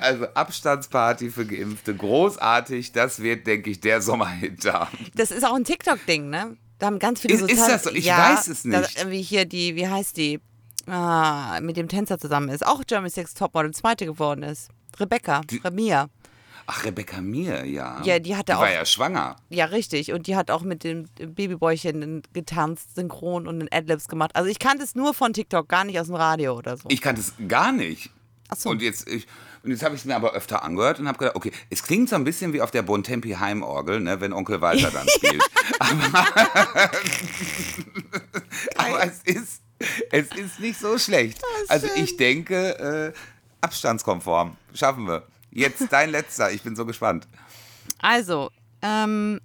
[0.02, 1.96] Also Abstandsparty für Geimpfte.
[1.96, 2.92] Großartig.
[2.92, 4.90] Das wird, denke ich, der Sommerhit da.
[5.16, 6.58] Das ist auch ein TikTok-Ding, ne?
[6.80, 7.92] Da haben ganz viele Ist- so ist das so?
[7.92, 9.10] Ich weiß es da- nicht.
[9.10, 10.40] wie hier die, wie heißt die?
[10.88, 12.66] Ah, mit dem Tänzer zusammen ist.
[12.66, 14.70] Auch German Sex Topmodel, zweite geworden ist.
[15.00, 16.08] Rebecca, Remia.
[16.68, 18.02] Ach, Rebecca Mir, ja.
[18.04, 19.36] Ja, die hatte die auch- war ja schwanger.
[19.50, 20.12] Ja, richtig.
[20.14, 24.32] Und die hat auch mit dem Babyboychen getanzt, synchron und den Adlibs gemacht.
[24.36, 26.84] Also ich kannte es nur von TikTok, gar nicht aus dem Radio oder so.
[26.90, 28.10] Ich kannte es gar nicht.
[28.50, 28.70] Ach so.
[28.70, 29.28] Und jetzt, ich,
[29.66, 32.08] und jetzt habe ich es mir aber öfter angehört und habe gedacht, okay, es klingt
[32.10, 35.44] so ein bisschen wie auf der Bontempi Heimorgel, ne, wenn Onkel Walter dann spielt.
[35.80, 36.28] aber,
[38.78, 39.62] aber es ist,
[40.12, 41.42] es ist nicht so schlecht.
[41.68, 43.14] also ich denke, äh,
[43.62, 44.56] abstandskonform.
[44.74, 45.24] Schaffen wir.
[45.50, 46.52] Jetzt dein letzter.
[46.52, 47.28] Ich bin so gespannt.
[48.00, 48.52] Also,
[48.82, 49.42] ähm,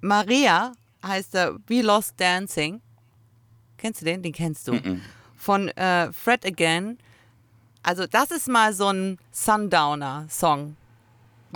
[0.00, 0.72] Maria
[1.04, 2.80] heißt er We Lost Dancing.
[3.76, 4.22] Kennst du den?
[4.22, 4.80] Den kennst du.
[5.36, 6.98] Von äh, Fred Again.
[7.82, 10.76] Also, das ist mal so ein Sundowner-Song.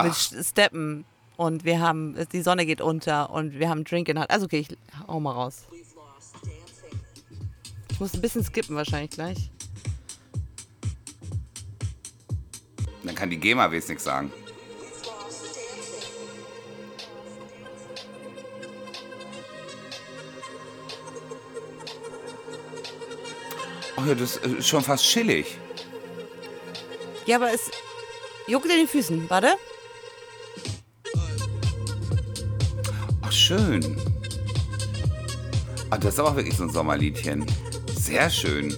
[0.01, 1.05] Mit Sch- Steppen.
[1.37, 4.29] Und wir haben, die Sonne geht unter und wir haben einen Drink in Hand.
[4.31, 4.77] Also, okay, ich
[5.07, 5.65] hau mal raus.
[7.91, 9.51] Ich muss ein bisschen skippen wahrscheinlich gleich.
[13.03, 14.31] Dann kann die GEMA wenigstens nichts sagen.
[23.97, 25.57] Oh ja, das ist schon fast chillig.
[27.27, 27.69] Ja, aber es
[28.47, 29.29] juckt in den Füßen.
[29.29, 29.49] Warte.
[33.21, 33.97] Ach, schön.
[35.89, 37.45] Ah, das ist aber wirklich so ein Sommerliedchen.
[37.95, 38.75] Sehr schön.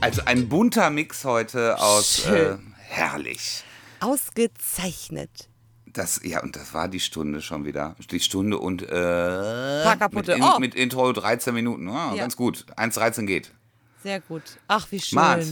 [0.00, 2.26] Also ein bunter Mix heute aus.
[2.26, 3.64] Äh, herrlich.
[4.00, 5.48] Ausgezeichnet.
[5.86, 7.96] Das, ja, und das war die Stunde schon wieder.
[8.10, 8.86] Die Stunde und äh,
[9.84, 10.32] Paar kaputte.
[10.32, 10.58] mit, in, Oh.
[10.58, 11.88] mit Intro 13 Minuten.
[11.88, 12.22] Ah, Ja.
[12.22, 12.66] Ganz gut.
[12.76, 13.52] 1,13 geht.
[14.02, 14.42] Sehr gut.
[14.68, 15.16] Ach, wie schön.
[15.16, 15.46] Mart,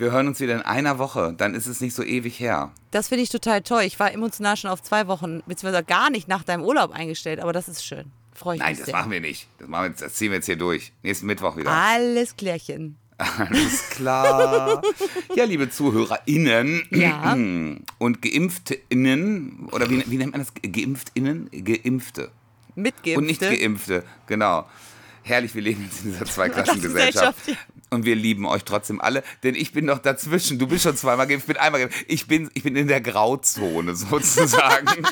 [0.00, 1.34] wir hören uns wieder in einer Woche.
[1.36, 2.72] Dann ist es nicht so ewig her.
[2.90, 3.82] Das finde ich total toll.
[3.82, 7.52] Ich war emotional schon auf zwei Wochen, beziehungsweise gar nicht nach deinem Urlaub eingestellt, aber
[7.52, 8.10] das ist schön.
[8.34, 8.96] Freue ich Nein, mich das sehr.
[8.96, 9.46] machen wir nicht.
[9.58, 10.92] Das, machen wir, jetzt- das ziehen wir jetzt hier durch.
[11.02, 11.70] Nächsten Mittwoch wieder.
[11.70, 12.96] Alles klärchen.
[13.18, 14.80] Alles klar.
[15.36, 17.32] ja, liebe ZuhörerInnen Ja.
[17.98, 20.52] und GeimpftInnen, oder wie, wie nennt man das?
[20.62, 21.50] GeimpftInnen?
[21.52, 22.30] Geimpfte.
[22.74, 23.18] Mitgeimpfte.
[23.18, 24.66] Und nicht Geimpfte, genau.
[25.22, 27.38] Herrlich, wir leben jetzt in dieser Zweiklassengesellschaft.
[27.90, 30.58] Und wir lieben euch trotzdem alle, denn ich bin noch dazwischen.
[30.60, 32.04] Du bist schon zweimal geimpft, ich bin einmal geimpft.
[32.06, 35.04] Ich bin, ich bin in der Grauzone sozusagen.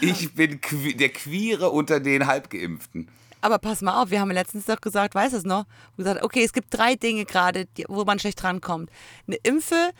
[0.00, 0.60] ich bin
[0.96, 3.10] der Queere unter den Halbgeimpften.
[3.40, 5.66] Aber pass mal auf, wir haben letztens doch gesagt, weißt du es noch?
[5.96, 8.90] Gesagt, okay, es gibt drei Dinge gerade, wo man schlecht rankommt.
[9.26, 9.90] Eine Impfe,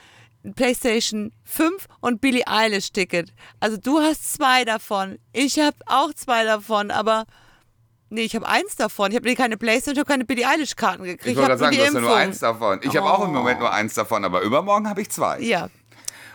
[0.44, 3.32] ein PlayStation 5 und Billie Eilish Ticket.
[3.60, 5.18] Also du hast zwei davon.
[5.32, 7.26] Ich habe auch zwei davon, aber
[8.10, 9.10] nee, ich habe eins davon.
[9.10, 11.26] Ich habe keine PlayStation, ich habe keine Billie Eilish Karten gekriegt.
[11.26, 12.80] Ich wollte gerade sagen, du hast ja nur eins davon.
[12.82, 15.40] Ich habe auch im Moment nur eins davon, aber übermorgen habe ich zwei.
[15.40, 15.68] Ja,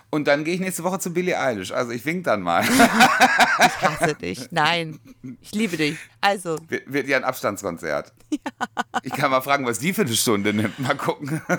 [0.10, 1.72] Und dann gehe ich nächste Woche zu Billie Eilish.
[1.72, 2.64] Also ich wink dann mal.
[2.68, 4.48] ich hasse dich.
[4.52, 5.00] Nein,
[5.42, 5.98] ich liebe dich.
[6.20, 8.12] Also, Wird wird ja ein Abstandskonzert.
[9.04, 10.78] Ich kann mal fragen, was die für eine Stunde nimmt.
[10.80, 11.42] Mal gucken.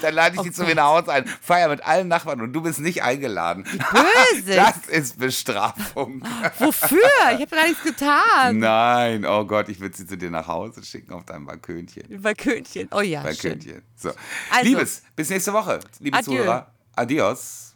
[0.00, 1.26] Dann lade ich die zu mir nach Hause ein.
[1.40, 3.64] Feier mit allen Nachbarn und du bist nicht eingeladen.
[3.64, 4.52] böse.
[4.62, 6.22] Das ist Bestrafung.
[6.58, 6.98] Wofür?
[7.34, 8.58] Ich habe gar nichts getan.
[8.58, 12.22] Nein, oh Gott, ich würde sie zu dir nach Hause schicken auf deinem Balkönchen.
[12.22, 12.88] Balkönchen.
[12.92, 13.52] Oh ja, schön.
[13.52, 13.82] Balkönchen.
[13.96, 14.10] So.
[14.50, 14.64] Also.
[14.64, 15.80] Liebes, bis nächste Woche.
[16.00, 16.36] Liebe Adieu.
[16.36, 17.71] Zuhörer, adios.